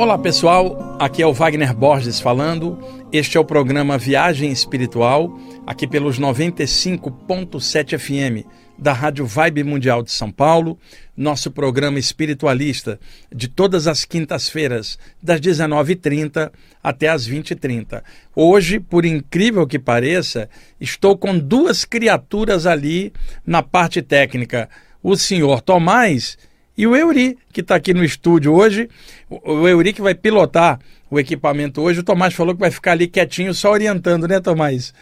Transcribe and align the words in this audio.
Olá 0.00 0.16
pessoal, 0.16 0.96
aqui 0.98 1.20
é 1.20 1.26
o 1.26 1.32
Wagner 1.34 1.76
Borges 1.76 2.20
falando. 2.20 2.78
Este 3.12 3.36
é 3.36 3.40
o 3.40 3.44
programa 3.44 3.98
Viagem 3.98 4.50
Espiritual, 4.50 5.38
aqui 5.66 5.86
pelos 5.86 6.18
95.7 6.18 7.98
FM 7.98 8.48
da 8.78 8.94
Rádio 8.94 9.26
Vibe 9.26 9.62
Mundial 9.62 10.02
de 10.02 10.10
São 10.10 10.32
Paulo, 10.32 10.78
nosso 11.14 11.50
programa 11.50 11.98
espiritualista 11.98 12.98
de 13.30 13.46
todas 13.46 13.86
as 13.86 14.06
quintas-feiras, 14.06 14.98
das 15.22 15.38
19h30 15.38 16.50
até 16.82 17.08
as 17.08 17.28
20h30. 17.28 18.02
Hoje, 18.34 18.80
por 18.80 19.04
incrível 19.04 19.66
que 19.66 19.78
pareça, 19.78 20.48
estou 20.80 21.14
com 21.14 21.38
duas 21.38 21.84
criaturas 21.84 22.64
ali 22.64 23.12
na 23.46 23.62
parte 23.62 24.00
técnica. 24.00 24.66
O 25.02 25.14
senhor 25.14 25.60
Tomás 25.60 26.38
e 26.80 26.86
o 26.86 26.96
Euri, 26.96 27.36
que 27.52 27.60
está 27.60 27.74
aqui 27.74 27.92
no 27.92 28.02
estúdio 28.02 28.54
hoje, 28.54 28.88
o 29.28 29.68
Euri 29.68 29.92
que 29.92 30.00
vai 30.00 30.14
pilotar 30.14 30.80
o 31.10 31.20
equipamento 31.20 31.82
hoje, 31.82 32.00
o 32.00 32.02
Tomás 32.02 32.32
falou 32.32 32.54
que 32.54 32.60
vai 32.60 32.70
ficar 32.70 32.92
ali 32.92 33.06
quietinho, 33.06 33.52
só 33.52 33.70
orientando, 33.72 34.26
né, 34.26 34.40
Tomás? 34.40 34.94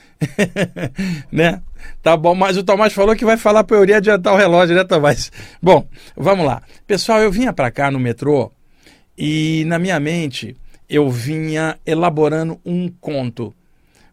né? 1.31 1.63
Tá 2.03 2.17
bom, 2.17 2.35
mas 2.35 2.57
o 2.57 2.65
Tomás 2.65 2.93
falou 2.93 3.15
que 3.15 3.25
vai 3.25 3.37
falar 3.37 3.63
para 3.63 3.77
o 3.77 3.79
Euri 3.79 3.95
adiantar 3.95 4.35
o 4.35 4.37
relógio, 4.37 4.75
né, 4.75 4.83
Tomás? 4.83 5.31
Bom, 5.63 5.87
vamos 6.17 6.45
lá. 6.45 6.63
Pessoal, 6.85 7.21
eu 7.21 7.31
vinha 7.31 7.53
para 7.53 7.71
cá 7.71 7.93
no 7.93 8.01
metrô 8.01 8.51
e 9.17 9.63
na 9.69 9.79
minha 9.79 10.01
mente 10.01 10.57
eu 10.91 11.09
vinha 11.09 11.79
elaborando 11.87 12.59
um 12.67 12.89
conto, 12.89 13.55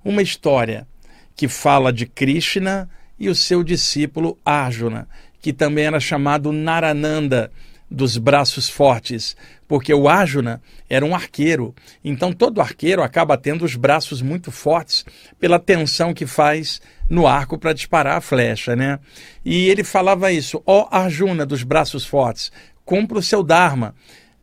uma 0.04 0.22
história 0.22 0.88
que 1.36 1.48
fala 1.48 1.92
de 1.92 2.06
Krishna 2.06 2.88
e 3.20 3.28
o 3.28 3.34
seu 3.34 3.64
discípulo 3.64 4.38
Arjuna 4.46 5.08
que 5.46 5.54
também 5.54 5.86
era 5.86 6.00
chamado 6.00 6.52
Narananda, 6.52 7.52
dos 7.88 8.18
braços 8.18 8.68
fortes, 8.68 9.38
porque 9.68 9.94
o 9.94 10.10
Arjuna 10.10 10.60
era 10.90 11.06
um 11.06 11.14
arqueiro. 11.14 11.76
Então 12.04 12.34
todo 12.34 12.62
arqueiro 12.62 13.04
acaba 13.04 13.38
tendo 13.38 13.64
os 13.64 13.76
braços 13.76 14.24
muito 14.24 14.52
fortes 14.52 15.06
pela 15.40 15.60
tensão 15.60 16.16
que 16.16 16.26
faz 16.26 16.82
no 17.08 17.28
arco 17.28 17.60
para 17.60 17.74
disparar 17.74 18.18
a 18.18 18.22
flecha, 18.22 18.76
né? 18.76 18.98
E 19.46 19.70
ele 19.70 19.84
falava 19.84 20.32
isso: 20.32 20.64
"Ó 20.66 20.82
oh 20.82 20.88
Arjuna 20.96 21.46
dos 21.46 21.62
braços 21.62 22.08
fortes, 22.08 22.52
cumpra 22.84 23.20
o 23.20 23.22
seu 23.22 23.44
dharma, 23.44 23.94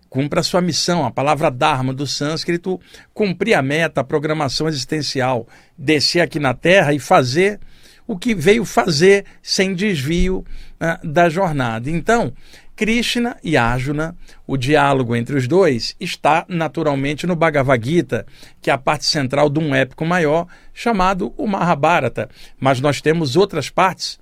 cumpra 0.08 0.38
a 0.38 0.44
sua 0.44 0.60
missão, 0.60 1.05
a 1.05 1.10
palavra 1.10 1.50
dharma 1.50 1.92
do 1.92 2.06
sânscrito, 2.06 2.80
cumprir 3.12 3.55
a 3.55 3.60
meta, 3.60 4.02
a 4.02 4.05
programação 4.05 4.68
existencial, 4.68 5.48
descer 5.77 6.20
aqui 6.20 6.38
na 6.38 6.55
terra 6.55 6.94
e 6.94 7.00
fazer 7.00 7.58
o 8.06 8.18
que 8.18 8.34
veio 8.34 8.64
fazer 8.64 9.24
sem 9.42 9.74
desvio 9.74 10.44
uh, 10.83 11.06
da 11.06 11.28
jornada. 11.28 11.88
Então, 11.88 12.33
Krishna 12.75 13.36
e 13.44 13.56
Arjuna, 13.56 14.16
o 14.47 14.56
diálogo 14.56 15.14
entre 15.14 15.36
os 15.36 15.47
dois, 15.47 15.94
está 16.00 16.44
naturalmente 16.48 17.27
no 17.27 17.36
Bhagavad 17.36 17.86
Gita, 17.86 18.27
que 18.61 18.70
é 18.70 18.72
a 18.72 18.78
parte 18.78 19.05
central 19.05 19.48
de 19.48 19.61
um 19.61 19.74
épico 19.74 20.05
maior 20.05 20.47
chamado 20.74 21.33
o 21.36 21.47
Mahabharata. 21.47 22.28
Mas 22.58 22.80
nós 22.80 23.00
temos 23.00 23.36
outras 23.36 23.70
partes 23.70 24.19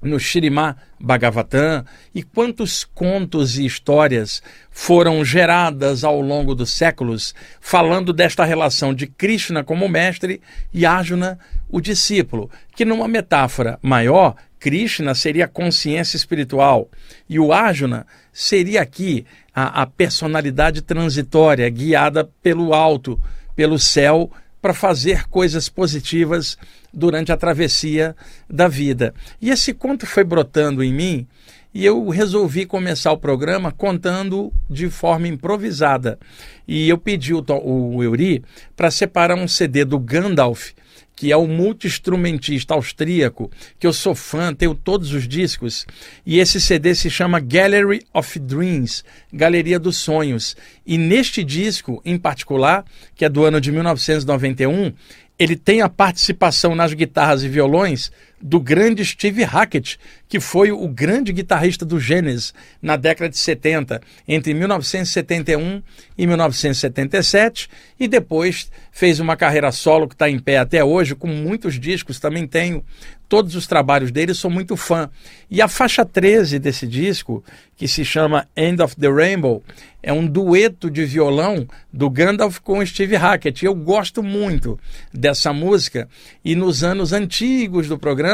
no 0.00 0.18
Shirimá 0.18 0.76
Bhagavatam 1.00 1.84
e 2.14 2.22
quantos 2.22 2.84
contos 2.84 3.58
e 3.58 3.66
histórias 3.66 4.42
foram 4.70 5.24
geradas 5.24 6.04
ao 6.04 6.20
longo 6.20 6.54
dos 6.54 6.72
séculos 6.72 7.34
falando 7.60 8.12
desta 8.12 8.44
relação 8.44 8.94
de 8.94 9.06
Krishna 9.06 9.64
como 9.64 9.88
mestre 9.88 10.40
e 10.72 10.86
Arjuna, 10.86 11.38
o 11.68 11.80
discípulo, 11.80 12.50
que 12.74 12.84
numa 12.84 13.08
metáfora 13.08 13.78
maior, 13.82 14.34
Krishna 14.58 15.14
seria 15.14 15.44
a 15.44 15.48
consciência 15.48 16.16
espiritual 16.16 16.88
e 17.28 17.38
o 17.38 17.52
Arjuna 17.52 18.06
seria 18.32 18.82
aqui 18.82 19.24
a, 19.54 19.82
a 19.82 19.86
personalidade 19.86 20.82
transitória 20.82 21.68
guiada 21.68 22.28
pelo 22.42 22.74
alto, 22.74 23.20
pelo 23.54 23.78
céu, 23.78 24.30
para 24.60 24.74
fazer 24.74 25.28
coisas 25.28 25.68
positivas 25.68 26.58
durante 26.92 27.30
a 27.30 27.36
travessia 27.36 28.14
da 28.48 28.68
vida. 28.68 29.14
E 29.40 29.50
esse 29.50 29.72
conto 29.72 30.06
foi 30.06 30.24
brotando 30.24 30.82
em 30.82 30.92
mim 30.92 31.26
e 31.72 31.84
eu 31.84 32.08
resolvi 32.08 32.66
começar 32.66 33.12
o 33.12 33.18
programa 33.18 33.70
contando 33.70 34.52
de 34.68 34.88
forma 34.90 35.28
improvisada. 35.28 36.18
E 36.66 36.88
eu 36.88 36.98
pedi 36.98 37.34
o, 37.34 37.44
o 37.62 38.02
Euri 38.02 38.42
para 38.76 38.90
separar 38.90 39.36
um 39.36 39.46
CD 39.46 39.84
do 39.84 39.98
Gandalf 39.98 40.72
que 41.18 41.32
é 41.32 41.36
o 41.36 41.48
multi-instrumentista 41.48 42.74
austríaco, 42.74 43.50
que 43.76 43.86
eu 43.88 43.92
sou 43.92 44.14
fã, 44.14 44.54
tenho 44.54 44.72
todos 44.72 45.12
os 45.12 45.26
discos, 45.26 45.84
e 46.24 46.38
esse 46.38 46.60
CD 46.60 46.94
se 46.94 47.10
chama 47.10 47.40
Gallery 47.40 48.06
of 48.14 48.38
Dreams, 48.38 49.02
Galeria 49.32 49.80
dos 49.80 49.96
Sonhos. 49.96 50.56
E 50.86 50.96
neste 50.96 51.42
disco, 51.42 52.00
em 52.04 52.16
particular, 52.16 52.84
que 53.16 53.24
é 53.24 53.28
do 53.28 53.44
ano 53.44 53.60
de 53.60 53.72
1991, 53.72 54.92
ele 55.36 55.56
tem 55.56 55.82
a 55.82 55.88
participação 55.88 56.76
nas 56.76 56.94
guitarras 56.94 57.42
e 57.42 57.48
violões 57.48 58.12
do 58.40 58.60
grande 58.60 59.04
Steve 59.04 59.42
Hackett, 59.42 59.98
que 60.28 60.38
foi 60.38 60.70
o 60.70 60.86
grande 60.88 61.32
guitarrista 61.32 61.84
do 61.84 61.98
Genesis 61.98 62.52
na 62.80 62.96
década 62.96 63.30
de 63.30 63.38
70, 63.38 64.00
entre 64.26 64.54
1971 64.54 65.82
e 66.16 66.26
1977, 66.26 67.68
e 67.98 68.06
depois 68.06 68.70
fez 68.92 69.20
uma 69.20 69.36
carreira 69.36 69.72
solo 69.72 70.08
que 70.08 70.14
está 70.14 70.28
em 70.28 70.38
pé 70.38 70.58
até 70.58 70.84
hoje, 70.84 71.14
com 71.14 71.28
muitos 71.28 71.78
discos, 71.78 72.20
também 72.20 72.46
tenho 72.46 72.84
todos 73.28 73.54
os 73.54 73.66
trabalhos 73.66 74.10
dele, 74.10 74.32
sou 74.34 74.50
muito 74.50 74.76
fã. 74.76 75.10
E 75.50 75.60
a 75.60 75.68
faixa 75.68 76.04
13 76.04 76.58
desse 76.58 76.86
disco, 76.86 77.44
que 77.76 77.86
se 77.86 78.04
chama 78.04 78.48
End 78.56 78.82
of 78.82 78.96
the 78.96 79.08
Rainbow, 79.08 79.62
é 80.02 80.12
um 80.12 80.26
dueto 80.26 80.90
de 80.90 81.04
violão 81.04 81.66
do 81.92 82.08
Gandalf 82.08 82.58
com 82.60 82.84
Steve 82.84 83.16
Hackett. 83.16 83.64
Eu 83.64 83.74
gosto 83.74 84.22
muito 84.22 84.78
dessa 85.12 85.52
música 85.52 86.08
e 86.44 86.54
nos 86.54 86.82
anos 86.82 87.12
antigos 87.12 87.88
do 87.88 87.98
programa, 87.98 88.27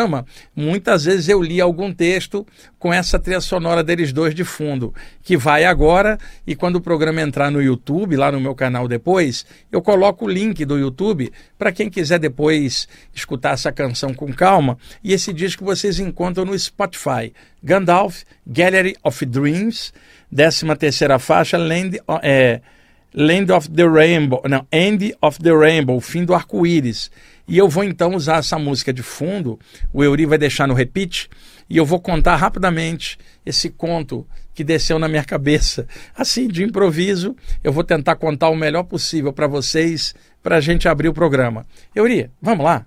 muitas 0.54 1.04
vezes 1.04 1.28
eu 1.28 1.42
li 1.42 1.60
algum 1.60 1.92
texto 1.92 2.46
com 2.78 2.92
essa 2.92 3.18
trilha 3.18 3.40
sonora 3.40 3.82
deles 3.82 4.12
dois 4.12 4.34
de 4.34 4.44
fundo, 4.44 4.94
que 5.22 5.36
vai 5.36 5.64
agora 5.64 6.18
e 6.46 6.54
quando 6.54 6.76
o 6.76 6.80
programa 6.80 7.20
entrar 7.20 7.50
no 7.50 7.62
YouTube, 7.62 8.16
lá 8.16 8.30
no 8.30 8.40
meu 8.40 8.54
canal 8.54 8.86
depois, 8.88 9.46
eu 9.70 9.80
coloco 9.80 10.24
o 10.24 10.28
link 10.28 10.64
do 10.64 10.78
YouTube 10.78 11.32
para 11.58 11.72
quem 11.72 11.88
quiser 11.88 12.18
depois 12.18 12.88
escutar 13.14 13.54
essa 13.54 13.72
canção 13.72 14.12
com 14.12 14.32
calma. 14.32 14.76
E 15.02 15.12
esse 15.12 15.32
disco 15.32 15.64
vocês 15.64 15.98
encontram 15.98 16.44
no 16.44 16.58
Spotify. 16.58 17.32
Gandalf, 17.62 18.22
Gallery 18.46 18.96
of 19.02 19.24
Dreams, 19.24 19.92
13 20.34 20.76
terceira 20.76 21.18
faixa, 21.18 21.56
Land, 21.56 22.00
é, 22.22 22.60
Land 23.14 23.52
of 23.52 23.70
the 23.70 23.88
Rainbow, 23.88 24.42
não, 24.48 24.66
End 24.72 25.14
of 25.22 25.38
the 25.38 25.52
Rainbow, 25.52 26.00
fim 26.00 26.24
do 26.24 26.34
arco-íris. 26.34 27.10
E 27.46 27.58
eu 27.58 27.68
vou 27.68 27.84
então 27.84 28.14
usar 28.14 28.38
essa 28.38 28.58
música 28.58 28.92
de 28.92 29.02
fundo, 29.02 29.58
o 29.92 30.02
Euri 30.02 30.24
vai 30.24 30.38
deixar 30.38 30.66
no 30.66 30.74
repeat, 30.74 31.28
e 31.68 31.76
eu 31.76 31.84
vou 31.84 32.00
contar 32.00 32.36
rapidamente 32.36 33.18
esse 33.44 33.70
conto 33.70 34.26
que 34.54 34.64
desceu 34.64 34.98
na 34.98 35.08
minha 35.08 35.24
cabeça. 35.24 35.86
Assim, 36.16 36.48
de 36.48 36.62
improviso, 36.62 37.36
eu 37.62 37.72
vou 37.72 37.84
tentar 37.84 38.16
contar 38.16 38.48
o 38.48 38.56
melhor 38.56 38.84
possível 38.84 39.32
para 39.32 39.46
vocês, 39.46 40.14
para 40.42 40.56
a 40.56 40.60
gente 40.60 40.88
abrir 40.88 41.08
o 41.08 41.14
programa. 41.14 41.66
Euri, 41.94 42.30
vamos 42.40 42.64
lá? 42.64 42.86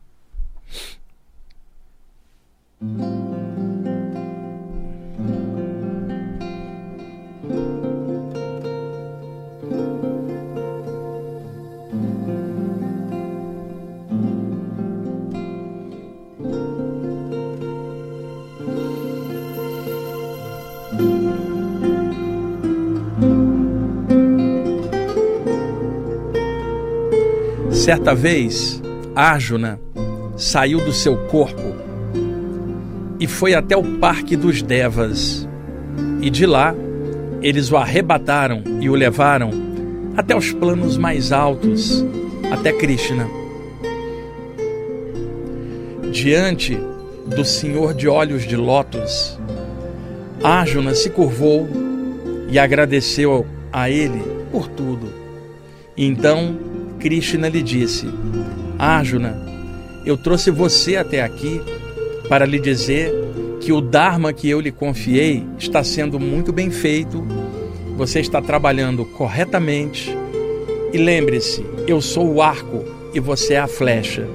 Certa 27.88 28.14
vez, 28.14 28.84
Arjuna 29.16 29.80
saiu 30.36 30.82
do 30.82 30.92
seu 30.92 31.16
corpo 31.28 31.74
e 33.18 33.26
foi 33.26 33.54
até 33.54 33.78
o 33.78 33.98
Parque 33.98 34.36
dos 34.36 34.62
Devas. 34.62 35.48
E 36.22 36.30
de 36.30 36.46
lá, 36.46 36.76
eles 37.42 37.72
o 37.72 37.78
arrebataram 37.78 38.62
e 38.82 38.90
o 38.90 38.94
levaram 38.94 39.52
até 40.18 40.36
os 40.36 40.52
planos 40.52 40.98
mais 40.98 41.32
altos, 41.32 42.06
até 42.52 42.74
Krishna. 42.74 43.26
Diante 46.12 46.78
do 47.26 47.46
Senhor 47.46 47.94
de 47.94 48.10
olhos 48.10 48.46
de 48.46 48.58
lótus, 48.58 49.40
Arjuna 50.44 50.94
se 50.94 51.10
curvou 51.10 51.66
e 52.50 52.60
agradeceu 52.60 53.46
a 53.72 53.90
ele 53.90 54.22
por 54.52 54.68
tudo. 54.68 55.08
Então 55.96 56.67
Krishna 57.00 57.50
lhe 57.50 57.62
disse: 57.62 58.08
Arjuna, 58.78 59.38
eu 60.06 60.18
trouxe 60.18 60.52
você 60.52 60.96
até 60.96 61.22
aqui 61.22 61.62
para 62.28 62.46
lhe 62.46 62.60
dizer 62.60 63.14
que 63.60 63.72
o 63.72 63.82
Dharma 63.82 64.34
que 64.34 64.50
eu 64.50 64.60
lhe 64.60 64.72
confiei 64.72 65.46
está 65.58 65.84
sendo 65.84 66.20
muito 66.20 66.52
bem 66.54 66.70
feito 66.70 67.26
você 67.98 68.20
está 68.20 68.40
trabalhando 68.40 69.04
corretamente. 69.04 70.16
E 70.94 70.98
lembre-se, 71.00 71.66
eu 71.88 72.00
sou 72.00 72.32
o 72.32 72.42
arco 72.44 72.86
e 73.12 73.20
você 73.20 73.56
é 73.56 73.60
a 73.60 73.68
flecha. 73.68 74.28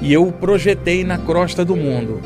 E 0.00 0.12
eu 0.12 0.28
o 0.28 0.32
projetei 0.32 1.02
na 1.02 1.18
crosta 1.18 1.64
do 1.64 1.74
mundo, 1.74 2.20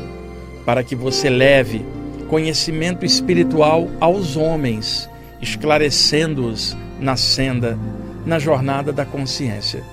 para 0.63 0.83
que 0.83 0.95
você 0.95 1.29
leve 1.29 1.83
conhecimento 2.29 3.03
espiritual 3.03 3.89
aos 3.99 4.37
homens, 4.37 5.09
esclarecendo-os 5.41 6.77
na 6.99 7.17
senda, 7.17 7.77
na 8.25 8.39
jornada 8.39 8.91
da 8.91 9.05
consciência. 9.05 9.83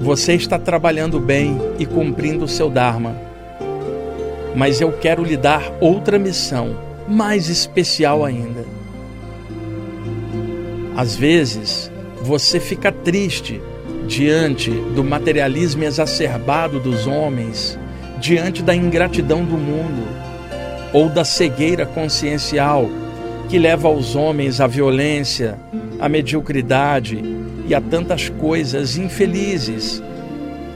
Você 0.00 0.34
está 0.34 0.58
trabalhando 0.58 1.20
bem 1.20 1.56
e 1.78 1.86
cumprindo 1.86 2.44
o 2.44 2.48
seu 2.48 2.68
Dharma, 2.68 3.16
mas 4.54 4.80
eu 4.80 4.92
quero 4.92 5.22
lhe 5.22 5.36
dar 5.36 5.62
outra 5.80 6.18
missão, 6.18 6.76
mais 7.08 7.48
especial 7.48 8.24
ainda. 8.24 8.64
Às 10.96 11.14
vezes, 11.14 11.90
você 12.20 12.58
fica 12.58 12.90
triste 12.90 13.62
diante 14.06 14.70
do 14.70 15.04
materialismo 15.04 15.84
exacerbado 15.84 16.80
dos 16.80 17.06
homens, 17.06 17.78
diante 18.20 18.62
da 18.62 18.74
ingratidão 18.74 19.44
do 19.44 19.56
mundo 19.56 20.31
ou 20.92 21.08
da 21.08 21.24
cegueira 21.24 21.86
consciencial 21.86 22.88
que 23.48 23.58
leva 23.58 23.88
os 23.88 24.14
homens 24.14 24.60
à 24.60 24.66
violência, 24.66 25.58
à 26.00 26.08
mediocridade 26.08 27.22
e 27.66 27.74
a 27.74 27.80
tantas 27.80 28.28
coisas 28.28 28.96
infelizes 28.96 30.02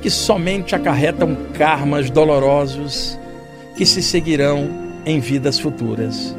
que 0.02 0.10
somente 0.10 0.74
acarretam 0.74 1.36
karmas 1.54 2.10
dolorosos 2.10 3.18
que 3.76 3.84
se 3.84 4.02
seguirão 4.02 4.68
em 5.04 5.20
vidas 5.20 5.58
futuras. 5.58 6.36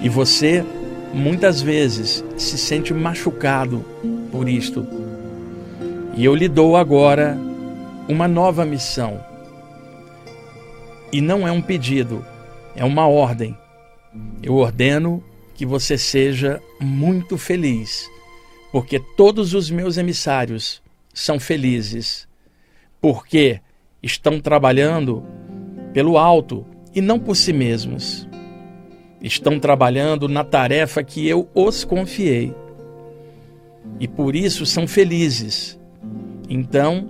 E 0.00 0.08
você 0.08 0.64
muitas 1.12 1.62
vezes 1.62 2.24
se 2.36 2.58
sente 2.58 2.92
machucado 2.92 3.84
por 4.30 4.48
isto. 4.48 4.86
E 6.14 6.24
eu 6.24 6.34
lhe 6.34 6.48
dou 6.48 6.76
agora 6.76 7.38
uma 8.08 8.28
nova 8.28 8.64
missão. 8.64 9.20
E 11.12 11.20
não 11.20 11.46
é 11.46 11.52
um 11.52 11.62
pedido, 11.62 12.24
é 12.76 12.84
uma 12.84 13.08
ordem. 13.08 13.56
Eu 14.42 14.54
ordeno 14.54 15.22
que 15.54 15.66
você 15.66 15.98
seja 15.98 16.62
muito 16.80 17.36
feliz 17.36 18.08
porque 18.76 19.00
todos 19.00 19.54
os 19.54 19.70
meus 19.70 19.96
emissários 19.96 20.82
são 21.14 21.40
felizes, 21.40 22.28
porque 23.00 23.58
estão 24.02 24.38
trabalhando 24.38 25.24
pelo 25.94 26.18
alto 26.18 26.66
e 26.94 27.00
não 27.00 27.18
por 27.18 27.36
si 27.36 27.54
mesmos. 27.54 28.28
Estão 29.22 29.58
trabalhando 29.58 30.28
na 30.28 30.44
tarefa 30.44 31.02
que 31.02 31.26
eu 31.26 31.48
os 31.54 31.84
confiei. 31.84 32.54
E 33.98 34.06
por 34.06 34.36
isso 34.36 34.66
são 34.66 34.86
felizes. 34.86 35.80
Então, 36.46 37.08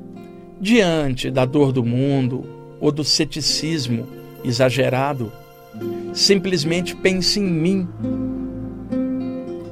diante 0.61 1.33
da 1.33 1.45
dor 1.45 1.73
do 1.73 1.85
mundo 1.85 2.45
ou 2.81 2.93
do 2.93 3.03
ceticismo 3.03 4.07
exagerado, 4.45 5.33
simplesmente 6.13 6.97
pense 6.97 7.39
em 7.39 7.45
mim 7.45 7.89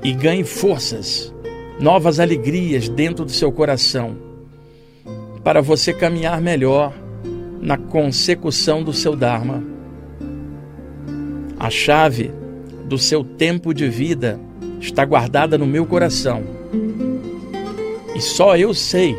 e 0.03 0.13
ganhe 0.13 0.45
forças 0.45 1.33
novas 1.81 2.21
alegrias 2.21 2.89
dentro 2.89 3.25
do 3.25 3.31
seu 3.31 3.51
coração, 3.51 4.17
para 5.43 5.61
você 5.61 5.93
caminhar 5.93 6.41
melhor 6.41 6.93
na 7.61 7.77
consecução 7.77 8.83
do 8.83 8.93
seu 8.93 9.17
Dharma. 9.17 9.63
A 11.59 11.71
chave 11.71 12.31
do 12.85 12.99
seu 12.99 13.25
tempo 13.25 13.73
de 13.73 13.89
vida 13.89 14.39
está 14.81 15.05
guardada 15.05 15.57
no 15.57 15.67
meu 15.67 15.87
coração. 15.87 16.43
E 18.15 18.21
só 18.21 18.57
eu 18.57 18.75
sei 18.75 19.17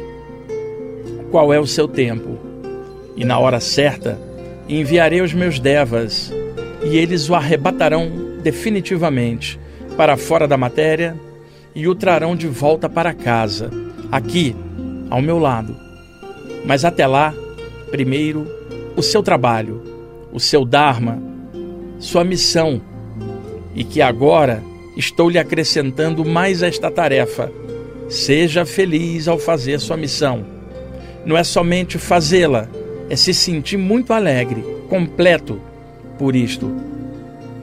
qual 1.31 1.51
é 1.51 1.59
o 1.59 1.67
seu 1.67 1.87
tempo. 1.87 2.37
E 3.15 3.25
na 3.25 3.39
hora 3.39 3.59
certa 3.59 4.19
enviarei 4.69 5.21
os 5.21 5.33
meus 5.33 5.59
devas, 5.59 6.31
e 6.85 6.97
eles 6.97 7.29
o 7.29 7.35
arrebatarão 7.35 8.11
definitivamente 8.43 9.59
para 9.97 10.15
fora 10.15 10.47
da 10.47 10.55
matéria 10.55 11.19
e 11.73 11.87
o 11.87 11.95
trarão 11.95 12.35
de 12.35 12.47
volta 12.47 12.87
para 12.87 13.11
casa, 13.11 13.71
aqui, 14.11 14.55
ao 15.09 15.21
meu 15.21 15.39
lado. 15.39 15.75
Mas 16.63 16.85
até 16.85 17.07
lá, 17.07 17.33
primeiro, 17.89 18.47
o 18.95 19.01
seu 19.01 19.23
trabalho, 19.23 19.81
o 20.31 20.39
seu 20.39 20.63
Dharma, 20.63 21.21
sua 21.97 22.23
missão, 22.23 22.79
e 23.73 23.83
que 23.83 24.01
agora 24.01 24.61
estou 24.95 25.27
lhe 25.27 25.39
acrescentando 25.39 26.23
mais 26.23 26.61
esta 26.61 26.91
tarefa. 26.91 27.51
Seja 28.07 28.63
feliz 28.63 29.27
ao 29.27 29.39
fazer 29.39 29.79
sua 29.79 29.97
missão. 29.97 30.45
Não 31.25 31.35
é 31.35 31.43
somente 31.43 31.97
fazê-la, 31.97 32.69
é 33.09 33.15
se 33.15 33.33
sentir 33.33 33.77
muito 33.77 34.13
alegre, 34.13 34.63
completo 34.87 35.59
por 36.17 36.35
isto. 36.35 36.75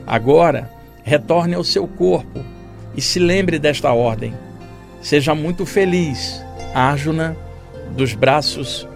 Agora, 0.06 0.70
retorne 1.02 1.54
ao 1.54 1.64
seu 1.64 1.86
corpo 1.86 2.40
e 2.96 3.00
se 3.00 3.18
lembre 3.18 3.58
desta 3.58 3.92
ordem. 3.92 4.34
Seja 5.00 5.34
muito 5.34 5.66
feliz, 5.66 6.42
Arjuna, 6.74 7.36
dos 7.96 8.14
braços 8.14 8.86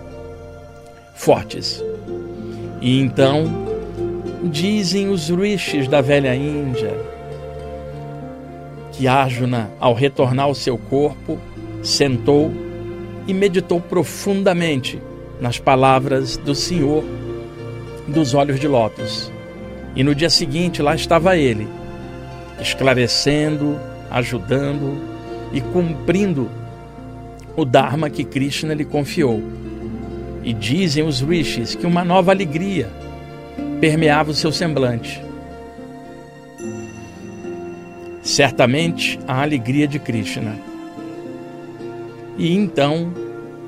fortes. 1.15 1.83
E 2.81 3.01
então, 3.01 3.45
dizem 4.45 5.09
os 5.09 5.29
rishis 5.29 5.89
da 5.89 6.01
velha 6.01 6.35
Índia, 6.35 6.95
que 8.93 9.09
Arjuna, 9.09 9.71
ao 9.81 9.95
retornar 9.95 10.47
ao 10.47 10.55
seu 10.55 10.79
corpo, 10.79 11.39
sentou 11.83 12.53
e 13.27 13.35
meditou 13.35 13.81
profundamente 13.81 15.01
nas 15.41 15.59
palavras 15.59 16.37
do 16.37 16.55
Senhor 16.55 17.05
dos 18.07 18.35
olhos 18.35 18.61
de 18.61 18.69
lótus. 18.69 19.33
E 19.97 20.05
no 20.05 20.15
dia 20.15 20.29
seguinte 20.29 20.83
lá 20.83 20.95
estava 20.95 21.39
ele, 21.39 21.67
esclarecendo, 22.61 23.81
ajudando 24.11 25.01
e 25.53 25.61
cumprindo 25.63 26.51
o 27.57 27.65
Dharma 27.65 28.11
que 28.11 28.23
Krishna 28.23 28.75
lhe 28.75 28.85
confiou. 28.85 29.43
E 30.45 30.53
dizem 30.53 31.03
os 31.03 31.23
rishis 31.23 31.75
que 31.75 31.87
uma 31.87 32.05
nova 32.05 32.31
alegria 32.31 32.91
permeava 33.81 34.31
o 34.31 34.35
seu 34.35 34.53
semblante. 34.53 35.21
Certamente 38.23 39.19
a 39.27 39.43
alegria 39.43 39.89
de 39.89 39.99
Krishna. 39.99 40.57
E 42.37 42.55
então 42.55 43.13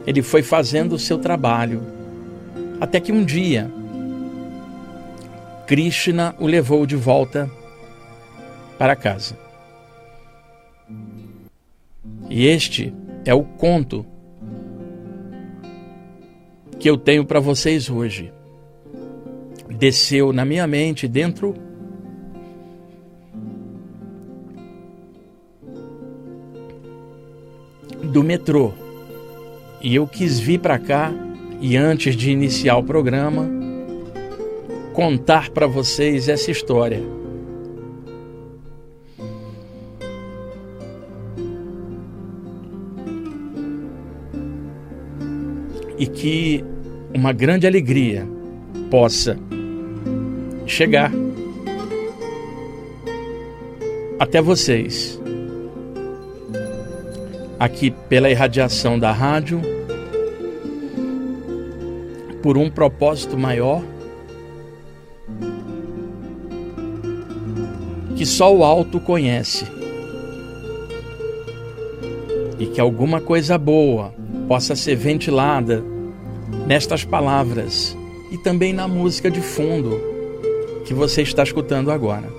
ele 0.07 0.23
foi 0.23 0.43
fazendo 0.43 0.95
o 0.95 0.99
seu 0.99 1.19
trabalho, 1.19 1.83
até 2.81 3.01
que 3.01 3.13
um 3.13 3.25
dia 3.25 3.71
Krishna 5.69 6.35
o 6.39 6.47
levou 6.47 6.87
de 6.87 6.97
volta 6.97 7.51
para 8.79 8.97
casa. 8.97 9.39
E 12.31 12.47
este 12.47 12.95
é 13.23 13.35
o 13.35 13.43
conto 13.43 14.07
que 16.79 16.89
eu 16.89 16.97
tenho 16.97 17.23
para 17.23 17.39
vocês 17.39 17.91
hoje. 17.91 18.33
Desceu 19.69 20.33
na 20.33 20.43
minha 20.43 20.67
mente 20.67 21.07
dentro 21.07 21.55
do 28.03 28.25
metrô. 28.25 28.73
E 29.83 29.95
eu 29.95 30.07
quis 30.07 30.41
vir 30.41 30.61
para 30.61 30.79
cá 30.79 31.13
e 31.61 31.77
antes 31.77 32.17
de 32.17 32.31
iniciar 32.31 32.79
o 32.79 32.83
programa 32.83 33.58
contar 34.99 35.51
para 35.51 35.65
vocês 35.65 36.29
essa 36.29 36.51
história. 36.51 37.01
e 45.97 46.07
que 46.07 46.65
uma 47.15 47.33
grande 47.33 47.67
alegria 47.67 48.27
possa 48.91 49.37
chegar 50.67 51.13
até 54.19 54.41
vocês 54.41 55.21
aqui 57.59 57.91
pela 58.09 58.31
irradiação 58.31 58.97
da 58.99 59.13
rádio 59.13 59.61
por 62.43 62.57
um 62.57 62.71
propósito 62.71 63.37
maior 63.37 63.83
que 68.19 68.27
só 68.27 68.53
o 68.53 68.65
alto 68.65 68.99
conhece 68.99 69.65
e 72.59 72.67
que 72.67 72.81
alguma 72.81 73.21
coisa 73.21 73.57
boa 73.57 74.13
possa 74.49 74.75
ser 74.75 74.97
ventilada 74.97 75.85
nestas 76.67 77.05
palavras 77.05 77.97
e 78.33 78.37
também 78.37 78.73
na 78.73 78.89
música 78.89 79.31
de 79.31 79.41
fundo 79.41 80.01
que 80.85 80.93
você 80.93 81.23
está 81.23 81.45
escutando 81.45 81.93
agora. 81.93 82.38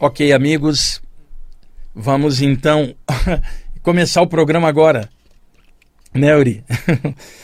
Ok, 0.00 0.32
amigos, 0.32 1.02
vamos 1.92 2.40
então 2.40 2.94
começar 3.82 4.22
o 4.22 4.28
programa 4.28 4.68
agora. 4.68 5.08
Né, 6.14 6.36
Uri? 6.36 6.62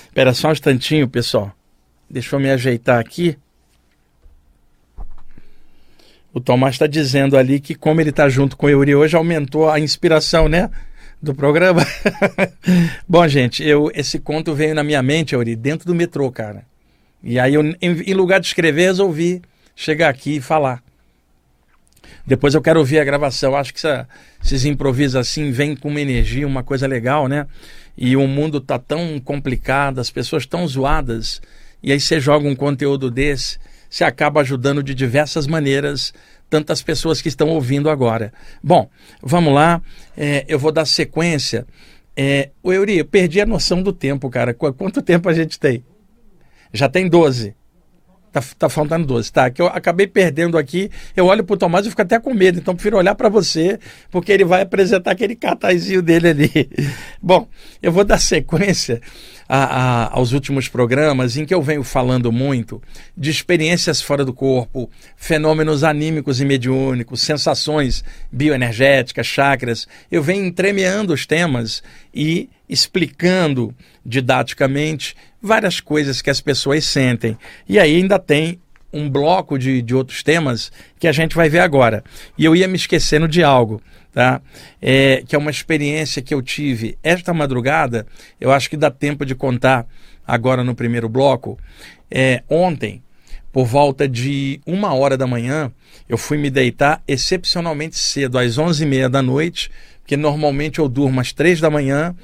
Espera 0.05 0.33
só 0.35 0.51
um 0.51 0.53
instantinho, 0.53 1.09
pessoal. 1.09 1.53
Deixa 2.09 2.37
eu 2.37 2.39
me 2.39 2.49
ajeitar 2.49 3.01
aqui. 3.01 3.37
O 6.33 6.39
Tomás 6.39 6.77
está 6.77 6.87
dizendo 6.87 7.37
ali 7.37 7.59
que, 7.59 7.75
como 7.75 8.01
ele 8.01 8.11
está 8.11 8.29
junto 8.29 8.57
com 8.57 8.67
o 8.67 8.71
Yuri 8.71 8.95
hoje, 8.95 9.17
aumentou 9.17 9.69
a 9.69 9.81
inspiração, 9.81 10.49
né? 10.49 10.71
Do 11.21 11.35
programa. 11.35 11.85
Bom, 13.09 13.27
gente, 13.27 13.65
eu, 13.65 13.91
esse 13.93 14.21
conto 14.21 14.55
veio 14.55 14.77
na 14.77 14.85
minha 14.85 15.03
mente, 15.03 15.35
Yuri, 15.35 15.57
dentro 15.57 15.89
do 15.89 15.95
metrô, 15.95 16.31
cara. 16.31 16.65
E 17.21 17.37
aí, 17.37 17.55
eu, 17.55 17.65
em, 17.65 17.77
em 17.83 18.15
lugar 18.15 18.39
de 18.39 18.47
escrever, 18.47 18.83
resolvi 18.83 19.43
chegar 19.75 20.09
aqui 20.09 20.37
e 20.37 20.41
falar. 20.41 20.84
Depois 22.27 22.55
eu 22.55 22.63
quero 22.63 22.79
ouvir 22.79 22.99
a 22.99 23.05
gravação. 23.05 23.55
Acho 23.55 23.75
que 23.75 23.81
esses 24.43 24.65
improvisos 24.65 25.17
assim 25.17 25.51
vêm 25.51 25.77
com 25.77 25.89
uma 25.89 26.01
energia, 26.01 26.47
uma 26.47 26.63
coisa 26.63 26.87
legal, 26.87 27.29
né? 27.29 27.47
E 27.97 28.17
o 28.17 28.27
mundo 28.27 28.61
tá 28.61 28.79
tão 28.79 29.21
complicado, 29.21 30.01
as 30.01 30.11
pessoas 30.11 30.47
tão 30.47 30.67
zoadas. 30.67 31.41
E 31.83 31.93
aí 31.93 32.01
você 32.01 32.19
joga 32.19 32.49
um 32.49 32.57
conteúdo 32.57 33.11
desse, 33.11 33.59
você 33.91 34.05
acaba 34.05 34.41
ajudando 34.41 34.83
de 34.83 34.95
diversas 34.95 35.47
maneiras 35.47 36.13
tantas 36.49 36.83
pessoas 36.83 37.21
que 37.21 37.29
estão 37.29 37.49
ouvindo 37.49 37.91
agora. 37.91 38.33
Bom, 38.63 38.89
vamos 39.23 39.53
lá. 39.53 39.83
É, 40.17 40.45
eu 40.49 40.59
vou 40.59 40.73
dar 40.73 40.85
sequência. 40.85 41.67
É, 42.17 42.51
o 42.63 42.73
Euri, 42.73 42.99
eu 42.99 43.05
perdi 43.05 43.41
a 43.41 43.47
noção 43.47 43.83
do 43.83 43.93
tempo, 43.93 44.31
cara. 44.31 44.55
Quanto 44.55 45.03
tempo 45.03 45.29
a 45.29 45.33
gente 45.33 45.59
tem? 45.59 45.85
Já 46.73 46.89
tem 46.89 47.09
12. 47.09 47.55
Tá, 48.35 48.43
tá 48.59 48.69
faltando 48.69 49.07
12, 49.07 49.33
tá? 49.33 49.49
Que 49.49 49.63
eu 49.63 49.69
acabei 49.69 50.09
perdendo 50.09 50.59
aqui. 50.59 50.91
Eu 51.17 51.27
olho 51.27 51.45
pro 51.45 51.57
Tomás 51.57 51.87
e 51.87 51.91
fico 51.91 52.03
até 52.03 52.19
com 52.19 52.35
medo. 52.35 52.59
Então 52.59 52.75
prefiro 52.75 52.97
olhar 52.97 53.15
para 53.15 53.29
você, 53.29 53.79
porque 54.11 54.33
ele 54.33 54.45
vai 54.45 54.63
apresentar 54.63 55.13
aquele 55.13 55.37
cartazinho 55.37 56.03
dele 56.03 56.31
ali. 56.31 56.69
Bom, 57.23 57.47
eu 57.81 57.93
vou 57.93 58.03
dar 58.03 58.19
sequência 58.19 59.01
a, 59.49 59.59
a, 59.59 60.17
aos 60.17 60.33
últimos 60.33 60.67
programas 60.67 61.37
em 61.37 61.45
que 61.45 61.55
eu 61.55 61.63
venho 61.63 61.85
falando 61.85 62.33
muito 62.33 62.83
de 63.17 63.31
experiências 63.31 64.03
fora 64.03 64.25
do 64.25 64.33
corpo, 64.33 64.91
fenômenos 65.17 65.85
anímicos 65.85 66.41
e 66.41 66.45
mediúnicos, 66.45 67.21
sensações 67.21 68.03
bioenergéticas, 68.33 69.29
chakras. 69.29 69.87
Eu 70.11 70.25
venho 70.25 70.45
entremeando 70.45 71.13
os 71.13 71.25
temas 71.25 71.85
e 72.13 72.49
explicando 72.75 73.75
didaticamente 74.05 75.17
várias 75.41 75.81
coisas 75.81 76.21
que 76.21 76.29
as 76.29 76.41
pessoas 76.41 76.85
sentem. 76.85 77.39
E 77.69 77.79
aí 77.79 77.97
ainda 77.97 78.19
tem 78.19 78.61
um 78.93 79.11
bloco 79.11 79.59
de, 79.59 79.83
de 79.83 79.95
outros 79.95 80.23
temas 80.23 80.71
que 80.99 81.09
a 81.09 81.13
gente 81.13 81.35
vai 81.35 81.49
ver 81.49 81.61
agora. 81.61 82.05
E 82.39 82.45
eu 82.45 82.55
ia 82.55 82.69
me 82.69 82.77
esquecendo 82.77 83.27
de 83.27 83.43
algo, 83.43 83.83
tá? 84.13 84.41
É, 84.81 85.25
que 85.27 85.35
é 85.35 85.39
uma 85.39 85.51
experiência 85.51 86.23
que 86.23 86.33
eu 86.33 86.41
tive 86.41 86.97
esta 87.03 87.35
madrugada, 87.35 88.07
eu 88.41 88.53
acho 88.53 88.71
que 88.71 88.77
dá 88.77 88.91
tempo 88.91 89.27
de 89.27 89.35
contar 89.35 89.87
agora 90.27 90.63
no 90.63 90.75
primeiro 90.75 91.09
bloco. 91.09 91.59
É, 92.11 92.43
ontem, 92.49 93.03
por 93.53 93.67
volta 93.67 94.09
de 94.09 94.61
uma 94.65 94.95
hora 94.95 95.17
da 95.17 95.27
manhã, 95.27 95.73
eu 96.09 96.17
fui 96.17 96.39
me 96.39 96.51
deitar 96.51 97.03
excepcionalmente 97.07 97.99
cedo, 97.99 98.39
às 98.39 98.59
onze 98.59 98.85
e 98.85 98.87
meia 98.87 99.09
da 99.09 99.21
noite, 99.23 99.71
porque 100.01 100.17
normalmente 100.17 100.79
eu 100.79 100.89
durmo 100.89 101.21
às 101.21 101.33
três 101.33 101.61
da 101.61 101.71
manhã, 101.71 102.15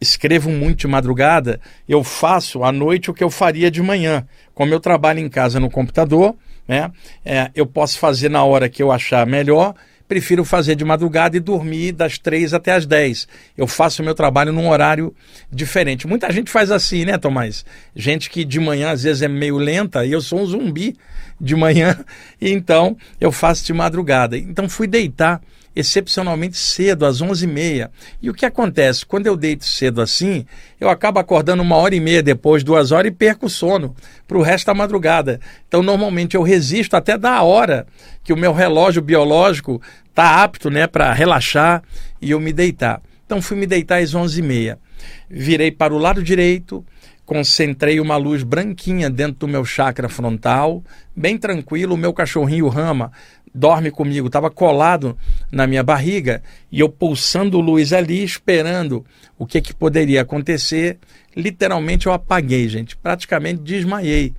escrevo 0.00 0.50
muito 0.50 0.80
de 0.80 0.86
madrugada, 0.86 1.60
eu 1.88 2.04
faço 2.04 2.62
à 2.62 2.70
noite 2.70 3.10
o 3.10 3.14
que 3.14 3.24
eu 3.24 3.30
faria 3.30 3.70
de 3.70 3.82
manhã. 3.82 4.26
Como 4.54 4.72
eu 4.72 4.80
trabalho 4.80 5.20
em 5.20 5.28
casa 5.28 5.58
no 5.58 5.70
computador, 5.70 6.34
né, 6.66 6.90
é, 7.24 7.50
eu 7.54 7.66
posso 7.66 7.98
fazer 7.98 8.28
na 8.28 8.44
hora 8.44 8.68
que 8.68 8.82
eu 8.82 8.92
achar 8.92 9.26
melhor. 9.26 9.74
Prefiro 10.08 10.44
fazer 10.44 10.76
de 10.76 10.84
madrugada 10.84 11.36
e 11.36 11.40
dormir 11.40 11.90
das 11.90 12.16
três 12.16 12.54
até 12.54 12.72
as 12.72 12.86
dez. 12.86 13.26
Eu 13.56 13.66
faço 13.66 14.02
o 14.02 14.04
meu 14.04 14.14
trabalho 14.14 14.52
num 14.52 14.68
horário 14.68 15.12
diferente. 15.50 16.06
Muita 16.06 16.32
gente 16.32 16.48
faz 16.48 16.70
assim, 16.70 17.04
né, 17.04 17.18
Tomás? 17.18 17.64
Gente 17.94 18.30
que 18.30 18.44
de 18.44 18.60
manhã 18.60 18.90
às 18.90 19.02
vezes 19.02 19.22
é 19.22 19.28
meio 19.28 19.56
lenta 19.56 20.06
e 20.06 20.12
eu 20.12 20.20
sou 20.20 20.40
um 20.40 20.46
zumbi 20.46 20.96
de 21.40 21.56
manhã, 21.56 21.98
então 22.40 22.96
eu 23.20 23.32
faço 23.32 23.64
de 23.66 23.72
madrugada. 23.72 24.38
Então 24.38 24.68
fui 24.68 24.86
deitar 24.86 25.42
excepcionalmente 25.76 26.56
cedo, 26.56 27.04
às 27.04 27.20
11h30. 27.20 27.90
E 28.22 28.30
o 28.30 28.34
que 28.34 28.46
acontece? 28.46 29.04
Quando 29.04 29.26
eu 29.26 29.36
deito 29.36 29.66
cedo 29.66 30.00
assim, 30.00 30.46
eu 30.80 30.88
acabo 30.88 31.18
acordando 31.20 31.62
uma 31.62 31.76
hora 31.76 31.94
e 31.94 32.00
meia 32.00 32.22
depois, 32.22 32.64
duas 32.64 32.90
horas, 32.90 33.12
e 33.12 33.14
perco 33.14 33.46
o 33.46 33.50
sono 33.50 33.94
para 34.26 34.38
o 34.38 34.42
resto 34.42 34.66
da 34.66 34.74
madrugada. 34.74 35.38
Então, 35.68 35.82
normalmente, 35.82 36.34
eu 36.34 36.42
resisto 36.42 36.94
até 36.94 37.18
da 37.18 37.42
hora 37.42 37.86
que 38.24 38.32
o 38.32 38.36
meu 38.36 38.54
relógio 38.54 39.02
biológico 39.02 39.80
está 40.08 40.42
apto 40.42 40.70
né, 40.70 40.86
para 40.86 41.12
relaxar 41.12 41.82
e 42.22 42.30
eu 42.30 42.40
me 42.40 42.54
deitar. 42.54 43.02
Então, 43.26 43.42
fui 43.42 43.58
me 43.58 43.66
deitar 43.66 44.02
às 44.02 44.14
11h30. 44.14 44.78
Virei 45.28 45.70
para 45.70 45.92
o 45.92 45.98
lado 45.98 46.22
direito, 46.22 46.82
concentrei 47.26 48.00
uma 48.00 48.16
luz 48.16 48.42
branquinha 48.42 49.10
dentro 49.10 49.40
do 49.40 49.48
meu 49.48 49.64
chakra 49.64 50.08
frontal, 50.08 50.82
bem 51.14 51.36
tranquilo. 51.36 51.94
O 51.94 51.98
meu 51.98 52.14
cachorrinho 52.14 52.66
Rama 52.68 53.12
dorme 53.56 53.90
comigo, 53.90 54.26
estava 54.26 54.50
colado 54.50 55.16
na 55.50 55.66
minha 55.66 55.82
barriga 55.82 56.42
e 56.70 56.80
eu 56.80 56.88
pulsando 56.88 57.60
luz 57.60 57.92
ali, 57.92 58.22
esperando 58.22 59.04
o 59.38 59.46
que, 59.46 59.60
que 59.60 59.74
poderia 59.74 60.22
acontecer. 60.22 60.98
Literalmente 61.36 62.06
eu 62.06 62.12
apaguei, 62.12 62.68
gente, 62.68 62.96
praticamente 62.96 63.62
desmaiei. 63.62 64.34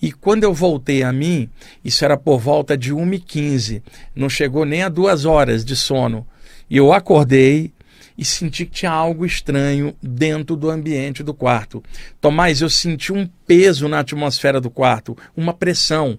E 0.00 0.10
quando 0.10 0.42
eu 0.42 0.52
voltei 0.52 1.02
a 1.02 1.12
mim, 1.12 1.48
isso 1.84 2.04
era 2.04 2.16
por 2.16 2.40
volta 2.40 2.76
de 2.76 2.92
1h15, 2.92 3.82
não 4.16 4.28
chegou 4.28 4.64
nem 4.64 4.82
a 4.82 4.88
duas 4.88 5.24
horas 5.24 5.64
de 5.64 5.76
sono. 5.76 6.26
E 6.68 6.76
eu 6.76 6.92
acordei 6.92 7.72
e 8.18 8.24
senti 8.24 8.66
que 8.66 8.72
tinha 8.72 8.90
algo 8.90 9.24
estranho 9.24 9.94
dentro 10.02 10.56
do 10.56 10.70
ambiente 10.70 11.22
do 11.22 11.32
quarto. 11.32 11.82
Tomás, 12.20 12.60
eu 12.60 12.68
senti 12.68 13.12
um 13.12 13.28
peso 13.46 13.88
na 13.88 14.00
atmosfera 14.00 14.60
do 14.60 14.70
quarto, 14.70 15.16
uma 15.36 15.54
pressão 15.54 16.18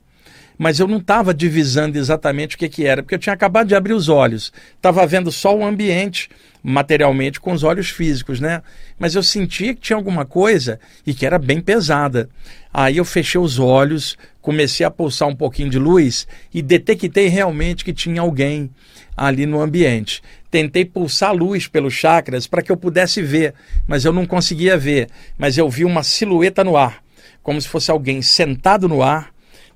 mas 0.63 0.79
eu 0.79 0.87
não 0.87 0.99
estava 0.99 1.33
divisando 1.33 1.97
exatamente 1.97 2.55
o 2.55 2.57
que, 2.57 2.69
que 2.69 2.85
era, 2.85 3.03
porque 3.03 3.15
eu 3.15 3.19
tinha 3.19 3.33
acabado 3.33 3.67
de 3.67 3.75
abrir 3.75 3.91
os 3.91 4.07
olhos. 4.07 4.53
Estava 4.77 5.05
vendo 5.05 5.29
só 5.29 5.53
o 5.53 5.65
ambiente 5.65 6.29
materialmente 6.63 7.37
com 7.37 7.51
os 7.51 7.63
olhos 7.63 7.89
físicos, 7.89 8.39
né? 8.39 8.61
Mas 8.97 9.13
eu 9.13 9.21
sentia 9.21 9.75
que 9.75 9.81
tinha 9.81 9.97
alguma 9.97 10.23
coisa 10.23 10.79
e 11.05 11.13
que 11.13 11.25
era 11.25 11.37
bem 11.37 11.59
pesada. 11.59 12.29
Aí 12.73 12.95
eu 12.95 13.03
fechei 13.03 13.41
os 13.41 13.59
olhos, 13.59 14.17
comecei 14.41 14.85
a 14.85 14.89
pulsar 14.89 15.27
um 15.27 15.35
pouquinho 15.35 15.69
de 15.69 15.77
luz 15.77 16.25
e 16.53 16.61
detectei 16.61 17.27
realmente 17.27 17.83
que 17.83 17.91
tinha 17.91 18.21
alguém 18.21 18.69
ali 19.17 19.45
no 19.45 19.59
ambiente. 19.59 20.23
Tentei 20.49 20.85
pulsar 20.85 21.35
luz 21.35 21.67
pelos 21.67 21.93
chakras 21.93 22.47
para 22.47 22.61
que 22.61 22.71
eu 22.71 22.77
pudesse 22.77 23.21
ver, 23.21 23.53
mas 23.85 24.05
eu 24.05 24.13
não 24.13 24.25
conseguia 24.25 24.77
ver. 24.77 25.09
Mas 25.37 25.57
eu 25.57 25.69
vi 25.69 25.83
uma 25.83 26.03
silhueta 26.03 26.63
no 26.63 26.77
ar, 26.77 27.03
como 27.41 27.61
se 27.61 27.67
fosse 27.67 27.91
alguém 27.91 28.21
sentado 28.21 28.87
no 28.87 29.03
ar 29.03 29.32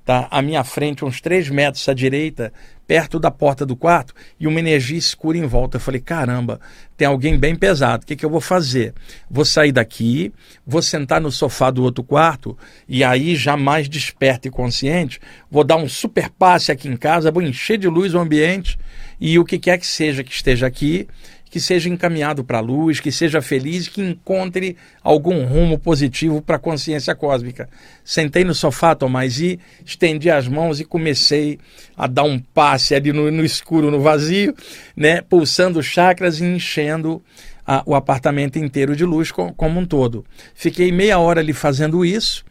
tá? 0.08 0.26
À 0.30 0.40
minha 0.40 0.64
frente, 0.64 1.04
uns 1.04 1.20
três 1.20 1.50
metros 1.50 1.86
à 1.86 1.92
direita, 1.92 2.50
perto 2.86 3.20
da 3.20 3.30
porta 3.30 3.66
do 3.66 3.76
quarto, 3.76 4.14
e 4.40 4.46
uma 4.46 4.58
energia 4.58 4.96
escura 4.96 5.36
em 5.36 5.44
volta. 5.44 5.76
Eu 5.76 5.80
falei, 5.82 6.00
caramba, 6.00 6.58
tem 6.96 7.06
alguém 7.06 7.38
bem 7.38 7.54
pesado. 7.54 8.04
O 8.04 8.06
que, 8.06 8.16
que 8.16 8.24
eu 8.24 8.30
vou 8.30 8.40
fazer? 8.40 8.94
Vou 9.30 9.44
sair 9.44 9.70
daqui, 9.70 10.32
vou 10.66 10.80
sentar 10.80 11.20
no 11.20 11.30
sofá 11.30 11.70
do 11.70 11.82
outro 11.82 12.02
quarto, 12.02 12.56
e 12.88 13.04
aí, 13.04 13.36
já 13.36 13.54
mais 13.54 13.86
desperto 13.86 14.48
e 14.48 14.50
consciente, 14.50 15.20
vou 15.50 15.62
dar 15.62 15.76
um 15.76 15.86
super 15.86 16.30
passe 16.30 16.72
aqui 16.72 16.88
em 16.88 16.96
casa, 16.96 17.30
vou 17.30 17.42
encher 17.42 17.76
de 17.76 17.86
luz 17.86 18.14
o 18.14 18.18
ambiente, 18.18 18.78
e 19.20 19.38
o 19.38 19.44
que 19.44 19.58
quer 19.58 19.76
que 19.76 19.86
seja 19.86 20.24
que 20.24 20.32
esteja 20.32 20.66
aqui, 20.66 21.06
que 21.50 21.60
seja 21.60 21.88
encaminhado 21.88 22.44
para 22.44 22.58
a 22.58 22.60
luz, 22.60 23.00
que 23.00 23.10
seja 23.10 23.40
feliz, 23.40 23.88
que 23.88 24.02
encontre 24.02 24.76
algum 25.02 25.44
rumo 25.44 25.78
positivo 25.78 26.42
para 26.42 26.56
a 26.56 26.58
consciência 26.58 27.14
cósmica. 27.14 27.68
Sentei 28.04 28.44
no 28.44 28.54
sofá, 28.54 28.94
Tomás, 28.94 29.40
e 29.40 29.58
estendi 29.84 30.30
as 30.30 30.46
mãos 30.46 30.80
e 30.80 30.84
comecei 30.84 31.58
a 31.96 32.06
dar 32.06 32.24
um 32.24 32.38
passe 32.38 32.94
ali 32.94 33.12
no, 33.12 33.30
no 33.30 33.44
escuro, 33.44 33.90
no 33.90 34.00
vazio, 34.00 34.54
né, 34.96 35.22
pulsando 35.22 35.82
chakras 35.82 36.40
e 36.40 36.44
enchendo 36.44 37.22
a, 37.66 37.82
o 37.84 37.94
apartamento 37.94 38.58
inteiro 38.58 38.94
de 38.96 39.04
luz 39.04 39.30
com, 39.30 39.52
como 39.52 39.80
um 39.80 39.86
todo. 39.86 40.24
Fiquei 40.54 40.90
meia 40.90 41.18
hora 41.18 41.40
ali 41.40 41.52
fazendo 41.52 42.04
isso, 42.04 42.44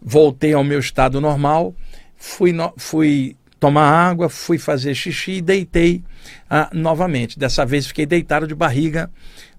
voltei 0.00 0.52
ao 0.52 0.64
meu 0.64 0.78
estado 0.78 1.20
normal, 1.20 1.74
fui, 2.16 2.52
no, 2.52 2.72
fui 2.76 3.36
tomar 3.64 3.88
água, 3.88 4.28
fui 4.28 4.58
fazer 4.58 4.94
xixi 4.94 5.32
e 5.32 5.40
deitei 5.40 6.04
ah, 6.50 6.68
novamente. 6.70 7.38
Dessa 7.38 7.64
vez 7.64 7.86
fiquei 7.86 8.04
deitado 8.04 8.46
de 8.46 8.54
barriga 8.54 9.10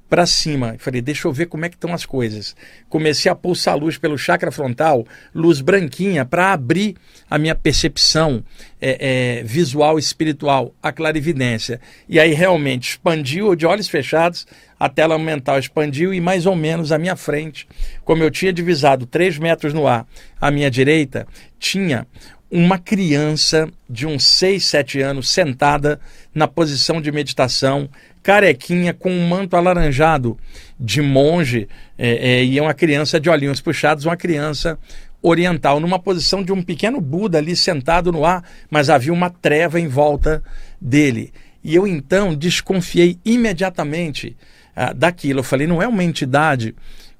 para 0.07 0.27
cima. 0.27 0.75
Falei, 0.77 1.01
deixa 1.01 1.27
eu 1.27 1.33
ver 1.33 1.47
como 1.47 1.65
é 1.65 1.69
que 1.69 1.75
estão 1.75 1.91
as 1.91 2.05
coisas. 2.05 2.55
Comecei 2.87 3.31
a 3.31 3.33
pulsar 3.33 3.75
luz 3.75 3.97
pelo 3.97 4.15
chakra 4.15 4.51
frontal, 4.51 5.07
luz 5.33 5.59
branquinha, 5.59 6.23
para 6.23 6.53
abrir 6.53 6.95
a 7.27 7.39
minha 7.39 7.55
percepção 7.55 8.43
é, 8.79 9.39
é, 9.39 9.43
visual 9.43 9.97
espiritual, 9.97 10.75
a 10.83 10.91
clarividência. 10.91 11.81
E 12.07 12.19
aí 12.19 12.35
realmente 12.35 12.91
expandiu 12.91 13.55
de 13.55 13.65
olhos 13.65 13.87
fechados, 13.87 14.45
a 14.79 14.87
tela 14.87 15.17
mental 15.17 15.57
expandiu 15.57 16.13
e 16.13 16.21
mais 16.21 16.45
ou 16.45 16.55
menos 16.55 16.91
à 16.91 16.99
minha 16.99 17.15
frente, 17.15 17.67
como 18.03 18.21
eu 18.21 18.29
tinha 18.29 18.53
divisado 18.53 19.07
3 19.07 19.39
metros 19.39 19.73
no 19.73 19.87
ar 19.87 20.05
à 20.39 20.51
minha 20.51 20.69
direita, 20.69 21.25
tinha 21.57 22.05
uma 22.49 22.77
criança 22.77 23.69
de 23.89 24.05
uns 24.05 24.25
6, 24.25 24.63
7 24.63 25.01
anos 25.01 25.29
sentada 25.29 25.99
na 26.33 26.47
posição 26.47 27.01
de 27.01 27.11
meditação, 27.11 27.89
carequinha, 28.21 28.93
com 28.93 29.11
um 29.11 29.27
manto 29.27 29.55
alaranjado 29.55 30.37
de 30.79 31.01
monge, 31.01 31.67
é, 31.97 32.39
é, 32.39 32.43
e 32.43 32.59
uma 32.59 32.73
criança 32.73 33.19
de 33.19 33.29
olhinhos 33.29 33.61
puxados, 33.61 34.05
uma 34.05 34.17
criança 34.17 34.79
oriental, 35.21 35.79
numa 35.79 35.99
posição 35.99 36.43
de 36.43 36.51
um 36.51 36.61
pequeno 36.61 37.01
Buda 37.01 37.37
ali 37.37 37.55
sentado 37.55 38.11
no 38.11 38.25
ar, 38.25 38.43
mas 38.69 38.89
havia 38.89 39.13
uma 39.13 39.29
treva 39.29 39.79
em 39.79 39.87
volta 39.87 40.43
dele. 40.79 41.33
E 41.63 41.73
eu 41.73 41.87
então 41.87 42.35
desconfiei 42.35 43.17
imediatamente 43.25 44.37
ah, 44.75 44.93
daquilo. 44.93 45.39
Eu 45.39 45.43
falei, 45.43 45.65
não 45.65 45.81
é 45.81 45.87
uma 45.87 46.03
entidade 46.03 46.75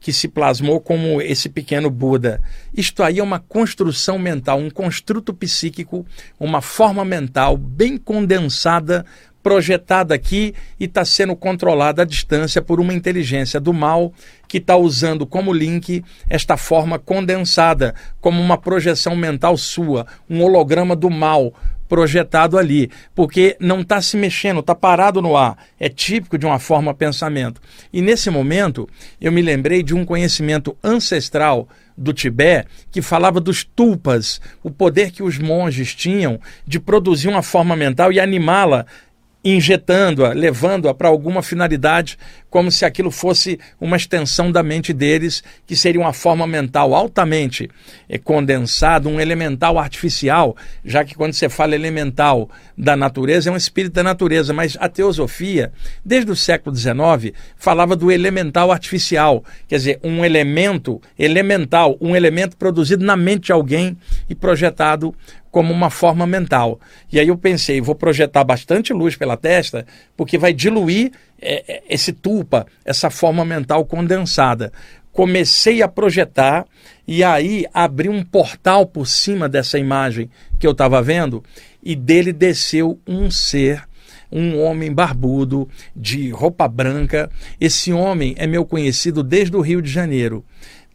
que 0.05 0.13
se 0.13 0.27
plasmou 0.27 0.79
como 0.79 1.19
esse 1.19 1.50
pequeno 1.50 1.89
Buda. 1.89 2.39
Isto 2.71 3.01
aí 3.01 3.17
é 3.17 3.24
uma 3.24 3.39
construção 3.39 4.19
mental, 4.19 4.59
um 4.59 4.69
construto 4.69 5.33
psíquico, 5.33 6.05
uma 6.39 6.62
forma 6.62 7.03
mental 7.03 7.57
bem 7.57 7.97
condensada, 7.97 9.03
projetada 9.45 10.15
aqui 10.15 10.55
e 10.79 10.85
está 10.85 11.05
sendo 11.05 11.35
controlada 11.35 12.01
à 12.01 12.05
distância 12.05 12.63
por 12.63 12.79
uma 12.79 12.91
inteligência 12.91 13.59
do 13.59 13.71
mal 13.71 14.11
que 14.47 14.57
está 14.57 14.75
usando 14.75 15.23
como 15.23 15.53
link 15.53 16.03
esta 16.27 16.57
forma 16.57 16.97
condensada, 16.97 17.93
como 18.19 18.41
uma 18.41 18.57
projeção 18.57 19.15
mental 19.15 19.55
sua, 19.55 20.07
um 20.27 20.41
holograma 20.41 20.95
do 20.95 21.11
mal 21.11 21.53
projetado 21.87 22.57
ali, 22.57 22.89
porque 23.13 23.55
não 23.59 23.81
está 23.81 24.01
se 24.01 24.17
mexendo, 24.17 24.62
está 24.62 24.73
parado 24.73 25.21
no 25.21 25.38
ar. 25.38 25.58
É 25.79 25.89
típico 25.89 26.38
de 26.38 26.45
uma 26.47 26.58
forma 26.58 26.93
pensamento. 26.93 27.62
E 27.93 28.01
nesse 28.01 28.31
momento, 28.31 28.89
eu 29.21 29.31
me 29.31 29.43
lembrei 29.43 29.84
de 29.84 29.93
um 29.93 30.03
conhecimento 30.03 30.75
ancestral 30.84 31.67
do 31.97 32.12
Tibete 32.12 32.67
que 32.91 33.01
falava 33.01 33.39
dos 33.39 33.63
tulpas, 33.63 34.41
o 34.62 34.69
poder 34.69 35.12
que 35.12 35.23
os 35.23 35.38
monges 35.38 35.95
tinham 35.95 36.39
de 36.67 36.79
produzir 36.79 37.29
uma 37.29 37.41
forma 37.41 37.75
mental 37.75 38.12
e 38.12 38.19
animá-la 38.19 38.86
injetando-a, 39.45 40.34
levando-a 40.34 40.93
para 40.93 41.08
alguma 41.08 41.43
finalidade, 41.43 42.17
como 42.49 42.71
se 42.71 42.84
aquilo 42.84 43.12
fosse 43.12 43.60
uma 43.79 43.95
extensão 43.95 44.51
da 44.51 44.63
mente 44.63 44.91
deles, 44.91 45.43
que 45.67 45.75
seria 45.75 46.01
uma 46.01 46.13
forma 46.13 46.47
mental 46.47 46.95
altamente 46.95 47.69
é, 48.10 48.17
condensada, 48.17 49.08
um 49.08 49.19
elemental 49.19 49.77
artificial, 49.77 50.55
já 50.84 51.03
que 51.05 51.13
quando 51.13 51.34
você 51.34 51.47
fala 51.47 51.75
elemental 51.75 52.49
da 52.75 52.95
natureza, 52.95 53.49
é 53.49 53.53
um 53.53 53.58
espírito 53.58 53.93
da 53.93 54.03
natureza, 54.03 54.51
mas 54.51 54.75
a 54.79 54.89
teosofia, 54.89 55.71
desde 56.03 56.31
o 56.31 56.36
século 56.36 56.75
XIX, 56.75 57.36
falava 57.55 57.95
do 57.95 58.12
elemental 58.12 58.71
artificial, 58.71 59.43
quer 59.67 59.75
dizer, 59.75 59.99
um 60.03 60.25
elemento 60.25 60.99
elemental, 61.19 61.97
um 62.01 62.15
elemento 62.15 62.58
produzido 62.58 63.05
na 63.05 63.15
mente 63.15 63.47
de 63.47 63.51
alguém 63.51 63.95
e 64.27 64.34
projetado 64.34 65.13
como 65.56 65.72
uma 65.72 65.89
forma 65.89 66.28
mental. 66.28 66.82
E 67.10 67.18
aí 67.18 67.30
eu 67.30 67.38
pensei, 67.38 67.80
vou 67.80 67.96
projetar 67.96 68.44
bastante 68.44 68.91
luz 68.91 69.15
pela 69.15 69.38
testa, 69.38 69.88
porque 70.18 70.38
vai 70.38 70.52
diluir 70.52 71.13
é, 71.41 71.63
é, 71.65 71.84
esse 71.89 72.12
tulpa, 72.12 72.68
essa 72.84 73.10
forma 73.10 73.46
mental 73.46 73.86
condensada. 73.86 74.74
Comecei 75.13 75.82
a 75.82 75.88
projetar 75.88 76.65
e 77.08 77.24
aí 77.24 77.65
abri 77.74 78.10
um 78.10 78.22
portal 78.22 78.86
por 78.86 79.08
cima 79.08 79.48
dessa 79.48 79.80
imagem 79.80 80.30
que 80.60 80.68
eu 80.68 80.72
estava 80.72 81.02
vendo 81.02 81.41
e 81.82 81.96
dele 81.96 82.34
desceu 82.34 83.00
um 83.08 83.32
ser 83.32 83.82
um 84.30 84.60
homem 84.60 84.91
barbudo, 84.91 85.70
de 85.96 86.32
roupa 86.32 86.68
branca. 86.68 87.32
Esse 87.62 87.94
homem 87.94 88.36
é 88.38 88.46
meu 88.46 88.65
conhecido 88.65 89.24
desde 89.24 89.56
o 89.56 89.62
Rio 89.62 89.82
de 89.82 89.89
Janeiro 89.89 90.44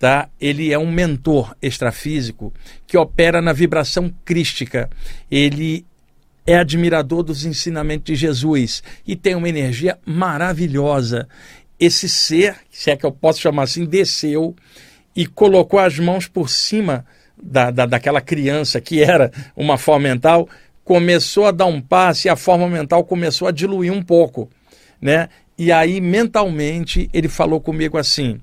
tá? 0.01 0.31
Ele 0.41 0.73
é 0.73 0.79
um 0.79 0.91
mentor 0.91 1.55
extrafísico 1.61 2.53
que 2.87 2.97
opera 2.97 3.43
na 3.43 3.53
vibração 3.53 4.11
crística. 4.25 4.89
Ele 5.31 5.85
é 6.47 6.57
admirador 6.57 7.23
dos 7.23 7.45
ensinamentos 7.45 8.07
de 8.07 8.17
Jesus 8.17 8.83
e 9.07 9.15
tem 9.15 9.35
uma 9.35 9.49
energia 9.49 9.99
maravilhosa. 10.07 11.29
Esse 11.79 12.09
ser, 12.09 12.57
se 12.71 12.91
é 12.91 12.97
que 12.97 13.05
eu 13.05 13.13
posso 13.13 13.41
chamar 13.41 13.65
assim, 13.65 13.85
desceu 13.85 14.57
e 15.15 15.27
colocou 15.27 15.79
as 15.79 15.99
mãos 15.99 16.27
por 16.27 16.49
cima 16.49 17.05
da, 17.41 17.71
da, 17.71 17.85
daquela 17.85 18.23
criança 18.23 18.81
que 18.81 19.03
era 19.03 19.31
uma 19.55 19.77
forma 19.77 20.09
mental, 20.09 20.49
começou 20.83 21.45
a 21.45 21.51
dar 21.51 21.67
um 21.67 21.81
passe 21.81 22.27
e 22.27 22.31
a 22.31 22.37
forma 22.37 22.67
mental 22.71 23.05
começou 23.05 23.47
a 23.47 23.53
diluir 23.53 23.93
um 23.93 24.03
pouco, 24.03 24.49
né? 25.01 25.29
E 25.59 25.71
aí, 25.71 26.01
mentalmente, 26.01 27.11
ele 27.13 27.29
falou 27.29 27.61
comigo 27.61 27.99
assim: 27.99 28.41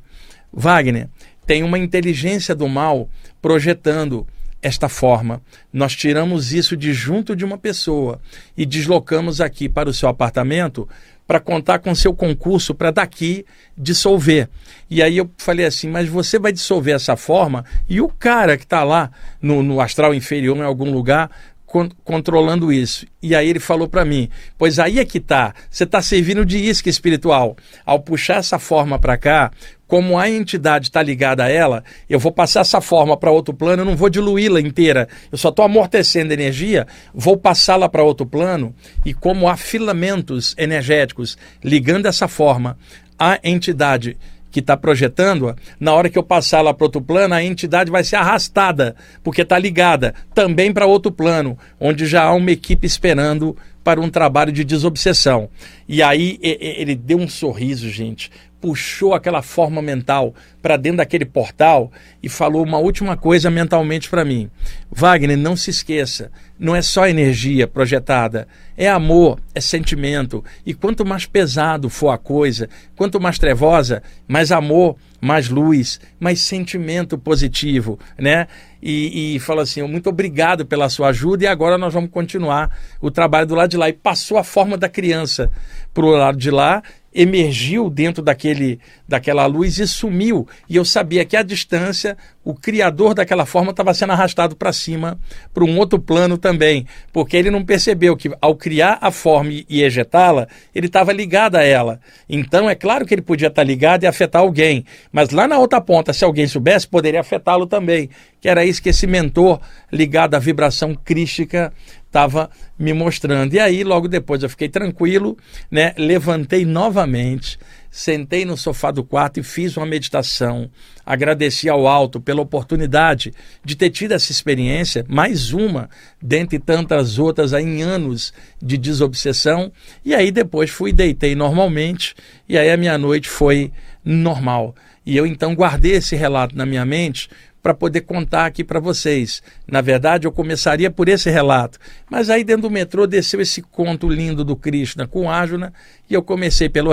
Wagner, 0.53 1.09
tem 1.47 1.63
uma 1.63 1.79
inteligência 1.79 2.53
do 2.53 2.67
mal 2.67 3.09
projetando 3.41 4.27
esta 4.61 4.89
forma. 4.89 5.41
Nós 5.71 5.95
tiramos 5.95 6.51
isso 6.53 6.75
de 6.75 6.93
junto 6.93 7.35
de 7.35 7.45
uma 7.45 7.57
pessoa 7.57 8.19
e 8.55 8.65
deslocamos 8.65 9.39
aqui 9.39 9.69
para 9.69 9.89
o 9.89 9.93
seu 9.93 10.09
apartamento 10.09 10.87
para 11.25 11.39
contar 11.39 11.79
com 11.79 11.93
seu 11.95 12.13
concurso 12.13 12.73
para 12.75 12.91
daqui 12.91 13.45
dissolver. 13.77 14.49
E 14.89 15.01
aí 15.01 15.17
eu 15.17 15.29
falei 15.37 15.65
assim, 15.65 15.89
mas 15.89 16.07
você 16.07 16.37
vai 16.37 16.51
dissolver 16.51 16.95
essa 16.95 17.15
forma 17.15 17.65
e 17.87 18.01
o 18.01 18.07
cara 18.07 18.57
que 18.57 18.63
está 18.63 18.83
lá 18.83 19.09
no, 19.41 19.63
no 19.63 19.79
astral 19.79 20.13
inferior 20.13 20.57
em 20.57 20.61
algum 20.61 20.91
lugar 20.91 21.29
con 21.67 21.89
controlando 22.03 22.71
isso. 22.71 23.05
E 23.21 23.35
aí 23.35 23.47
ele 23.47 23.59
falou 23.59 23.87
para 23.87 24.05
mim: 24.05 24.29
Pois 24.57 24.79
aí 24.79 24.99
é 24.99 25.05
que 25.05 25.19
tá, 25.19 25.53
você 25.69 25.83
está 25.83 26.01
servindo 26.01 26.45
de 26.45 26.57
isca 26.57 26.89
espiritual. 26.89 27.55
Ao 27.85 27.99
puxar 27.99 28.37
essa 28.37 28.57
forma 28.57 28.97
para 28.97 29.17
cá, 29.17 29.51
como 29.87 30.19
a 30.19 30.29
entidade 30.29 30.87
está 30.87 31.01
ligada 31.01 31.45
a 31.45 31.49
ela, 31.49 31.83
eu 32.09 32.19
vou 32.19 32.31
passar 32.31 32.61
essa 32.61 32.81
forma 32.81 33.15
para 33.15 33.31
outro 33.31 33.53
plano, 33.53 33.81
eu 33.81 33.85
não 33.85 33.95
vou 33.95 34.09
diluí-la 34.09 34.59
inteira. 34.59 35.07
Eu 35.31 35.37
só 35.37 35.49
estou 35.49 35.63
amortecendo 35.63 36.33
energia, 36.33 36.85
vou 37.13 37.37
passá-la 37.37 37.87
para 37.87 38.03
outro 38.03 38.25
plano, 38.25 38.75
e 39.05 39.13
como 39.13 39.47
há 39.47 39.55
filamentos 39.55 40.53
energéticos 40.57 41.37
ligando 41.63 42.05
essa 42.05 42.27
forma 42.27 42.77
à 43.17 43.39
entidade 43.43 44.17
que 44.51 44.59
está 44.59 44.75
projetando-a, 44.75 45.55
na 45.79 45.93
hora 45.93 46.09
que 46.09 46.17
eu 46.17 46.23
passar 46.23 46.61
lá 46.61 46.73
para 46.73 46.85
outro 46.85 47.01
plano, 47.01 47.33
a 47.33 47.43
entidade 47.43 47.91
vai 47.91 48.03
ser 48.03 48.15
arrastada, 48.15 48.95
porque 49.23 49.41
está 49.41 49.59
ligada 49.59 50.13
também 50.33 50.73
para 50.73 50.85
outro 50.85 51.11
plano, 51.11 51.57
onde 51.79 52.05
já 52.05 52.23
há 52.23 52.33
uma 52.33 52.51
equipe 52.51 52.87
esperando 52.87 53.55
para 53.83 54.01
um 54.01 54.09
trabalho 54.09 54.51
de 54.51 54.63
desobsessão. 54.63 55.49
E 55.87 56.03
aí 56.03 56.37
ele 56.41 56.95
deu 56.95 57.17
um 57.17 57.27
sorriso, 57.27 57.89
gente, 57.89 58.31
puxou 58.59 59.13
aquela 59.13 59.41
forma 59.41 59.81
mental 59.81 60.33
para 60.61 60.77
dentro 60.77 60.97
daquele 60.97 61.25
portal 61.25 61.91
e 62.21 62.27
falou 62.27 62.63
uma 62.63 62.77
última 62.77 63.15
coisa 63.15 63.49
mentalmente 63.49 64.09
para 64.09 64.25
mim. 64.25 64.49
Wagner, 64.91 65.37
não 65.37 65.55
se 65.55 65.69
esqueça, 65.69 66.31
não 66.59 66.75
é 66.75 66.81
só 66.81 67.07
energia 67.07 67.67
projetada, 67.67 68.47
é 68.75 68.89
amor, 68.89 69.39
é 69.53 69.61
sentimento. 69.61 70.43
E 70.65 70.73
quanto 70.73 71.05
mais 71.05 71.25
pesado 71.25 71.89
for 71.89 72.09
a 72.09 72.17
coisa, 72.17 72.69
quanto 72.95 73.19
mais 73.19 73.37
trevosa, 73.37 74.01
mais 74.27 74.51
amor 74.51 74.97
mais 75.19 75.49
luz, 75.49 75.99
mais 76.19 76.41
sentimento 76.41 77.17
positivo, 77.17 77.99
né? 78.17 78.47
E, 78.81 79.35
e 79.35 79.39
falou 79.39 79.63
assim: 79.63 79.81
muito 79.83 80.09
obrigado 80.09 80.65
pela 80.65 80.89
sua 80.89 81.09
ajuda 81.09 81.43
e 81.43 81.47
agora 81.47 81.77
nós 81.77 81.93
vamos 81.93 82.11
continuar 82.11 82.77
o 83.01 83.09
trabalho 83.09 83.47
do 83.47 83.55
lado 83.55 83.69
de 83.69 83.77
lá. 83.77 83.89
E 83.89 83.93
passou 83.93 84.37
a 84.37 84.43
forma 84.43 84.77
da 84.77 84.87
criança 84.87 85.49
para 85.93 86.05
o 86.05 86.11
lado 86.11 86.37
de 86.37 86.51
lá 86.51 86.83
emergiu 87.17 87.89
dentro 87.89 88.21
daquele, 88.21 88.79
daquela 89.07 89.47
luz 89.47 89.79
e 89.79 89.87
sumiu. 89.87 90.47
E 90.69 90.75
eu 90.75 90.85
sabia 90.85 91.25
que 91.25 91.35
à 91.35 91.41
distância 91.41 92.15
o 92.43 92.53
criador 92.53 93.15
daquela 93.15 93.45
forma 93.45 93.71
estava 93.71 93.93
sendo 93.93 94.13
arrastado 94.13 94.55
para 94.55 94.71
cima, 94.71 95.19
para 95.51 95.65
um 95.65 95.77
outro 95.79 95.99
plano 95.99 96.37
também, 96.37 96.85
porque 97.11 97.35
ele 97.35 97.49
não 97.49 97.65
percebeu 97.65 98.15
que 98.15 98.31
ao 98.39 98.55
criar 98.55 98.99
a 99.01 99.09
forma 99.09 99.51
e 99.67 99.83
ejetá-la, 99.83 100.47
ele 100.73 100.85
estava 100.85 101.11
ligado 101.11 101.55
a 101.55 101.63
ela. 101.63 101.99
Então 102.29 102.69
é 102.69 102.75
claro 102.75 103.05
que 103.05 103.15
ele 103.15 103.21
podia 103.23 103.47
estar 103.47 103.63
tá 103.63 103.67
ligado 103.67 104.03
e 104.03 104.07
afetar 104.07 104.43
alguém, 104.43 104.85
mas 105.11 105.31
lá 105.31 105.47
na 105.47 105.57
outra 105.57 105.81
ponta, 105.81 106.13
se 106.13 106.23
alguém 106.23 106.47
soubesse, 106.47 106.87
poderia 106.87 107.19
afetá-lo 107.19 107.65
também. 107.65 108.09
Que 108.39 108.47
era 108.47 108.63
isso 108.63 108.81
que 108.81 108.89
esse 108.89 109.07
mentor 109.07 109.59
ligado 109.91 110.35
à 110.35 110.39
vibração 110.39 110.93
crística 110.93 111.73
estava 112.07 112.49
me 112.79 112.93
mostrando. 112.93 113.53
E 113.53 113.59
aí, 113.59 113.83
logo 113.83 114.07
depois, 114.07 114.41
eu 114.41 114.49
fiquei 114.49 114.69
tranquilo, 114.69 115.37
né? 115.69 115.93
Levantei 115.97 116.65
novamente, 116.65 117.59
sentei 117.91 118.45
no 118.45 118.57
sofá 118.57 118.91
do 118.91 119.03
quarto 119.03 119.39
e 119.39 119.43
fiz 119.43 119.77
uma 119.77 119.85
meditação. 119.85 120.69
Agradeci 121.05 121.69
ao 121.69 121.87
alto 121.87 122.19
pela 122.19 122.41
oportunidade 122.41 123.33
de 123.63 123.75
ter 123.75 123.89
tido 123.89 124.13
essa 124.13 124.31
experiência, 124.31 125.05
mais 125.07 125.53
uma, 125.53 125.89
dentre 126.21 126.59
tantas 126.59 127.19
outras 127.19 127.53
aí, 127.53 127.63
em 127.63 127.81
anos 127.81 128.33
de 128.61 128.77
desobsessão. 128.77 129.71
E 130.03 130.15
aí 130.15 130.31
depois 130.31 130.69
fui 130.69 130.91
deitei 130.91 131.35
normalmente, 131.35 132.15
e 132.47 132.57
aí 132.57 132.71
a 132.71 132.77
minha 132.77 132.97
noite 132.97 133.29
foi 133.29 133.71
normal. 134.03 134.73
E 135.05 135.15
eu 135.15 135.25
então 135.25 135.55
guardei 135.55 135.93
esse 135.93 136.17
relato 136.17 136.55
na 136.55 136.65
minha 136.65 136.83
mente 136.83 137.29
para 137.67 137.73
poder 137.73 138.01
contar 138.01 138.45
aqui 138.45 138.63
para 138.63 138.79
vocês. 138.79 139.43
Na 139.67 139.81
verdade, 139.81 140.25
eu 140.25 140.31
começaria 140.31 140.89
por 140.89 141.09
esse 141.09 141.29
relato, 141.29 141.77
mas 142.09 142.29
aí 142.29 142.41
dentro 142.41 142.61
do 142.61 142.71
metrô 142.71 143.05
desceu 143.05 143.41
esse 143.41 143.61
conto 143.61 144.07
lindo 144.07 144.45
do 144.45 144.55
Krishna 144.55 145.05
com 145.05 145.29
Arjuna 145.29 145.73
e 146.09 146.13
eu 146.13 146.23
comecei 146.23 146.69
pelo, 146.69 146.91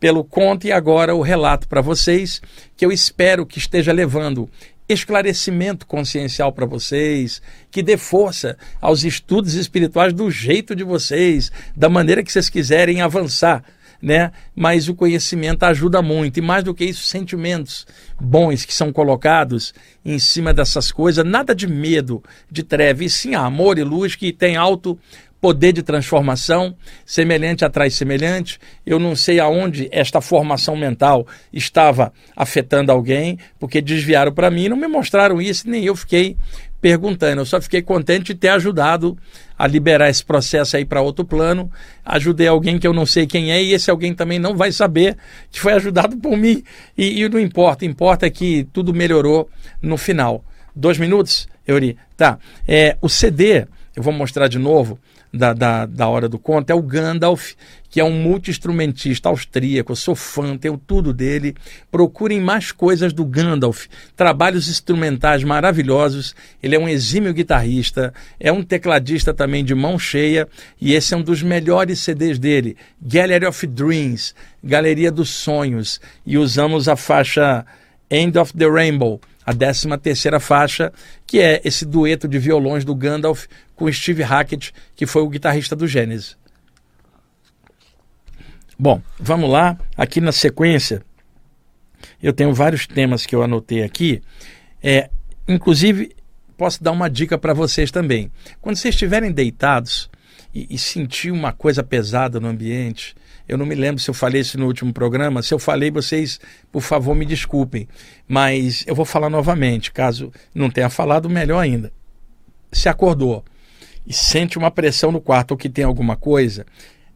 pelo 0.00 0.24
conto 0.24 0.66
e 0.66 0.72
agora 0.72 1.14
o 1.14 1.20
relato 1.20 1.68
para 1.68 1.82
vocês, 1.82 2.40
que 2.74 2.86
eu 2.86 2.90
espero 2.90 3.44
que 3.44 3.58
esteja 3.58 3.92
levando 3.92 4.48
esclarecimento 4.88 5.86
consciencial 5.86 6.54
para 6.54 6.64
vocês, 6.64 7.42
que 7.70 7.82
dê 7.82 7.98
força 7.98 8.56
aos 8.80 9.04
estudos 9.04 9.52
espirituais 9.52 10.14
do 10.14 10.30
jeito 10.30 10.74
de 10.74 10.84
vocês, 10.84 11.52
da 11.76 11.90
maneira 11.90 12.22
que 12.22 12.32
vocês 12.32 12.48
quiserem 12.48 13.02
avançar 13.02 13.62
né? 14.00 14.30
Mas 14.54 14.88
o 14.88 14.94
conhecimento 14.94 15.64
ajuda 15.64 16.00
muito. 16.00 16.38
E 16.38 16.42
mais 16.42 16.64
do 16.64 16.74
que 16.74 16.84
isso, 16.84 17.02
sentimentos 17.02 17.86
bons 18.20 18.64
que 18.64 18.72
são 18.72 18.92
colocados 18.92 19.74
em 20.04 20.18
cima 20.18 20.54
dessas 20.54 20.90
coisas, 20.90 21.24
nada 21.24 21.54
de 21.54 21.66
medo, 21.66 22.22
de 22.50 22.62
treva, 22.62 23.04
e 23.04 23.10
sim 23.10 23.34
amor 23.34 23.78
e 23.78 23.84
luz 23.84 24.14
que 24.14 24.32
tem 24.32 24.56
alto 24.56 24.98
poder 25.40 25.72
de 25.72 25.82
transformação, 25.82 26.76
semelhante 27.06 27.64
atrai 27.64 27.90
semelhante. 27.90 28.58
Eu 28.84 28.98
não 28.98 29.14
sei 29.14 29.38
aonde 29.38 29.88
esta 29.92 30.20
formação 30.20 30.76
mental 30.76 31.26
estava 31.52 32.12
afetando 32.34 32.90
alguém, 32.90 33.38
porque 33.58 33.80
desviaram 33.80 34.32
para 34.32 34.50
mim, 34.50 34.68
não 34.68 34.76
me 34.76 34.88
mostraram 34.88 35.40
isso, 35.40 35.68
nem 35.68 35.84
eu 35.84 35.94
fiquei 35.94 36.36
perguntando. 36.80 37.40
Eu 37.40 37.46
só 37.46 37.60
fiquei 37.60 37.82
contente 37.82 38.26
de 38.26 38.34
ter 38.34 38.48
ajudado 38.48 39.16
a 39.58 39.66
liberar 39.66 40.08
esse 40.08 40.24
processo 40.24 40.76
aí 40.76 40.84
para 40.84 41.00
outro 41.00 41.24
plano. 41.24 41.70
Ajudei 42.04 42.46
alguém 42.46 42.78
que 42.78 42.86
eu 42.86 42.92
não 42.92 43.04
sei 43.04 43.26
quem 43.26 43.50
é 43.50 43.62
e 43.62 43.72
esse 43.72 43.90
alguém 43.90 44.14
também 44.14 44.38
não 44.38 44.56
vai 44.56 44.72
saber 44.72 45.16
que 45.50 45.60
foi 45.60 45.72
ajudado 45.72 46.16
por 46.16 46.36
mim. 46.36 46.62
E, 46.96 47.22
e 47.22 47.28
não 47.28 47.40
importa, 47.40 47.84
importa 47.84 48.26
é 48.26 48.30
que 48.30 48.66
tudo 48.72 48.94
melhorou 48.94 49.48
no 49.82 49.96
final. 49.96 50.44
Dois 50.74 50.98
minutos, 50.98 51.48
Euri? 51.66 51.96
Tá. 52.16 52.38
É, 52.66 52.96
o 53.00 53.08
CD, 53.08 53.66
eu 53.96 54.02
vou 54.02 54.12
mostrar 54.12 54.48
de 54.48 54.58
novo 54.58 54.98
da, 55.32 55.52
da, 55.52 55.86
da 55.86 56.08
hora 56.08 56.28
do 56.28 56.38
conto 56.38 56.70
é 56.70 56.74
o 56.74 56.82
Gandalf, 56.82 57.52
que 57.90 58.00
é 58.00 58.04
um 58.04 58.22
multi-instrumentista 58.22 59.28
austríaco. 59.28 59.92
Eu 59.92 59.96
sou 59.96 60.14
fã, 60.14 60.56
tenho 60.56 60.76
tudo 60.78 61.12
dele. 61.12 61.54
Procurem 61.90 62.40
mais 62.40 62.72
coisas 62.72 63.12
do 63.12 63.24
Gandalf. 63.24 63.86
Trabalhos 64.16 64.68
instrumentais 64.68 65.44
maravilhosos. 65.44 66.34
Ele 66.62 66.76
é 66.76 66.78
um 66.78 66.88
exímio 66.88 67.32
guitarrista, 67.32 68.12
é 68.38 68.52
um 68.52 68.62
tecladista 68.62 69.32
também 69.32 69.64
de 69.64 69.74
mão 69.74 69.98
cheia. 69.98 70.48
E 70.80 70.94
esse 70.94 71.14
é 71.14 71.16
um 71.16 71.22
dos 71.22 71.42
melhores 71.42 72.00
CDs 72.00 72.38
dele: 72.38 72.76
Gallery 73.00 73.46
of 73.46 73.66
Dreams 73.66 74.34
Galeria 74.62 75.10
dos 75.10 75.30
Sonhos. 75.30 76.00
E 76.26 76.36
usamos 76.36 76.88
a 76.88 76.96
faixa 76.96 77.64
End 78.10 78.38
of 78.38 78.52
the 78.54 78.68
Rainbow 78.68 79.20
a 79.48 79.54
13 79.54 79.96
terceira 79.96 80.38
faixa, 80.38 80.92
que 81.26 81.40
é 81.40 81.62
esse 81.64 81.86
dueto 81.86 82.28
de 82.28 82.38
violões 82.38 82.84
do 82.84 82.94
Gandalf 82.94 83.46
com 83.74 83.90
Steve 83.90 84.22
Hackett, 84.22 84.74
que 84.94 85.06
foi 85.06 85.22
o 85.22 85.28
guitarrista 85.28 85.74
do 85.74 85.88
Gênesis. 85.88 86.36
Bom, 88.78 89.00
vamos 89.18 89.48
lá. 89.48 89.78
Aqui 89.96 90.20
na 90.20 90.32
sequência, 90.32 91.02
eu 92.22 92.34
tenho 92.34 92.52
vários 92.52 92.86
temas 92.86 93.24
que 93.24 93.34
eu 93.34 93.42
anotei 93.42 93.82
aqui. 93.82 94.20
É, 94.82 95.08
inclusive, 95.48 96.14
posso 96.54 96.84
dar 96.84 96.92
uma 96.92 97.08
dica 97.08 97.38
para 97.38 97.54
vocês 97.54 97.90
também. 97.90 98.30
Quando 98.60 98.76
vocês 98.76 98.94
estiverem 98.94 99.32
deitados 99.32 100.10
e, 100.54 100.66
e 100.68 100.76
sentir 100.76 101.30
uma 101.30 101.54
coisa 101.54 101.82
pesada 101.82 102.38
no 102.38 102.48
ambiente, 102.48 103.16
eu 103.48 103.56
não 103.56 103.64
me 103.64 103.74
lembro 103.74 104.00
se 104.00 104.10
eu 104.10 104.14
falei 104.14 104.42
isso 104.42 104.58
no 104.58 104.66
último 104.66 104.92
programa. 104.92 105.42
Se 105.42 105.54
eu 105.54 105.58
falei, 105.58 105.90
vocês, 105.90 106.38
por 106.70 106.82
favor, 106.82 107.14
me 107.14 107.24
desculpem. 107.24 107.88
Mas 108.28 108.84
eu 108.86 108.94
vou 108.94 109.06
falar 109.06 109.30
novamente, 109.30 109.90
caso 109.90 110.30
não 110.54 110.70
tenha 110.70 110.90
falado, 110.90 111.30
melhor 111.30 111.60
ainda. 111.60 111.90
Se 112.70 112.88
acordou 112.88 113.42
e 114.06 114.12
sente 114.12 114.58
uma 114.58 114.70
pressão 114.70 115.10
no 115.10 115.20
quarto 115.20 115.52
ou 115.52 115.56
que 115.56 115.70
tem 115.70 115.84
alguma 115.84 116.14
coisa, 116.14 116.66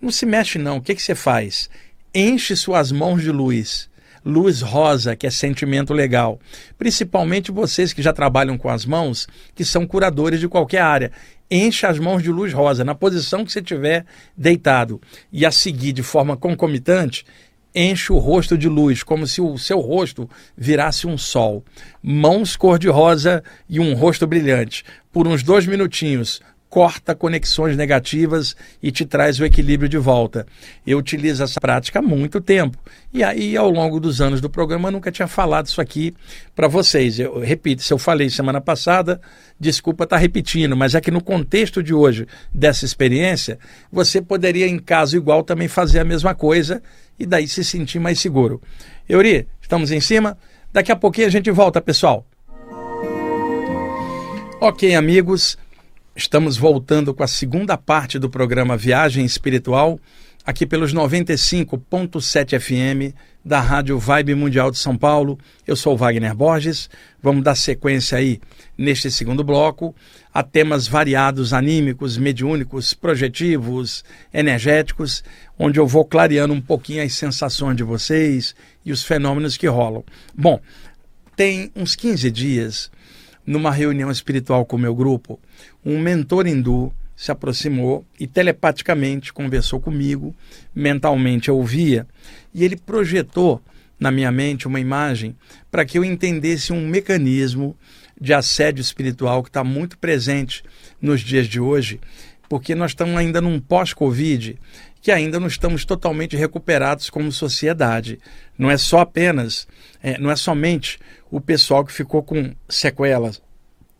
não 0.00 0.10
se 0.10 0.24
mexe 0.24 0.58
não. 0.58 0.78
O 0.78 0.82
que, 0.82 0.94
que 0.94 1.02
você 1.02 1.14
faz? 1.14 1.68
Enche 2.14 2.56
suas 2.56 2.90
mãos 2.90 3.22
de 3.22 3.30
luz 3.30 3.90
luz 4.24 4.60
rosa, 4.60 5.16
que 5.16 5.26
é 5.26 5.30
sentimento 5.30 5.92
legal. 5.92 6.38
Principalmente 6.78 7.50
vocês 7.50 7.92
que 7.92 8.02
já 8.02 8.12
trabalham 8.12 8.56
com 8.56 8.68
as 8.68 8.84
mãos, 8.84 9.26
que 9.54 9.64
são 9.64 9.86
curadores 9.86 10.40
de 10.40 10.48
qualquer 10.48 10.80
área 10.80 11.12
encha 11.54 11.88
as 11.88 11.98
mãos 11.98 12.22
de 12.22 12.30
luz 12.30 12.50
rosa 12.50 12.82
na 12.82 12.94
posição 12.94 13.44
que 13.44 13.52
você 13.52 13.60
estiver 13.60 14.06
deitado 14.34 14.98
e 15.30 15.44
a 15.44 15.50
seguir 15.50 15.92
de 15.92 16.02
forma 16.02 16.34
concomitante 16.34 17.26
enche 17.74 18.12
o 18.12 18.18
rosto 18.18 18.56
de 18.56 18.68
luz, 18.68 19.02
como 19.02 19.26
se 19.26 19.40
o 19.40 19.56
seu 19.58 19.80
rosto 19.80 20.28
virasse 20.56 21.06
um 21.06 21.16
sol. 21.16 21.64
Mãos 22.02 22.56
cor-de-rosa 22.56 23.42
e 23.68 23.80
um 23.80 23.94
rosto 23.94 24.26
brilhante. 24.26 24.84
Por 25.10 25.26
uns 25.26 25.42
dois 25.42 25.66
minutinhos, 25.66 26.40
corta 26.72 27.14
conexões 27.14 27.76
negativas 27.76 28.56
e 28.82 28.90
te 28.90 29.04
traz 29.04 29.38
o 29.38 29.44
equilíbrio 29.44 29.90
de 29.90 29.98
volta. 29.98 30.46
Eu 30.86 30.96
utilizo 30.96 31.44
essa 31.44 31.60
prática 31.60 31.98
há 31.98 32.02
muito 32.02 32.40
tempo. 32.40 32.78
E 33.12 33.22
aí, 33.22 33.54
ao 33.58 33.68
longo 33.68 34.00
dos 34.00 34.22
anos 34.22 34.40
do 34.40 34.48
programa, 34.48 34.88
eu 34.88 34.92
nunca 34.92 35.12
tinha 35.12 35.28
falado 35.28 35.66
isso 35.66 35.82
aqui 35.82 36.14
para 36.56 36.68
vocês. 36.68 37.18
Eu 37.18 37.40
repito, 37.40 37.82
se 37.82 37.92
eu 37.92 37.98
falei 37.98 38.30
semana 38.30 38.58
passada, 38.58 39.20
desculpa 39.60 40.04
estar 40.04 40.16
tá 40.16 40.20
repetindo, 40.20 40.74
mas 40.74 40.94
é 40.94 41.00
que 41.02 41.10
no 41.10 41.22
contexto 41.22 41.82
de 41.82 41.92
hoje, 41.92 42.26
dessa 42.54 42.86
experiência, 42.86 43.58
você 43.92 44.22
poderia, 44.22 44.66
em 44.66 44.78
caso 44.78 45.14
igual, 45.14 45.42
também 45.42 45.68
fazer 45.68 45.98
a 45.98 46.04
mesma 46.04 46.34
coisa 46.34 46.82
e 47.18 47.26
daí 47.26 47.46
se 47.46 47.62
sentir 47.62 47.98
mais 47.98 48.18
seguro. 48.18 48.62
Euri, 49.06 49.46
estamos 49.60 49.90
em 49.90 50.00
cima? 50.00 50.38
Daqui 50.72 50.90
a 50.90 50.96
pouquinho 50.96 51.26
a 51.26 51.30
gente 51.30 51.50
volta, 51.50 51.82
pessoal. 51.82 52.24
Ok, 54.58 54.94
amigos, 54.94 55.58
Estamos 56.14 56.58
voltando 56.58 57.14
com 57.14 57.22
a 57.22 57.26
segunda 57.26 57.78
parte 57.78 58.18
do 58.18 58.28
programa 58.28 58.76
Viagem 58.76 59.24
Espiritual, 59.24 59.98
aqui 60.44 60.66
pelos 60.66 60.92
95.7 60.92 62.60
FM 62.60 63.16
da 63.42 63.60
Rádio 63.60 63.98
Vibe 63.98 64.34
Mundial 64.34 64.70
de 64.70 64.76
São 64.76 64.94
Paulo. 64.94 65.38
Eu 65.66 65.74
sou 65.74 65.96
Wagner 65.96 66.34
Borges. 66.34 66.90
Vamos 67.22 67.42
dar 67.42 67.54
sequência 67.54 68.18
aí 68.18 68.42
neste 68.76 69.10
segundo 69.10 69.42
bloco 69.42 69.94
a 70.34 70.42
temas 70.42 70.86
variados, 70.86 71.54
anímicos, 71.54 72.18
mediúnicos, 72.18 72.92
projetivos, 72.92 74.04
energéticos, 74.34 75.24
onde 75.58 75.80
eu 75.80 75.86
vou 75.86 76.04
clareando 76.04 76.52
um 76.52 76.60
pouquinho 76.60 77.02
as 77.02 77.14
sensações 77.14 77.74
de 77.74 77.82
vocês 77.82 78.54
e 78.84 78.92
os 78.92 79.02
fenômenos 79.02 79.56
que 79.56 79.66
rolam. 79.66 80.04
Bom, 80.34 80.60
tem 81.34 81.72
uns 81.74 81.96
15 81.96 82.30
dias 82.30 82.90
numa 83.46 83.70
reunião 83.70 84.10
espiritual 84.10 84.64
com 84.64 84.76
o 84.76 84.78
meu 84.78 84.94
grupo, 84.94 85.38
um 85.84 85.98
mentor 85.98 86.46
hindu 86.46 86.92
se 87.16 87.30
aproximou 87.30 88.04
e 88.18 88.26
telepaticamente 88.26 89.32
conversou 89.32 89.80
comigo, 89.80 90.34
mentalmente 90.74 91.48
eu 91.48 91.56
ouvia, 91.56 92.06
e 92.54 92.64
ele 92.64 92.76
projetou 92.76 93.60
na 93.98 94.10
minha 94.10 94.32
mente 94.32 94.66
uma 94.66 94.80
imagem 94.80 95.36
para 95.70 95.84
que 95.84 95.96
eu 95.96 96.04
entendesse 96.04 96.72
um 96.72 96.86
mecanismo 96.86 97.76
de 98.20 98.34
assédio 98.34 98.82
espiritual 98.82 99.42
que 99.42 99.48
está 99.48 99.62
muito 99.62 99.96
presente 99.98 100.64
nos 101.00 101.20
dias 101.20 101.46
de 101.46 101.60
hoje, 101.60 102.00
porque 102.48 102.74
nós 102.74 102.90
estamos 102.90 103.16
ainda 103.16 103.40
num 103.40 103.60
pós-Covid 103.60 104.58
que 105.02 105.10
ainda 105.10 105.40
não 105.40 105.48
estamos 105.48 105.84
totalmente 105.84 106.36
recuperados 106.36 107.10
como 107.10 107.32
sociedade. 107.32 108.20
Não 108.56 108.70
é 108.70 108.78
só 108.78 109.00
apenas, 109.00 109.66
é, 110.00 110.16
não 110.16 110.30
é 110.30 110.36
somente 110.36 111.00
o 111.28 111.40
pessoal 111.40 111.84
que 111.84 111.92
ficou 111.92 112.22
com 112.22 112.54
sequelas 112.68 113.42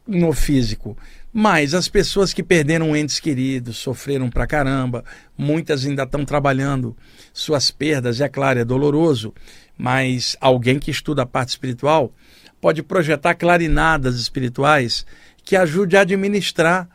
no 0.06 0.32
físico, 0.32 0.96
mas 1.32 1.74
as 1.74 1.88
pessoas 1.88 2.32
que 2.32 2.42
perderam 2.42 2.96
entes 2.96 3.18
queridos, 3.18 3.78
sofreram 3.78 4.30
pra 4.30 4.46
caramba, 4.46 5.04
muitas 5.36 5.84
ainda 5.84 6.04
estão 6.04 6.24
trabalhando 6.24 6.96
suas 7.32 7.70
perdas, 7.70 8.20
é 8.20 8.28
claro, 8.28 8.60
é 8.60 8.64
doloroso, 8.64 9.34
mas 9.76 10.36
alguém 10.40 10.78
que 10.78 10.90
estuda 10.90 11.22
a 11.22 11.26
parte 11.26 11.50
espiritual 11.50 12.12
pode 12.60 12.82
projetar 12.82 13.34
clarinadas 13.34 14.20
espirituais 14.20 15.04
que 15.44 15.56
ajude 15.56 15.96
a 15.96 16.02
administrar 16.02 16.88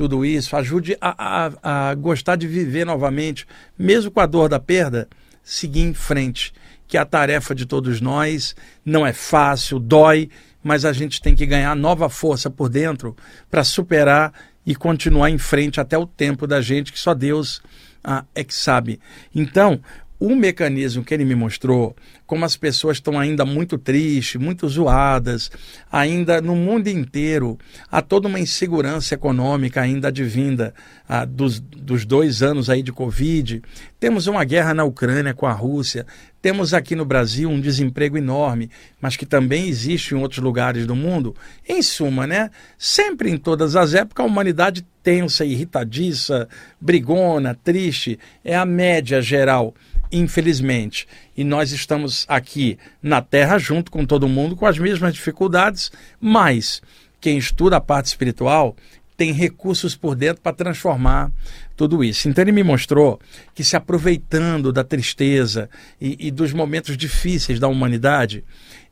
tudo 0.00 0.24
isso, 0.24 0.56
ajude 0.56 0.96
a, 0.98 1.50
a, 1.62 1.90
a 1.90 1.94
gostar 1.94 2.34
de 2.34 2.48
viver 2.48 2.86
novamente, 2.86 3.46
mesmo 3.78 4.10
com 4.10 4.18
a 4.18 4.24
dor 4.24 4.48
da 4.48 4.58
perda, 4.58 5.06
seguir 5.42 5.82
em 5.82 5.92
frente, 5.92 6.54
que 6.88 6.96
é 6.96 7.00
a 7.00 7.04
tarefa 7.04 7.54
de 7.54 7.66
todos 7.66 8.00
nós 8.00 8.56
não 8.82 9.06
é 9.06 9.12
fácil, 9.12 9.78
dói, 9.78 10.30
mas 10.64 10.86
a 10.86 10.92
gente 10.94 11.20
tem 11.20 11.36
que 11.36 11.44
ganhar 11.44 11.76
nova 11.76 12.08
força 12.08 12.48
por 12.48 12.70
dentro 12.70 13.14
para 13.50 13.62
superar 13.62 14.32
e 14.64 14.74
continuar 14.74 15.28
em 15.28 15.36
frente 15.36 15.78
até 15.82 15.98
o 15.98 16.06
tempo 16.06 16.46
da 16.46 16.62
gente, 16.62 16.94
que 16.94 16.98
só 16.98 17.12
Deus 17.12 17.60
ah, 18.02 18.24
é 18.34 18.42
que 18.42 18.54
sabe. 18.54 18.98
Então, 19.34 19.82
o 20.20 20.36
mecanismo 20.36 21.02
que 21.02 21.14
ele 21.14 21.24
me 21.24 21.34
mostrou, 21.34 21.96
como 22.26 22.44
as 22.44 22.54
pessoas 22.54 22.98
estão 22.98 23.18
ainda 23.18 23.46
muito 23.46 23.78
tristes, 23.78 24.38
muito 24.38 24.68
zoadas, 24.68 25.50
ainda 25.90 26.42
no 26.42 26.54
mundo 26.54 26.88
inteiro 26.88 27.58
há 27.90 28.02
toda 28.02 28.28
uma 28.28 28.38
insegurança 28.38 29.14
econômica 29.14 29.80
ainda 29.80 30.08
advinda 30.08 30.74
ah, 31.08 31.24
dos, 31.24 31.58
dos 31.58 32.04
dois 32.04 32.42
anos 32.42 32.68
aí 32.68 32.82
de 32.82 32.92
Covid. 32.92 33.62
Temos 33.98 34.26
uma 34.26 34.44
guerra 34.44 34.74
na 34.74 34.84
Ucrânia 34.84 35.32
com 35.32 35.46
a 35.46 35.52
Rússia, 35.52 36.06
temos 36.42 36.72
aqui 36.72 36.94
no 36.94 37.04
Brasil 37.04 37.50
um 37.50 37.60
desemprego 37.60 38.16
enorme, 38.16 38.70
mas 39.00 39.16
que 39.16 39.26
também 39.26 39.68
existe 39.68 40.14
em 40.14 40.18
outros 40.18 40.42
lugares 40.42 40.86
do 40.86 40.94
mundo. 40.96 41.34
Em 41.68 41.82
suma, 41.82 42.26
né? 42.26 42.50
Sempre 42.78 43.30
em 43.30 43.36
todas 43.36 43.74
as 43.74 43.94
épocas 43.94 44.24
a 44.24 44.28
humanidade 44.28 44.86
tensa, 45.02 45.44
irritadiça, 45.44 46.48
brigona, 46.80 47.54
triste, 47.54 48.18
é 48.44 48.54
a 48.54 48.64
média 48.64 49.20
geral 49.20 49.74
infelizmente. 50.10 51.06
E 51.36 51.44
nós 51.44 51.72
estamos 51.72 52.24
aqui 52.28 52.78
na 53.02 53.20
Terra 53.22 53.58
junto 53.58 53.90
com 53.90 54.04
todo 54.04 54.28
mundo 54.28 54.56
com 54.56 54.66
as 54.66 54.78
mesmas 54.78 55.14
dificuldades, 55.14 55.90
mas 56.20 56.82
quem 57.20 57.38
estuda 57.38 57.76
a 57.76 57.80
parte 57.80 58.06
espiritual 58.06 58.74
tem 59.16 59.32
recursos 59.32 59.94
por 59.94 60.14
dentro 60.14 60.40
para 60.40 60.56
transformar 60.56 61.30
tudo 61.76 62.02
isso. 62.02 62.26
Então 62.26 62.42
ele 62.42 62.52
me 62.52 62.62
mostrou 62.62 63.20
que 63.54 63.62
se 63.62 63.76
aproveitando 63.76 64.72
da 64.72 64.82
tristeza 64.82 65.68
e, 66.00 66.28
e 66.28 66.30
dos 66.30 66.54
momentos 66.54 66.96
difíceis 66.96 67.60
da 67.60 67.68
humanidade, 67.68 68.42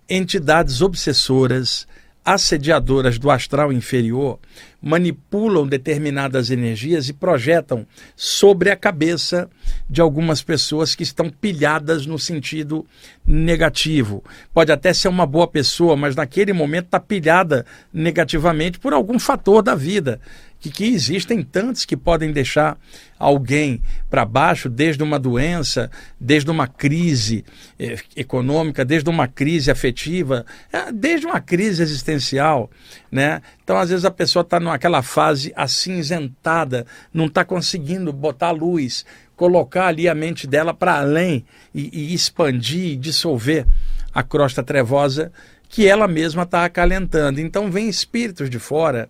entidades 0.06 0.82
obsessoras, 0.82 1.88
assediadoras 2.34 3.18
do 3.18 3.30
astral 3.30 3.72
inferior 3.72 4.38
manipulam 4.82 5.66
determinadas 5.66 6.50
energias 6.50 7.08
e 7.08 7.12
projetam 7.14 7.86
sobre 8.14 8.70
a 8.70 8.76
cabeça 8.76 9.48
de 9.88 10.00
algumas 10.00 10.42
pessoas 10.42 10.94
que 10.94 11.02
estão 11.02 11.30
pilhadas 11.30 12.04
no 12.04 12.18
sentido 12.18 12.86
negativo. 13.26 14.22
Pode 14.52 14.70
até 14.70 14.92
ser 14.92 15.08
uma 15.08 15.26
boa 15.26 15.48
pessoa, 15.48 15.96
mas 15.96 16.14
naquele 16.14 16.52
momento 16.52 16.84
está 16.84 17.00
pilhada 17.00 17.64
negativamente 17.92 18.78
por 18.78 18.92
algum 18.92 19.18
fator 19.18 19.62
da 19.62 19.74
vida 19.74 20.20
que, 20.60 20.70
que 20.70 20.84
existem 20.84 21.42
tantos 21.42 21.84
que 21.84 21.96
podem 21.96 22.32
deixar 22.32 22.78
alguém 23.18 23.80
para 24.10 24.24
baixo, 24.24 24.68
desde 24.68 25.02
uma 25.02 25.18
doença, 25.18 25.90
desde 26.18 26.50
uma 26.50 26.66
crise 26.66 27.44
eh, 27.78 27.98
econômica, 28.16 28.84
desde 28.84 29.08
uma 29.08 29.28
crise 29.28 29.70
afetiva, 29.70 30.44
eh, 30.72 30.92
desde 30.92 31.26
uma 31.26 31.40
crise 31.40 31.82
existencial. 31.82 32.70
Né? 33.10 33.40
Então, 33.62 33.76
às 33.76 33.90
vezes, 33.90 34.04
a 34.04 34.10
pessoa 34.10 34.42
está 34.42 34.58
naquela 34.58 35.02
fase 35.02 35.52
acinzentada, 35.56 36.86
não 37.12 37.26
está 37.26 37.44
conseguindo 37.44 38.12
botar 38.12 38.50
luz, 38.50 39.04
colocar 39.36 39.86
ali 39.86 40.08
a 40.08 40.14
mente 40.14 40.46
dela 40.46 40.74
para 40.74 40.98
além 40.98 41.44
e, 41.74 41.90
e 41.92 42.14
expandir, 42.14 42.98
dissolver 42.98 43.66
a 44.12 44.22
crosta 44.22 44.62
trevosa 44.62 45.32
que 45.68 45.86
ela 45.86 46.08
mesma 46.08 46.42
está 46.44 46.64
acalentando. 46.64 47.40
Então, 47.40 47.70
vem 47.70 47.88
espíritos 47.88 48.48
de 48.48 48.58
fora 48.58 49.08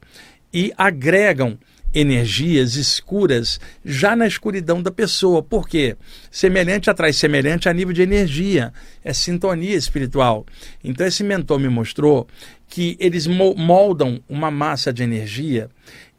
e 0.53 0.73
agregam 0.77 1.59
energias 1.95 2.77
escuras 2.77 3.59
já 3.85 4.15
na 4.15 4.27
escuridão 4.27 4.83
da 4.83 4.91
pessoa. 4.91 5.43
Por 5.43 5.69
quê? 5.69 5.97
Semelhante 6.31 6.91
atrai 6.91 7.13
semelhante 7.13 7.69
a 7.69 7.73
nível 7.73 7.95
de 7.95 8.03
energia, 8.03 8.73
é 9.03 9.13
sintonia 9.13 9.77
espiritual. 9.77 10.45
Então 10.85 11.07
esse 11.07 11.25
mentor 11.25 11.59
me 11.59 11.69
mostrou 11.69 12.29
que 12.69 12.97
eles 13.01 13.27
moldam 13.27 14.21
uma 14.29 14.51
massa 14.51 14.93
de 14.93 15.03
energia 15.03 15.71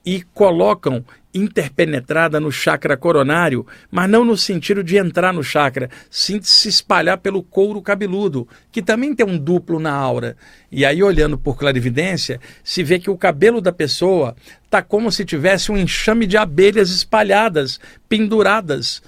e 0.06 0.24
colocam 0.34 1.06
interpenetrada 1.34 2.39
no 2.39 2.52
chakra 2.52 2.98
coronário, 2.98 3.65
mas 3.92 4.10
não 4.10 4.26
no 4.26 4.36
sentido 4.36 4.84
de 4.84 4.98
entrar 4.98 5.32
no 5.32 5.44
chakra, 5.44 5.89
sim 6.10 6.39
de 6.39 6.48
se 6.48 6.68
espalhar 6.68 7.20
pelo 7.20 7.44
couro 7.44 7.82
cabeludo, 7.82 8.48
que 8.72 8.82
também 8.82 9.13
tem 9.13 9.26
um 9.26 9.38
duplo 9.38 9.80
na 9.80 9.94
aura. 9.94 10.36
E 10.71 10.86
aí, 10.86 11.01
olhando 11.01 11.38
por 11.38 11.58
clarividência, 11.58 12.39
se 12.63 12.84
vê 12.84 12.99
que 12.99 13.10
o 13.10 13.17
cabelo 13.17 13.60
da 13.60 13.71
pessoa 13.71 14.36
está 14.63 14.82
como 14.84 15.12
se 15.12 15.25
tivesse 15.25 15.71
um 15.71 15.77
enxame 15.77 16.27
de 16.27 16.38
abelhas 16.38 16.91
espalhadas, 16.91 17.79
penduradas 18.08 19.01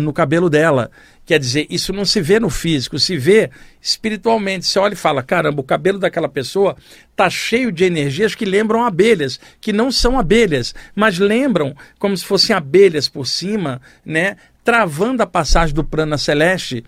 no 0.00 0.12
cabelo 0.12 0.48
dela. 0.48 0.90
Quer 1.26 1.38
dizer, 1.38 1.66
isso 1.70 1.92
não 1.92 2.04
se 2.04 2.20
vê 2.20 2.40
no 2.40 2.50
físico, 2.50 2.98
se 2.98 3.16
vê 3.16 3.50
espiritualmente. 3.80 4.66
Você 4.66 4.78
olha 4.80 4.94
e 4.94 4.96
fala: 4.96 5.22
caramba, 5.22 5.60
o 5.60 5.64
cabelo 5.64 5.98
daquela 5.98 6.28
pessoa 6.28 6.76
está 7.10 7.30
cheio 7.30 7.70
de 7.70 7.84
energias 7.84 8.34
que 8.34 8.44
lembram 8.44 8.84
abelhas, 8.84 9.38
que 9.60 9.72
não 9.72 9.92
são 9.92 10.18
abelhas, 10.18 10.74
mas 10.92 11.18
lembram 11.18 11.76
como 12.00 12.16
se 12.16 12.24
fossem 12.24 12.56
abelhas 12.56 13.08
por 13.08 13.26
cima, 13.26 13.80
né? 14.04 14.38
Travando 14.64 15.22
a 15.22 15.26
passagem 15.26 15.74
do 15.74 15.84
prana 15.84 16.18
celeste 16.18 16.84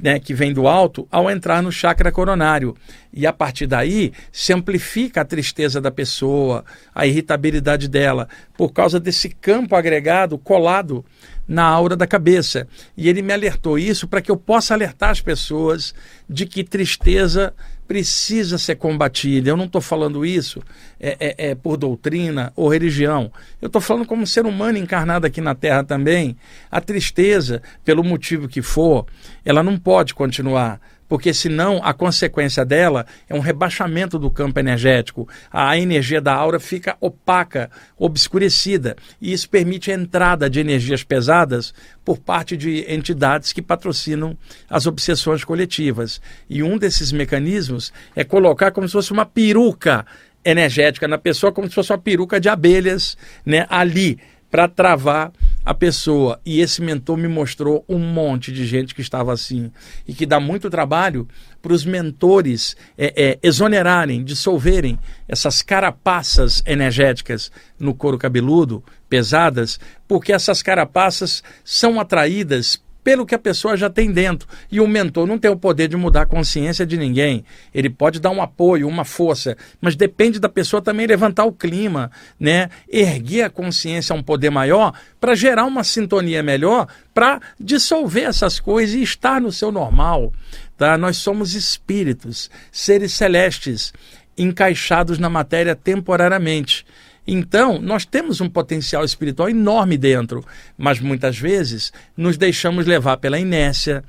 né, 0.00 0.18
que 0.18 0.34
vem 0.34 0.52
do 0.52 0.66
alto 0.66 1.06
ao 1.10 1.30
entrar 1.30 1.62
no 1.62 1.70
chakra 1.70 2.10
coronário. 2.10 2.76
E 3.12 3.26
a 3.26 3.32
partir 3.32 3.66
daí 3.66 4.12
se 4.32 4.52
amplifica 4.52 5.20
a 5.20 5.24
tristeza 5.24 5.80
da 5.80 5.90
pessoa, 5.90 6.64
a 6.94 7.06
irritabilidade 7.06 7.88
dela, 7.88 8.28
por 8.56 8.72
causa 8.72 8.98
desse 8.98 9.28
campo 9.28 9.76
agregado 9.76 10.36
colado 10.36 11.04
na 11.46 11.64
aura 11.64 11.96
da 11.96 12.06
cabeça. 12.06 12.66
E 12.96 13.08
ele 13.08 13.22
me 13.22 13.32
alertou 13.32 13.78
isso 13.78 14.08
para 14.08 14.20
que 14.20 14.30
eu 14.30 14.36
possa 14.36 14.74
alertar 14.74 15.10
as 15.10 15.20
pessoas 15.20 15.94
de 16.28 16.46
que 16.46 16.64
tristeza 16.64 17.54
precisa 17.86 18.58
ser 18.58 18.76
combatida. 18.76 19.50
Eu 19.50 19.56
não 19.56 19.66
estou 19.66 19.80
falando 19.80 20.24
isso 20.24 20.62
é, 20.98 21.16
é, 21.20 21.50
é, 21.50 21.54
por 21.54 21.76
doutrina 21.76 22.52
ou 22.56 22.68
religião. 22.68 23.30
Eu 23.60 23.66
estou 23.66 23.80
falando 23.80 24.06
como 24.06 24.26
ser 24.26 24.46
humano 24.46 24.78
encarnado 24.78 25.26
aqui 25.26 25.40
na 25.40 25.54
Terra 25.54 25.84
também. 25.84 26.36
A 26.70 26.80
tristeza, 26.80 27.62
pelo 27.84 28.02
motivo 28.02 28.48
que 28.48 28.62
for, 28.62 29.06
ela 29.44 29.62
não 29.62 29.78
pode 29.78 30.14
continuar 30.14 30.80
porque 31.14 31.32
senão 31.32 31.80
a 31.84 31.94
consequência 31.94 32.64
dela 32.64 33.06
é 33.28 33.34
um 33.36 33.38
rebaixamento 33.38 34.18
do 34.18 34.28
campo 34.28 34.58
energético. 34.58 35.28
A 35.48 35.78
energia 35.78 36.20
da 36.20 36.34
aura 36.34 36.58
fica 36.58 36.96
opaca, 37.00 37.70
obscurecida, 37.96 38.96
e 39.20 39.32
isso 39.32 39.48
permite 39.48 39.92
a 39.92 39.94
entrada 39.94 40.50
de 40.50 40.58
energias 40.58 41.04
pesadas 41.04 41.72
por 42.04 42.18
parte 42.18 42.56
de 42.56 42.84
entidades 42.92 43.52
que 43.52 43.62
patrocinam 43.62 44.36
as 44.68 44.88
obsessões 44.88 45.44
coletivas. 45.44 46.20
E 46.50 46.64
um 46.64 46.76
desses 46.76 47.12
mecanismos 47.12 47.92
é 48.16 48.24
colocar 48.24 48.72
como 48.72 48.88
se 48.88 48.92
fosse 48.94 49.12
uma 49.12 49.24
peruca 49.24 50.04
energética 50.44 51.06
na 51.06 51.16
pessoa, 51.16 51.52
como 51.52 51.68
se 51.68 51.76
fosse 51.76 51.92
uma 51.92 51.98
peruca 51.98 52.40
de 52.40 52.48
abelhas, 52.48 53.16
né, 53.46 53.66
ali 53.70 54.18
para 54.50 54.66
travar 54.66 55.30
a 55.64 55.72
pessoa. 55.72 56.40
E 56.44 56.60
esse 56.60 56.82
mentor 56.82 57.16
me 57.16 57.28
mostrou 57.28 57.84
um 57.88 57.98
monte 57.98 58.52
de 58.52 58.66
gente 58.66 58.94
que 58.94 59.00
estava 59.00 59.32
assim. 59.32 59.70
E 60.06 60.12
que 60.12 60.26
dá 60.26 60.38
muito 60.38 60.68
trabalho 60.68 61.26
para 61.62 61.72
os 61.72 61.84
mentores 61.84 62.76
é, 62.98 63.12
é, 63.16 63.38
exonerarem, 63.42 64.22
dissolverem 64.22 64.98
essas 65.26 65.62
carapaças 65.62 66.62
energéticas 66.66 67.50
no 67.78 67.94
couro 67.94 68.18
cabeludo, 68.18 68.84
pesadas, 69.08 69.80
porque 70.06 70.32
essas 70.32 70.62
carapaças 70.62 71.42
são 71.64 71.98
atraídas 71.98 72.82
pelo 73.04 73.26
que 73.26 73.34
a 73.34 73.38
pessoa 73.38 73.76
já 73.76 73.90
tem 73.90 74.10
dentro. 74.10 74.48
E 74.72 74.80
o 74.80 74.88
mentor 74.88 75.26
não 75.26 75.38
tem 75.38 75.50
o 75.50 75.56
poder 75.56 75.86
de 75.86 75.96
mudar 75.96 76.22
a 76.22 76.26
consciência 76.26 76.86
de 76.86 76.96
ninguém. 76.96 77.44
Ele 77.72 77.90
pode 77.90 78.18
dar 78.18 78.30
um 78.30 78.40
apoio, 78.42 78.88
uma 78.88 79.04
força, 79.04 79.56
mas 79.80 79.94
depende 79.94 80.40
da 80.40 80.48
pessoa 80.48 80.80
também 80.80 81.06
levantar 81.06 81.44
o 81.44 81.52
clima, 81.52 82.10
né? 82.40 82.70
Erguer 82.88 83.42
a 83.42 83.50
consciência 83.50 84.14
a 84.14 84.16
um 84.16 84.22
poder 84.22 84.50
maior 84.50 84.94
para 85.20 85.34
gerar 85.34 85.66
uma 85.66 85.84
sintonia 85.84 86.42
melhor, 86.42 86.88
para 87.12 87.40
dissolver 87.60 88.24
essas 88.24 88.58
coisas 88.58 88.94
e 88.96 89.02
estar 89.02 89.40
no 89.40 89.52
seu 89.52 89.70
normal. 89.70 90.32
Tá? 90.76 90.96
Nós 90.96 91.18
somos 91.18 91.54
espíritos, 91.54 92.50
seres 92.72 93.12
celestes, 93.12 93.92
encaixados 94.36 95.18
na 95.18 95.28
matéria 95.28 95.76
temporariamente. 95.76 96.84
Então, 97.26 97.80
nós 97.80 98.04
temos 98.04 98.40
um 98.40 98.48
potencial 98.48 99.04
espiritual 99.04 99.48
enorme 99.48 99.96
dentro, 99.96 100.44
mas 100.76 101.00
muitas 101.00 101.38
vezes 101.38 101.92
nos 102.16 102.36
deixamos 102.36 102.86
levar 102.86 103.16
pela 103.16 103.38
inércia, 103.38 104.04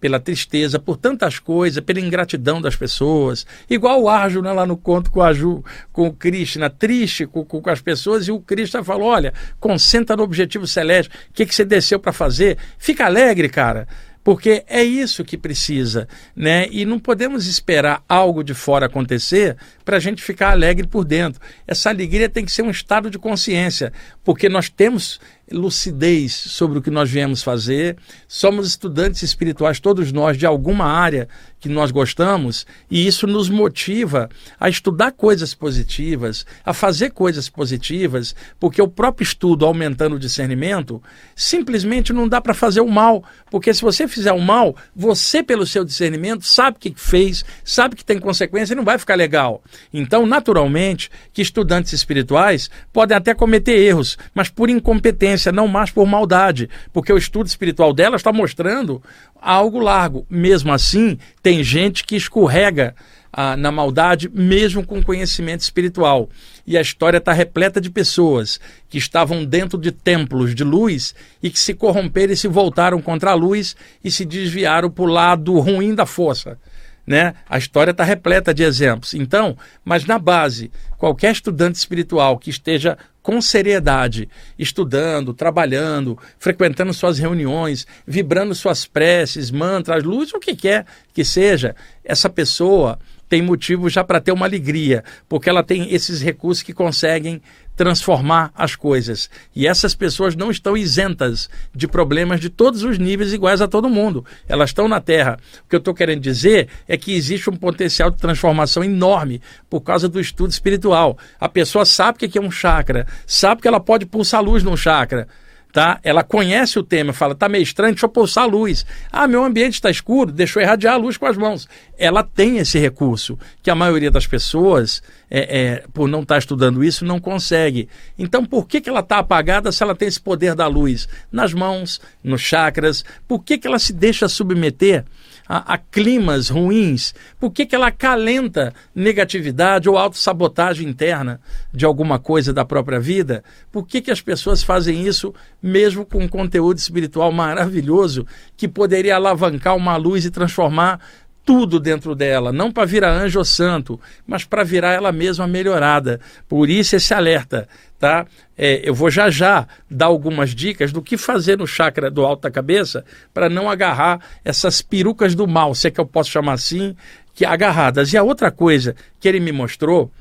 pela 0.00 0.20
tristeza, 0.20 0.78
por 0.78 0.96
tantas 0.96 1.38
coisas, 1.38 1.82
pela 1.82 2.00
ingratidão 2.00 2.60
das 2.60 2.76
pessoas. 2.76 3.46
Igual 3.68 4.02
o 4.02 4.08
Arjo 4.08 4.42
né, 4.42 4.52
lá 4.52 4.66
no 4.66 4.76
conto 4.76 5.10
com, 5.10 5.22
a 5.22 5.32
Ju, 5.32 5.64
com 5.92 6.06
o 6.06 6.12
Krishna, 6.12 6.70
triste 6.70 7.26
com, 7.26 7.44
com, 7.44 7.60
com 7.60 7.70
as 7.70 7.80
pessoas, 7.80 8.28
e 8.28 8.32
o 8.32 8.40
Krishna 8.40 8.84
falou: 8.84 9.08
olha, 9.08 9.32
concentra 9.58 10.16
no 10.16 10.22
objetivo 10.22 10.66
celeste, 10.66 11.10
o 11.30 11.32
que, 11.32 11.46
que 11.46 11.54
você 11.54 11.64
desceu 11.64 11.98
para 11.98 12.12
fazer? 12.12 12.58
Fica 12.78 13.06
alegre, 13.06 13.48
cara 13.48 13.88
porque 14.28 14.62
é 14.68 14.84
isso 14.84 15.24
que 15.24 15.38
precisa, 15.38 16.06
né? 16.36 16.68
E 16.70 16.84
não 16.84 16.98
podemos 16.98 17.46
esperar 17.46 18.04
algo 18.06 18.44
de 18.44 18.52
fora 18.52 18.84
acontecer 18.84 19.56
para 19.86 19.96
a 19.96 20.00
gente 20.00 20.22
ficar 20.22 20.50
alegre 20.50 20.86
por 20.86 21.02
dentro. 21.02 21.40
Essa 21.66 21.88
alegria 21.88 22.28
tem 22.28 22.44
que 22.44 22.52
ser 22.52 22.60
um 22.60 22.68
estado 22.68 23.08
de 23.08 23.18
consciência, 23.18 23.90
porque 24.22 24.46
nós 24.50 24.68
temos 24.68 25.18
lucidez 25.50 26.34
sobre 26.34 26.78
o 26.78 26.82
que 26.82 26.90
nós 26.90 27.10
viemos 27.10 27.42
fazer, 27.42 27.96
somos 28.26 28.68
estudantes 28.68 29.22
espirituais, 29.22 29.80
todos 29.80 30.12
nós, 30.12 30.36
de 30.36 30.44
alguma 30.44 30.84
área 30.84 31.26
que 31.60 31.68
nós 31.68 31.90
gostamos, 31.90 32.66
e 32.90 33.06
isso 33.06 33.26
nos 33.26 33.48
motiva 33.48 34.28
a 34.58 34.68
estudar 34.68 35.12
coisas 35.12 35.54
positivas, 35.54 36.46
a 36.64 36.72
fazer 36.72 37.10
coisas 37.10 37.48
positivas, 37.48 38.34
porque 38.60 38.80
o 38.80 38.88
próprio 38.88 39.24
estudo 39.24 39.66
aumentando 39.66 40.16
o 40.16 40.18
discernimento, 40.18 41.02
simplesmente 41.34 42.12
não 42.12 42.28
dá 42.28 42.40
para 42.40 42.54
fazer 42.54 42.80
o 42.80 42.88
mal, 42.88 43.24
porque 43.50 43.72
se 43.74 43.82
você 43.82 44.06
fizer 44.06 44.32
o 44.32 44.40
mal, 44.40 44.76
você, 44.94 45.42
pelo 45.42 45.66
seu 45.66 45.84
discernimento, 45.84 46.46
sabe 46.46 46.76
o 46.76 46.80
que 46.80 46.92
fez, 46.96 47.44
sabe 47.64 47.96
que 47.96 48.04
tem 48.04 48.18
consequência 48.18 48.74
e 48.74 48.76
não 48.76 48.84
vai 48.84 48.98
ficar 48.98 49.14
legal. 49.14 49.62
Então, 49.92 50.26
naturalmente, 50.26 51.10
que 51.32 51.42
estudantes 51.42 51.92
espirituais 51.92 52.70
podem 52.92 53.16
até 53.16 53.34
cometer 53.34 53.78
erros, 53.78 54.16
mas 54.34 54.48
por 54.48 54.70
incompetência, 54.70 55.52
não 55.52 55.66
mais 55.66 55.90
por 55.90 56.06
maldade, 56.06 56.68
porque 56.92 57.12
o 57.12 57.18
estudo 57.18 57.46
espiritual 57.46 57.92
dela 57.92 58.16
está 58.16 58.32
mostrando 58.32 59.02
algo 59.40 59.78
largo. 59.78 60.26
Mesmo 60.28 60.72
assim, 60.72 61.18
tem 61.48 61.64
gente 61.64 62.04
que 62.04 62.14
escorrega 62.14 62.94
ah, 63.32 63.56
na 63.56 63.72
maldade, 63.72 64.28
mesmo 64.28 64.84
com 64.84 65.02
conhecimento 65.02 65.62
espiritual. 65.62 66.28
E 66.66 66.76
a 66.76 66.80
história 66.82 67.16
está 67.16 67.32
repleta 67.32 67.80
de 67.80 67.88
pessoas 67.88 68.60
que 68.86 68.98
estavam 68.98 69.46
dentro 69.46 69.78
de 69.78 69.90
templos 69.90 70.54
de 70.54 70.62
luz 70.62 71.14
e 71.42 71.48
que 71.48 71.58
se 71.58 71.72
corromperam 71.72 72.34
e 72.34 72.36
se 72.36 72.48
voltaram 72.48 73.00
contra 73.00 73.30
a 73.30 73.34
luz 73.34 73.74
e 74.04 74.10
se 74.10 74.26
desviaram 74.26 74.90
para 74.90 75.04
o 75.04 75.06
lado 75.06 75.58
ruim 75.58 75.94
da 75.94 76.04
força. 76.04 76.58
Né? 77.06 77.32
A 77.48 77.56
história 77.56 77.92
está 77.92 78.04
repleta 78.04 78.52
de 78.52 78.62
exemplos. 78.62 79.14
Então, 79.14 79.56
mas 79.82 80.04
na 80.04 80.18
base, 80.18 80.70
qualquer 80.98 81.32
estudante 81.32 81.76
espiritual 81.76 82.36
que 82.36 82.50
esteja 82.50 82.98
com 83.28 83.42
seriedade, 83.42 84.26
estudando, 84.58 85.34
trabalhando, 85.34 86.18
frequentando 86.38 86.94
suas 86.94 87.18
reuniões, 87.18 87.86
vibrando 88.06 88.54
suas 88.54 88.86
preces, 88.86 89.50
mantras, 89.50 90.02
luz, 90.02 90.32
o 90.32 90.40
que 90.40 90.56
quer 90.56 90.86
que 91.12 91.22
seja, 91.22 91.76
essa 92.02 92.30
pessoa 92.30 92.98
tem 93.28 93.42
motivo 93.42 93.90
já 93.90 94.02
para 94.02 94.18
ter 94.18 94.32
uma 94.32 94.46
alegria, 94.46 95.04
porque 95.28 95.50
ela 95.50 95.62
tem 95.62 95.92
esses 95.92 96.22
recursos 96.22 96.62
que 96.62 96.72
conseguem 96.72 97.42
transformar 97.78 98.50
as 98.56 98.74
coisas. 98.74 99.30
E 99.54 99.66
essas 99.66 99.94
pessoas 99.94 100.34
não 100.34 100.50
estão 100.50 100.76
isentas 100.76 101.48
de 101.72 101.86
problemas 101.86 102.40
de 102.40 102.50
todos 102.50 102.82
os 102.82 102.98
níveis 102.98 103.32
iguais 103.32 103.62
a 103.62 103.68
todo 103.68 103.88
mundo. 103.88 104.26
Elas 104.48 104.70
estão 104.70 104.88
na 104.88 105.00
Terra. 105.00 105.38
O 105.64 105.68
que 105.68 105.76
eu 105.76 105.78
estou 105.78 105.94
querendo 105.94 106.20
dizer 106.20 106.68
é 106.88 106.96
que 106.96 107.14
existe 107.14 107.48
um 107.48 107.56
potencial 107.56 108.10
de 108.10 108.18
transformação 108.18 108.82
enorme 108.82 109.40
por 109.70 109.80
causa 109.80 110.08
do 110.08 110.18
estudo 110.18 110.50
espiritual. 110.50 111.16
A 111.38 111.48
pessoa 111.48 111.84
sabe 111.84 112.16
o 112.16 112.28
que 112.28 112.36
é 112.36 112.42
um 112.42 112.50
chakra, 112.50 113.06
sabe 113.24 113.62
que 113.62 113.68
ela 113.68 113.78
pode 113.78 114.04
pulsar 114.04 114.42
luz 114.42 114.64
num 114.64 114.76
chakra 114.76 115.28
tá? 115.72 116.00
Ela 116.02 116.22
conhece 116.22 116.78
o 116.78 116.82
tema, 116.82 117.12
fala, 117.12 117.34
tá 117.34 117.48
meio 117.48 117.62
estranho, 117.62 117.92
deixa 117.92 118.06
eu 118.06 118.10
pulsar 118.10 118.44
a 118.44 118.46
luz. 118.46 118.86
Ah, 119.12 119.28
meu 119.28 119.44
ambiente 119.44 119.74
está 119.74 119.90
escuro, 119.90 120.32
deixa 120.32 120.58
eu 120.58 120.62
irradiar 120.62 120.94
a 120.94 120.96
luz 120.96 121.16
com 121.16 121.26
as 121.26 121.36
mãos. 121.36 121.68
Ela 121.96 122.22
tem 122.22 122.58
esse 122.58 122.78
recurso, 122.78 123.38
que 123.62 123.70
a 123.70 123.74
maioria 123.74 124.10
das 124.10 124.26
pessoas, 124.26 125.02
é, 125.30 125.60
é, 125.60 125.84
por 125.92 126.08
não 126.08 126.22
estar 126.22 126.36
tá 126.36 126.38
estudando 126.38 126.82
isso, 126.82 127.04
não 127.04 127.20
consegue. 127.20 127.88
Então, 128.18 128.44
por 128.44 128.66
que, 128.66 128.80
que 128.80 128.88
ela 128.88 129.00
está 129.00 129.18
apagada 129.18 129.70
se 129.72 129.82
ela 129.82 129.94
tem 129.94 130.08
esse 130.08 130.20
poder 130.20 130.54
da 130.54 130.66
luz? 130.66 131.08
Nas 131.30 131.52
mãos, 131.52 132.00
nos 132.22 132.40
chakras. 132.40 133.04
Por 133.26 133.42
que, 133.42 133.58
que 133.58 133.66
ela 133.66 133.78
se 133.78 133.92
deixa 133.92 134.28
submeter 134.28 135.04
a, 135.48 135.74
a 135.74 135.78
climas 135.78 136.48
ruins? 136.48 137.14
Por 137.40 137.50
que, 137.50 137.64
que 137.64 137.74
ela 137.74 137.88
acalenta 137.88 138.74
negatividade 138.94 139.88
ou 139.88 139.96
autossabotagem 139.96 140.86
interna 140.86 141.40
de 141.72 141.84
alguma 141.84 142.18
coisa 142.18 142.52
da 142.52 142.64
própria 142.64 143.00
vida? 143.00 143.42
Por 143.72 143.86
que, 143.86 144.00
que 144.00 144.10
as 144.10 144.20
pessoas 144.20 144.62
fazem 144.62 145.06
isso 145.06 145.34
mesmo 145.62 146.04
com 146.04 146.18
um 146.18 146.28
conteúdo 146.28 146.78
espiritual 146.78 147.32
maravilhoso 147.32 148.26
que 148.56 148.68
poderia 148.68 149.16
alavancar 149.16 149.74
uma 149.74 149.96
luz 149.96 150.24
e 150.24 150.30
transformar 150.30 151.00
tudo 151.48 151.80
dentro 151.80 152.14
dela, 152.14 152.52
não 152.52 152.70
para 152.70 152.84
virar 152.84 153.10
anjo 153.10 153.38
ou 153.38 153.44
santo, 153.44 153.98
mas 154.26 154.44
para 154.44 154.62
virar 154.62 154.92
ela 154.92 155.10
mesma 155.10 155.48
melhorada. 155.48 156.20
Por 156.46 156.68
isso 156.68 156.94
esse 156.94 157.14
alerta, 157.14 157.66
tá? 157.98 158.26
É, 158.54 158.86
eu 158.86 158.94
vou 158.94 159.10
já 159.10 159.30
já 159.30 159.66
dar 159.90 160.04
algumas 160.04 160.54
dicas 160.54 160.92
do 160.92 161.00
que 161.00 161.16
fazer 161.16 161.56
no 161.56 161.66
chakra 161.66 162.10
do 162.10 162.22
alto 162.26 162.42
da 162.42 162.50
cabeça 162.50 163.02
para 163.32 163.48
não 163.48 163.70
agarrar 163.70 164.20
essas 164.44 164.82
perucas 164.82 165.34
do 165.34 165.48
mal, 165.48 165.74
se 165.74 165.88
é 165.88 165.90
que 165.90 165.98
eu 165.98 166.04
posso 166.04 166.30
chamar 166.30 166.52
assim, 166.52 166.94
que 167.32 167.46
agarradas. 167.46 168.12
E 168.12 168.18
a 168.18 168.22
outra 168.22 168.50
coisa 168.50 168.94
que 169.18 169.26
ele 169.26 169.40
me 169.40 169.50
mostrou 169.50 170.12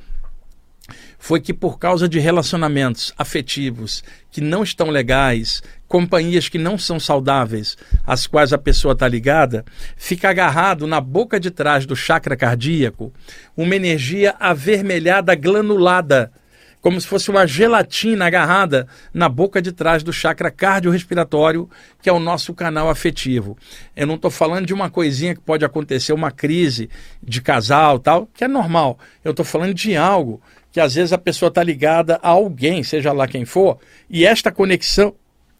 foi 1.20 1.42
que 1.42 1.54
por 1.54 1.78
causa 1.78 2.08
de 2.08 2.20
relacionamentos 2.20 3.14
afetivos 3.18 4.02
que 4.32 4.40
não 4.40 4.64
estão 4.64 4.90
legais, 4.90 5.62
companhias 5.88 6.50
que 6.50 6.58
não 6.58 6.78
são 6.78 7.00
saudáveis, 7.00 7.78
às 8.06 8.28
quais 8.28 8.52
a 8.52 8.58
pessoa 8.58 8.94
está 8.94 9.08
ligada, 9.08 9.64
fica 9.96 10.30
agarrado 10.30 10.86
na 10.86 11.00
boca 11.00 11.40
de 11.40 11.50
trás 11.50 11.86
do 11.86 11.96
chakra 11.96 12.36
cardíaco 12.36 13.14
uma 13.56 13.76
energia 13.76 14.36
avermelhada 14.40 15.34
granulada, 15.34 16.32
como 16.82 17.02
se 17.02 17.08
fosse 17.08 17.30
uma 17.30 17.48
gelatina 17.48 18.28
agarrada 18.28 18.88
na 19.14 19.28
boca 19.28 19.62
de 19.62 19.72
trás 19.72 20.04
do 20.04 20.14
chakra 20.14 20.52
cardiorrespiratório, 20.52 21.70
que 22.02 22.10
é 22.10 22.14
o 22.14 22.20
nosso 22.20 22.54
canal 22.54 22.90
afetivo. 22.90 23.58
Eu 23.96 24.06
não 24.06 24.16
estou 24.16 24.30
falando 24.30 24.66
de 24.66 24.74
uma 24.74 24.90
coisinha 24.90 25.34
que 25.34 25.42
pode 25.42 25.66
acontecer, 25.66 26.14
uma 26.14 26.32
crise 26.32 26.90
de 27.22 27.42
casal, 27.42 28.00
tal, 28.00 28.28
que 28.34 28.44
é 28.44 28.48
normal. 28.48 29.00
Eu 29.24 29.32
estou 29.32 29.46
falando 29.46 29.74
de 29.74 29.96
algo 29.96 30.42
que 30.72 30.80
às 30.80 30.94
vezes 30.94 31.12
a 31.12 31.18
pessoa 31.18 31.50
está 31.50 31.64
ligada 31.64 32.20
a 32.22 32.30
alguém, 32.30 32.84
seja 32.84 33.12
lá 33.12 33.28
quem 33.28 33.46
for, 33.46 33.80
e 34.10 34.26
esta 34.26 34.52
conexão 34.52 35.16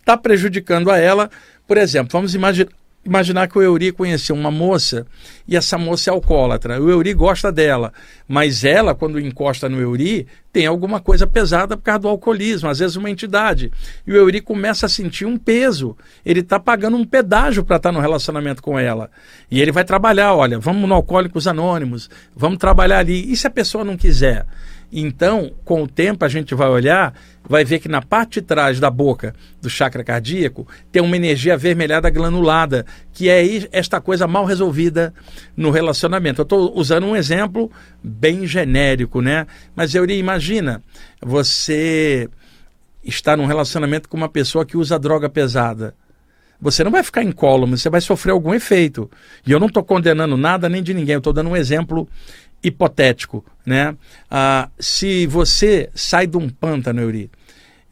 está 0.08 0.16
prejudicando 0.16 0.90
a 0.90 0.98
ela. 0.98 1.30
Por 1.68 1.76
exemplo, 1.76 2.14
vamos 2.14 2.34
imaginar, 2.34 2.72
imaginar 3.06 3.48
que 3.50 3.58
o 3.58 3.62
Euri 3.62 3.92
conheceu 3.92 4.34
uma 4.34 4.50
moça 4.50 5.06
e 5.46 5.58
essa 5.58 5.78
moça 5.78 6.10
é 6.10 6.14
alcoólatra. 6.14 6.82
O 6.82 6.90
Euri 6.90 7.14
gosta 7.14 7.52
dela, 7.52 7.92
mas 8.26 8.64
ela, 8.64 8.96
quando 8.96 9.20
encosta 9.20 9.68
no 9.68 9.82
Euri, 9.82 10.26
tem 10.54 10.66
alguma 10.66 11.02
coisa 11.02 11.28
pesada 11.28 11.76
por 11.76 11.84
causa 11.84 12.00
do 12.00 12.08
alcoolismo, 12.08 12.70
às 12.70 12.80
vezes 12.80 12.96
uma 12.96 13.10
entidade. 13.10 13.70
E 14.06 14.12
o 14.14 14.16
Euri 14.16 14.40
começa 14.40 14.86
a 14.86 14.90
sentir 14.90 15.26
um 15.26 15.38
peso. 15.38 15.96
Ele 16.26 16.40
está 16.40 16.58
pagando 16.58 16.96
um 16.96 17.06
pedágio 17.06 17.66
para 17.66 17.76
estar 17.76 17.90
tá 17.90 17.94
no 17.94 18.00
relacionamento 18.00 18.62
com 18.62 18.80
ela. 18.80 19.12
E 19.52 19.62
ele 19.62 19.74
vai 19.74 19.84
trabalhar: 19.84 20.34
olha, 20.34 20.58
vamos 20.58 20.88
no 20.88 20.96
Alcoólicos 20.96 21.48
Anônimos, 21.48 22.10
vamos 22.34 22.60
trabalhar 22.60 23.00
ali. 23.00 23.30
E 23.30 23.36
se 23.36 23.46
a 23.46 23.52
pessoa 23.52 23.84
não 23.84 23.98
quiser? 23.98 24.46
Então, 24.92 25.52
com 25.66 25.84
o 25.84 25.88
tempo, 25.88 26.24
a 26.24 26.30
gente 26.30 26.56
vai 26.56 26.70
olhar, 26.70 27.14
vai 27.48 27.66
ver 27.66 27.80
que 27.80 27.90
na 27.90 28.02
parte 28.02 28.40
de 28.40 28.48
trás 28.48 28.80
da 28.80 28.90
boca 28.90 29.36
do 29.62 29.70
chakra 29.70 30.04
cardíaco 30.04 30.66
tem 30.92 31.02
uma 31.02 31.16
energia 31.16 31.56
avermelhada 31.56 32.10
granulada, 32.10 32.86
que 33.12 33.30
é 33.30 33.44
esta 33.72 34.00
coisa 34.00 34.28
mal 34.28 34.46
resolvida 34.46 35.14
no 35.58 35.72
relacionamento. 35.72 36.42
Eu 36.42 36.44
estou 36.44 36.78
usando 36.78 37.06
um 37.06 37.16
exemplo 37.16 37.70
bem 38.02 38.48
genérico, 38.48 39.22
né? 39.22 39.46
Mas 39.76 39.94
eu 39.94 40.06
imagina, 40.06 40.82
você 41.22 42.30
está 43.04 43.36
num 43.36 43.46
relacionamento 43.46 44.08
com 44.08 44.16
uma 44.16 44.30
pessoa 44.30 44.66
que 44.66 44.78
usa 44.78 44.98
droga 44.98 45.30
pesada. 45.30 45.94
Você 46.60 46.84
não 46.84 46.90
vai 46.90 47.04
ficar 47.04 47.24
incólume, 47.24 47.78
você 47.78 47.90
vai 47.90 48.02
sofrer 48.02 48.32
algum 48.32 48.54
efeito. 48.54 49.10
E 49.46 49.52
eu 49.52 49.60
não 49.60 49.68
estou 49.68 49.84
condenando 49.84 50.36
nada 50.36 50.68
nem 50.68 50.82
de 50.82 50.94
ninguém, 50.94 51.14
eu 51.14 51.20
estou 51.20 51.34
dando 51.34 51.52
um 51.52 51.56
exemplo 51.56 52.08
hipotético, 52.64 53.46
né? 53.66 53.96
Ah, 54.30 54.70
se 54.80 55.26
você 55.28 55.90
sai 55.94 56.28
de 56.28 56.38
um 56.38 56.50
pântano, 56.50 57.02
Euri, 57.02 57.30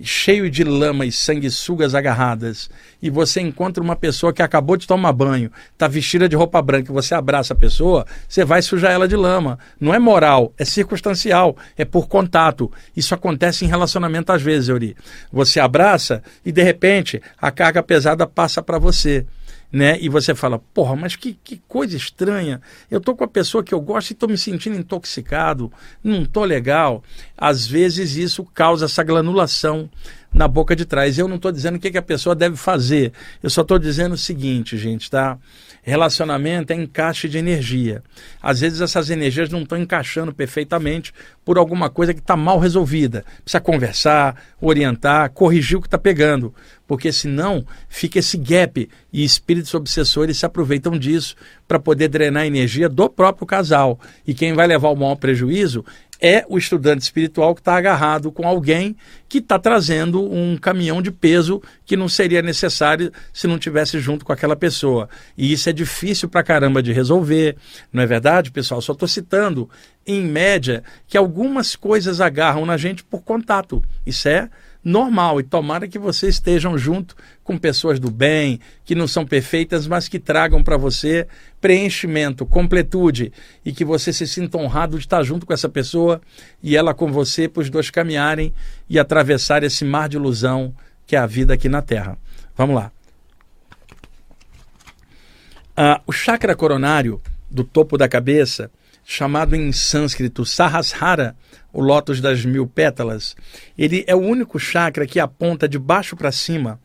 cheio 0.02 0.50
de 0.50 0.64
lama 0.64 1.06
e 1.06 1.12
sanguessugas 1.12 1.96
agarradas, 1.96 2.70
e 3.02 3.10
você 3.10 3.40
encontra 3.40 3.82
uma 3.82 3.96
pessoa 3.96 4.34
que 4.34 4.42
acabou 4.42 4.76
de 4.76 4.86
tomar 4.86 5.14
banho, 5.14 5.52
está 5.72 5.88
vestida 5.88 6.28
de 6.28 6.36
roupa 6.36 6.62
branca, 6.62 6.92
e 6.92 6.94
você 6.94 7.16
abraça 7.16 7.54
a 7.54 7.58
pessoa, 7.58 8.06
você 8.28 8.44
vai 8.44 8.62
sujar 8.62 8.92
ela 8.92 9.08
de 9.08 9.16
lama. 9.16 9.58
Não 9.80 9.94
é 9.94 10.00
moral, 10.00 10.54
é 10.58 10.66
circunstancial, 10.66 11.56
é 11.78 11.86
por 11.86 12.08
contato. 12.08 12.72
Isso 12.96 13.14
acontece 13.14 13.64
em 13.64 13.70
relacionamento 13.70 14.32
às 14.32 14.42
vezes, 14.42 14.70
Euri. 14.70 14.98
Você 15.32 15.60
abraça 15.60 16.22
e 16.46 16.52
de 16.52 16.62
repente 16.62 17.22
a 17.38 17.50
carga 17.52 17.82
pesada 17.82 18.28
passa 18.28 18.62
para 18.62 18.78
você. 18.78 19.26
Né? 19.72 19.98
E 20.00 20.10
você 20.10 20.34
fala, 20.34 20.60
porra, 20.60 20.96
mas 20.96 21.16
que, 21.16 21.38
que 21.44 21.62
coisa 21.68 21.98
estranha. 21.98 22.62
Eu 22.90 23.02
tô 23.02 23.16
com 23.16 23.24
a 23.24 23.28
pessoa 23.28 23.64
que 23.64 23.74
eu 23.74 23.82
gosto 23.82 24.12
e 24.12 24.16
tô 24.16 24.28
me 24.28 24.38
sentindo 24.38 24.78
intoxicado, 24.78 25.72
não 26.04 26.26
tô 26.26 26.44
legal. 26.44 27.04
Às 27.38 27.68
vezes 27.68 28.16
isso 28.16 28.44
causa 28.54 28.86
essa 28.86 29.04
granulação 29.04 29.90
na 30.34 30.48
boca 30.48 30.76
de 30.76 30.86
trás. 30.86 31.18
Eu 31.18 31.28
não 31.28 31.38
estou 31.38 31.52
dizendo 31.52 31.76
o 31.76 31.80
que, 31.80 31.92
que 31.92 31.98
a 31.98 32.02
pessoa 32.02 32.36
deve 32.36 32.58
fazer. 32.58 33.14
Eu 33.42 33.50
só 33.50 33.62
estou 33.62 33.80
dizendo 33.80 34.14
o 34.14 34.18
seguinte, 34.18 34.78
gente, 34.78 35.10
tá? 35.10 35.38
Relacionamento 35.82 36.74
é 36.74 36.76
encaixe 36.76 37.30
de 37.30 37.38
energia. 37.38 38.04
Às 38.42 38.60
vezes 38.60 38.82
essas 38.82 39.10
energias 39.10 39.50
não 39.50 39.62
estão 39.62 39.78
encaixando 39.78 40.34
perfeitamente 40.34 41.14
por 41.46 41.60
alguma 41.60 41.90
coisa 41.90 42.14
que 42.14 42.20
está 42.20 42.36
mal 42.36 42.58
resolvida. 42.58 43.24
Precisa 43.44 43.62
conversar, 43.62 44.36
orientar, 44.60 45.30
corrigir 45.30 45.78
o 45.78 45.82
que 45.82 45.88
está 45.88 45.98
pegando. 45.98 46.54
Porque 46.88 47.12
senão 47.12 47.66
fica 47.88 48.20
esse 48.20 48.38
gap 48.38 48.90
e 49.14 49.24
espíritos 49.24 49.74
obsessores 49.74 50.38
se 50.38 50.46
aproveitam 50.46 50.98
disso 50.98 51.36
para 51.68 51.80
poder 51.80 52.08
drenar 52.08 52.44
a 52.44 52.48
energia 52.48 52.90
do 52.90 53.10
próprio 53.10 53.46
casal. 53.46 54.00
E 54.26 54.34
quem 54.34 54.54
vai 54.54 54.68
levar 54.68 54.90
o 54.90 54.96
maior 54.96 55.16
prejuízo 55.16 55.86
é 56.22 56.46
o 56.48 56.58
estudante 56.58 57.04
espiritual 57.04 57.54
que 57.54 57.62
está 57.62 57.76
agarrado 57.76 58.32
com 58.32 58.48
alguém 58.48 58.96
que 59.28 59.40
está 59.40 59.60
trazendo 59.60 60.24
um 60.24 60.58
caminhão 60.58 61.02
de 61.02 61.12
peso 61.12 61.62
que 61.86 61.98
não 61.98 62.08
seria 62.08 62.42
necessário 62.42 63.12
se 63.34 63.48
não 63.48 63.60
tivesse 63.60 64.00
junto 64.00 64.24
com 64.24 64.32
aquela 64.32 64.56
pessoa. 64.56 65.10
E 65.38 65.52
isso 65.52 65.70
é 65.70 65.74
difícil 65.74 66.30
para 66.30 66.44
caramba 66.44 66.82
de 66.82 66.94
resolver, 66.94 67.58
não 67.92 68.02
é 68.02 68.06
verdade, 68.06 68.52
pessoal? 68.52 68.82
Só 68.82 68.94
estou 68.94 69.08
citando, 69.08 69.70
em 70.08 70.22
média, 70.22 70.84
que 71.08 71.18
algumas 71.36 71.76
coisas 71.76 72.22
agarram 72.22 72.66
na 72.66 72.78
gente 72.78 73.04
por 73.04 73.22
contato. 73.22 73.84
Isso 74.06 74.30
é 74.30 74.50
normal. 74.82 75.42
E 75.42 75.44
tomara 75.44 75.86
que 75.86 76.00
vocês 76.00 76.36
estejam 76.36 76.78
junto 76.78 77.14
com 77.44 77.58
pessoas 77.58 78.00
do 78.00 78.10
bem, 78.10 78.62
que 78.86 78.96
não 78.96 79.06
são 79.06 79.26
perfeitas, 79.26 79.86
mas 79.86 80.08
que 80.08 80.18
tragam 80.18 80.64
para 80.64 80.78
você 80.78 81.28
preenchimento, 81.60 82.46
completude 82.46 83.34
e 83.66 83.74
que 83.74 83.84
você 83.84 84.14
se 84.14 84.26
sinta 84.26 84.58
honrado 84.58 84.96
de 84.96 85.04
estar 85.04 85.24
junto 85.24 85.46
com 85.46 85.52
essa 85.52 85.68
pessoa 85.68 86.22
e 86.64 86.78
ela 86.78 86.94
com 86.94 87.12
você 87.12 87.50
para 87.50 87.62
os 87.62 87.70
dois 87.70 87.90
caminharem 87.90 88.54
e 88.90 88.98
atravessar 88.98 89.62
esse 89.62 89.84
mar 89.84 90.08
de 90.08 90.16
ilusão 90.16 90.74
que 91.06 91.18
é 91.18 91.20
a 91.20 91.26
vida 91.26 91.54
aqui 91.54 91.68
na 91.68 91.82
Terra. 91.82 92.18
Vamos 92.56 92.78
lá. 92.78 92.94
Ah, 95.76 96.00
o 96.08 96.14
chakra 96.14 96.56
coronário 96.56 97.22
do 97.52 97.66
topo 97.66 97.98
da 97.98 98.08
cabeça, 98.08 98.72
chamado 99.06 99.56
em 99.56 99.72
sânscrito 99.72 100.44
Sahasrara, 100.44 101.36
o 101.72 101.80
lótus 101.80 102.20
das 102.20 102.44
mil 102.44 102.66
pétalas, 102.66 103.36
ele 103.78 104.04
é 104.08 104.16
o 104.16 104.20
único 104.20 104.60
chakra 104.60 105.06
que 105.06 105.20
aponta 105.20 105.70
de 105.70 105.78
baixo 105.78 106.16
para 106.16 106.32
cima, 106.32 106.80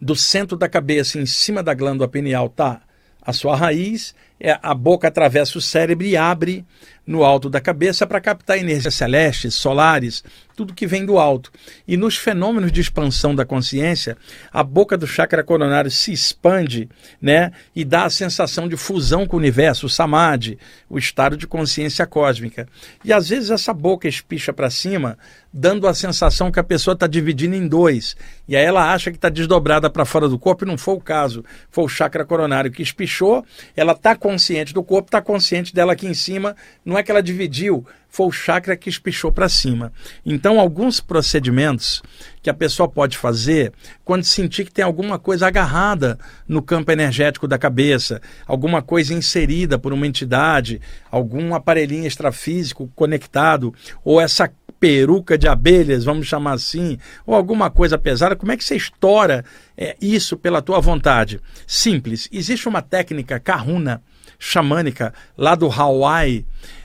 do 0.00 0.16
centro 0.16 0.56
da 0.56 0.68
cabeça, 0.68 1.18
em 1.18 1.24
cima 1.24 1.62
da 1.62 1.72
glândula 1.72 2.08
pineal, 2.08 2.48
tá 2.48 2.82
a 3.22 3.32
sua 3.32 3.56
raiz, 3.56 4.14
é, 4.44 4.58
a 4.62 4.74
boca 4.74 5.08
atravessa 5.08 5.56
o 5.56 5.62
cérebro 5.62 6.06
e 6.06 6.18
abre 6.18 6.66
no 7.06 7.24
alto 7.24 7.48
da 7.48 7.60
cabeça 7.60 8.06
para 8.06 8.20
captar 8.20 8.58
energias 8.58 8.94
celestes, 8.94 9.54
solares, 9.54 10.22
tudo 10.56 10.74
que 10.74 10.86
vem 10.86 11.04
do 11.04 11.18
alto. 11.18 11.50
E 11.86 11.96
nos 11.96 12.16
fenômenos 12.16 12.72
de 12.72 12.80
expansão 12.80 13.34
da 13.34 13.44
consciência, 13.44 14.16
a 14.52 14.62
boca 14.62 14.96
do 14.96 15.06
chakra 15.06 15.42
coronário 15.42 15.90
se 15.90 16.12
expande, 16.12 16.88
né, 17.20 17.52
e 17.74 17.84
dá 17.84 18.04
a 18.04 18.10
sensação 18.10 18.68
de 18.68 18.76
fusão 18.76 19.26
com 19.26 19.36
o 19.36 19.40
universo, 19.40 19.86
o 19.86 19.90
samadhi, 19.90 20.58
o 20.88 20.98
estado 20.98 21.36
de 21.36 21.46
consciência 21.46 22.06
cósmica. 22.06 22.68
E 23.04 23.12
às 23.12 23.28
vezes 23.28 23.50
essa 23.50 23.72
boca 23.72 24.08
espicha 24.08 24.52
para 24.52 24.70
cima, 24.70 25.18
dando 25.52 25.86
a 25.86 25.94
sensação 25.94 26.50
que 26.50 26.58
a 26.58 26.64
pessoa 26.64 26.94
está 26.94 27.06
dividindo 27.06 27.54
em 27.54 27.68
dois. 27.68 28.16
E 28.48 28.56
aí 28.56 28.64
ela 28.64 28.92
acha 28.92 29.10
que 29.10 29.16
está 29.16 29.28
desdobrada 29.28 29.90
para 29.90 30.04
fora 30.04 30.28
do 30.28 30.38
corpo, 30.38 30.64
e 30.64 30.68
não 30.68 30.78
foi 30.78 30.94
o 30.94 31.00
caso. 31.00 31.44
Foi 31.70 31.84
o 31.84 31.88
chakra 31.88 32.24
coronário 32.24 32.70
que 32.70 32.82
espichou, 32.82 33.44
ela 33.76 33.92
está 33.92 34.16
consciente 34.34 34.74
do 34.74 34.82
corpo, 34.82 35.06
está 35.08 35.22
consciente 35.22 35.72
dela 35.72 35.92
aqui 35.92 36.06
em 36.06 36.14
cima, 36.14 36.56
não 36.84 36.98
é 36.98 37.02
que 37.02 37.10
ela 37.10 37.22
dividiu, 37.22 37.86
foi 38.08 38.26
o 38.26 38.32
chakra 38.32 38.76
que 38.76 38.88
espichou 38.88 39.30
para 39.30 39.48
cima. 39.48 39.92
Então, 40.26 40.58
alguns 40.58 41.00
procedimentos 41.00 42.02
que 42.42 42.50
a 42.50 42.54
pessoa 42.54 42.88
pode 42.88 43.16
fazer 43.16 43.72
quando 44.04 44.24
sentir 44.24 44.64
que 44.64 44.72
tem 44.72 44.84
alguma 44.84 45.18
coisa 45.18 45.46
agarrada 45.46 46.18
no 46.48 46.60
campo 46.60 46.90
energético 46.90 47.46
da 47.46 47.58
cabeça, 47.58 48.20
alguma 48.46 48.82
coisa 48.82 49.14
inserida 49.14 49.78
por 49.78 49.92
uma 49.92 50.06
entidade, 50.06 50.80
algum 51.10 51.54
aparelhinho 51.54 52.06
extrafísico 52.06 52.90
conectado, 52.94 53.72
ou 54.04 54.20
essa 54.20 54.50
peruca 54.80 55.38
de 55.38 55.48
abelhas, 55.48 56.04
vamos 56.04 56.26
chamar 56.26 56.54
assim, 56.54 56.98
ou 57.24 57.34
alguma 57.34 57.70
coisa 57.70 57.96
pesada, 57.96 58.36
como 58.36 58.52
é 58.52 58.56
que 58.56 58.64
você 58.64 58.76
estoura 58.76 59.44
é, 59.76 59.96
isso 60.00 60.36
pela 60.36 60.60
tua 60.60 60.80
vontade? 60.80 61.40
Simples. 61.66 62.28
Existe 62.30 62.68
uma 62.68 62.82
técnica 62.82 63.40
kahuna 63.40 64.02
xamânica 64.44 65.14
lá 65.36 65.54
do 65.54 65.70
Hawaii, 65.70 66.44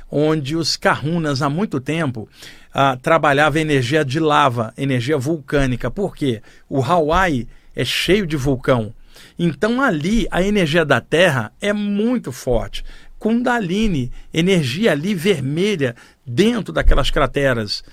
onde 0.10 0.56
os 0.56 0.78
kahunas 0.78 1.42
há 1.42 1.50
muito 1.50 1.80
tempo 1.82 2.28
ah, 2.74 2.98
trabalhavam 3.02 3.62
energia 3.62 4.06
de 4.06 4.20
lava, 4.20 4.74
energia 4.78 5.18
vulcânica. 5.18 5.92
Por 5.92 6.16
quê? 6.16 6.42
O 6.70 6.82
Hawaii 6.82 7.48
é 7.76 7.84
cheio 7.84 8.26
de 8.26 8.38
vulcão. 8.38 8.94
Então 9.38 9.82
ali 9.82 10.26
a 10.32 10.42
energia 10.42 10.86
da 10.86 11.02
Terra 11.02 11.52
é 11.60 11.74
muito 11.74 12.32
forte. 12.32 12.84
Kundalini, 13.20 14.10
energia 14.34 14.94
ali 14.94 15.14
vermelha 15.14 15.94
dentro 16.26 16.72
daquelas 16.72 17.12
crateras 17.12 17.84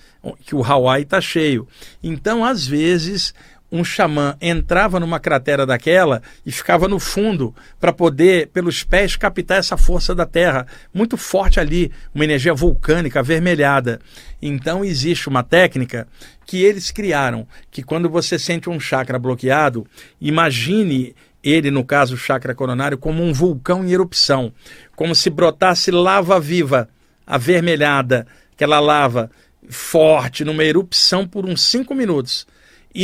que 0.44 0.54
o 0.54 0.62
Hawaii 0.62 1.02
está 1.02 1.20
cheio. 1.20 1.66
Então, 2.02 2.44
às 2.44 2.66
vezes, 2.66 3.34
um 3.76 3.84
xamã 3.84 4.36
entrava 4.40 4.98
numa 4.98 5.20
cratera 5.20 5.66
daquela 5.66 6.22
e 6.44 6.50
ficava 6.50 6.88
no 6.88 6.98
fundo 6.98 7.54
para 7.78 7.92
poder, 7.92 8.48
pelos 8.48 8.82
pés, 8.82 9.16
captar 9.16 9.58
essa 9.58 9.76
força 9.76 10.14
da 10.14 10.26
terra. 10.26 10.66
Muito 10.92 11.16
forte 11.16 11.60
ali, 11.60 11.92
uma 12.14 12.24
energia 12.24 12.54
vulcânica 12.54 13.20
avermelhada. 13.20 14.00
Então 14.40 14.84
existe 14.84 15.28
uma 15.28 15.42
técnica 15.42 16.08
que 16.44 16.62
eles 16.62 16.90
criaram, 16.90 17.46
que 17.70 17.82
quando 17.82 18.08
você 18.08 18.38
sente 18.38 18.70
um 18.70 18.80
chakra 18.80 19.18
bloqueado, 19.18 19.86
imagine 20.20 21.14
ele, 21.42 21.70
no 21.70 21.84
caso 21.84 22.14
o 22.14 22.18
chakra 22.18 22.54
coronário, 22.54 22.98
como 22.98 23.22
um 23.22 23.32
vulcão 23.32 23.84
em 23.84 23.92
erupção, 23.92 24.52
como 24.96 25.14
se 25.14 25.30
brotasse 25.30 25.90
lava 25.90 26.40
viva, 26.40 26.88
avermelhada, 27.26 28.26
aquela 28.52 28.80
lava 28.80 29.30
forte, 29.68 30.44
numa 30.44 30.64
erupção 30.64 31.26
por 31.26 31.44
uns 31.44 31.62
cinco 31.62 31.94
minutos 31.94 32.46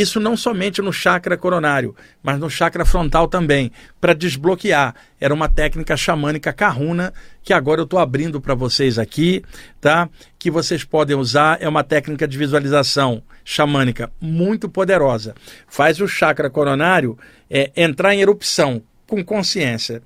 isso 0.01 0.19
não 0.19 0.37
somente 0.37 0.81
no 0.81 0.93
chakra 0.93 1.37
coronário, 1.37 1.95
mas 2.23 2.39
no 2.39 2.49
chakra 2.49 2.85
frontal 2.85 3.29
também, 3.29 3.71
para 4.01 4.15
desbloquear. 4.15 4.95
Era 5.21 5.35
uma 5.35 5.49
técnica 5.49 5.97
xamânica 5.97 6.53
carruna 6.53 7.13
que 7.43 7.53
agora 7.53 7.81
eu 7.81 7.85
estou 7.85 7.99
abrindo 7.99 8.41
para 8.41 8.55
vocês 8.55 8.99
aqui, 8.99 9.43
tá? 9.81 10.09
Que 10.39 10.51
vocês 10.51 10.85
podem 10.85 11.17
usar. 11.17 11.59
É 11.61 11.69
uma 11.69 11.85
técnica 11.85 12.27
de 12.27 12.39
visualização 12.39 13.23
xamânica 13.45 14.11
muito 14.21 14.69
poderosa. 14.69 15.35
Faz 15.69 16.01
o 16.01 16.09
chakra 16.09 16.49
coronário 16.49 17.19
é, 17.51 17.71
entrar 17.77 18.15
em 18.15 18.21
erupção 18.21 18.83
com 19.13 19.23
consciência. 19.23 20.03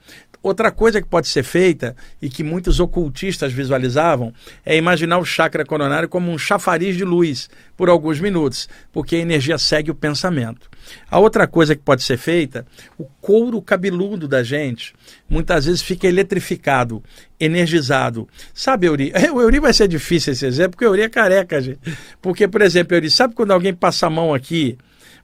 Outra 0.47 0.71
coisa 0.71 1.03
que 1.03 1.09
pode 1.09 1.27
ser 1.27 1.43
feita 1.43 1.97
e 2.23 2.31
que 2.31 2.45
muitos 2.45 2.79
ocultistas 2.79 3.53
visualizavam 3.53 4.33
é 4.65 4.77
imaginar 4.77 5.19
o 5.19 5.25
chakra 5.25 5.65
coronário 5.65 6.09
como 6.09 6.31
um 6.31 6.39
chafariz 6.39 6.97
de 6.97 7.05
luz 7.05 7.51
por 7.77 7.89
alguns 7.89 8.21
minutos, 8.21 8.69
porque 8.93 9.17
a 9.17 9.19
energia 9.19 9.59
segue 9.59 9.91
o 9.91 9.95
pensamento. 9.95 10.71
A 11.11 11.19
outra 11.19 11.49
coisa 11.49 11.75
que 11.75 11.83
pode 11.83 12.05
ser 12.05 12.17
feita, 12.17 12.65
o 12.97 13.07
couro 13.21 13.61
cabeludo 13.61 14.29
da 14.29 14.45
gente 14.45 14.95
muitas 15.29 15.65
vezes 15.65 15.83
fica 15.83 16.07
eletrificado, 16.07 17.03
energizado. 17.41 18.29
Sabe, 18.55 18.87
Euri? 18.87 19.13
O 19.35 19.41
Euri 19.41 19.59
vai 19.59 19.73
ser 19.73 19.89
difícil 19.89 20.33
esse 20.33 20.47
exemplo, 20.47 20.77
porque 20.77 20.87
o 20.87 20.91
Euri 20.91 21.03
é 21.03 21.09
careca, 21.09 21.61
gente. 21.61 21.81
Porque, 22.23 22.47
por 22.47 22.63
exemplo, 22.63 22.97
Euri, 22.97 23.11
sabe 23.11 23.35
quando 23.35 23.51
alguém 23.51 23.75
passa 23.75 24.07
a 24.07 24.11
mão 24.11 24.33
aqui 24.33 24.79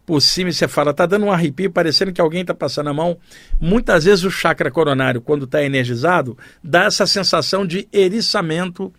por 0.05 0.21
cima 0.21 0.51
e 0.51 0.53
você 0.53 0.67
fala, 0.67 0.93
tá 0.93 1.07
dando 1.07 1.27
um 1.27 1.33
arrepio, 1.33 1.71
parecendo 1.71 2.13
que 2.13 2.21
alguém 2.21 2.41
está 2.41 2.53
passando 2.53 2.91
a 2.91 2.95
mão. 2.95 3.17
Muitas 3.61 4.05
vezes 4.05 4.25
o 4.25 4.31
chakra 4.31 4.71
coronário, 4.71 5.21
quando 5.21 5.45
está 5.45 5.63
energizado, 5.63 6.37
dá 6.63 6.85
essa 6.85 7.07
sensação 7.07 7.67
de 7.67 7.89
eriçamento 7.93 8.93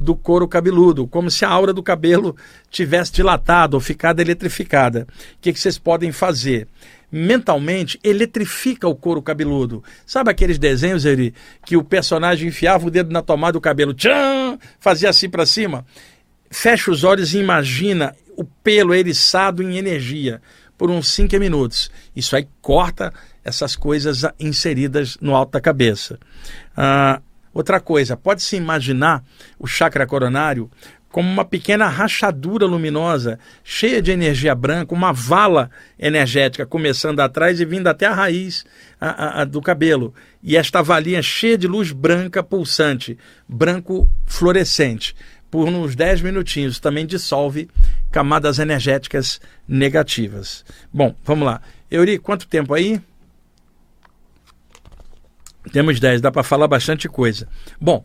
do 0.00 0.16
couro 0.16 0.48
cabeludo, 0.48 1.06
como 1.06 1.30
se 1.30 1.44
a 1.44 1.48
aura 1.48 1.72
do 1.72 1.82
cabelo 1.82 2.36
tivesse 2.70 3.12
dilatado 3.12 3.74
ou 3.74 3.80
ficado 3.80 4.20
eletrificada. 4.20 5.06
O 5.34 5.40
que, 5.40 5.52
que 5.52 5.60
vocês 5.60 5.78
podem 5.78 6.12
fazer? 6.12 6.66
mentalmente 7.10 7.98
eletrifica 8.04 8.86
o 8.86 8.94
couro 8.94 9.22
cabeludo. 9.22 9.82
Sabe 10.04 10.30
aqueles 10.30 10.58
desenhos 10.58 11.06
ele, 11.06 11.32
que 11.64 11.74
o 11.74 11.82
personagem 11.82 12.48
enfiava 12.48 12.86
o 12.86 12.90
dedo 12.90 13.10
na 13.10 13.22
tomada 13.22 13.54
do 13.54 13.60
cabelo, 13.62 13.94
tchan, 13.94 14.58
fazia 14.78 15.08
assim 15.08 15.30
para 15.30 15.46
cima? 15.46 15.86
Fecha 16.50 16.90
os 16.90 17.04
olhos 17.04 17.32
e 17.32 17.38
imagina 17.38 18.14
o 18.38 18.44
pelo 18.44 18.94
eriçado 18.94 19.64
em 19.64 19.76
energia 19.78 20.40
por 20.78 20.92
uns 20.92 21.08
5 21.08 21.36
minutos. 21.40 21.90
Isso 22.14 22.36
aí 22.36 22.48
corta 22.62 23.12
essas 23.44 23.74
coisas 23.74 24.22
inseridas 24.38 25.18
no 25.20 25.34
alto 25.34 25.50
da 25.50 25.60
cabeça. 25.60 26.20
Ah, 26.76 27.20
outra 27.52 27.80
coisa, 27.80 28.16
pode-se 28.16 28.54
imaginar 28.54 29.24
o 29.58 29.66
chakra 29.66 30.06
coronário 30.06 30.70
como 31.10 31.28
uma 31.28 31.44
pequena 31.44 31.88
rachadura 31.88 32.66
luminosa, 32.66 33.40
cheia 33.64 34.00
de 34.00 34.12
energia 34.12 34.54
branca, 34.54 34.94
uma 34.94 35.12
vala 35.12 35.70
energética 35.98 36.66
começando 36.66 37.18
atrás 37.20 37.60
e 37.60 37.64
vindo 37.64 37.88
até 37.88 38.06
a 38.06 38.14
raiz 38.14 38.64
a, 39.00 39.08
a, 39.08 39.42
a, 39.42 39.44
do 39.44 39.60
cabelo. 39.60 40.14
E 40.42 40.56
esta 40.56 40.82
valinha 40.82 41.22
cheia 41.22 41.56
de 41.56 41.66
luz 41.66 41.90
branca 41.90 42.42
pulsante, 42.42 43.18
branco 43.48 44.08
fluorescente. 44.26 45.16
Por 45.50 45.68
uns 45.68 45.96
10 45.96 46.20
minutinhos 46.22 46.78
também 46.78 47.06
dissolve 47.06 47.70
camadas 48.10 48.58
energéticas 48.58 49.40
negativas. 49.66 50.64
Bom, 50.92 51.14
vamos 51.24 51.46
lá. 51.46 51.62
Euri, 51.90 52.18
quanto 52.18 52.46
tempo 52.46 52.74
aí? 52.74 53.00
Temos 55.72 56.00
10, 56.00 56.20
dá 56.20 56.30
para 56.30 56.42
falar 56.42 56.68
bastante 56.68 57.08
coisa. 57.08 57.48
Bom, 57.80 58.04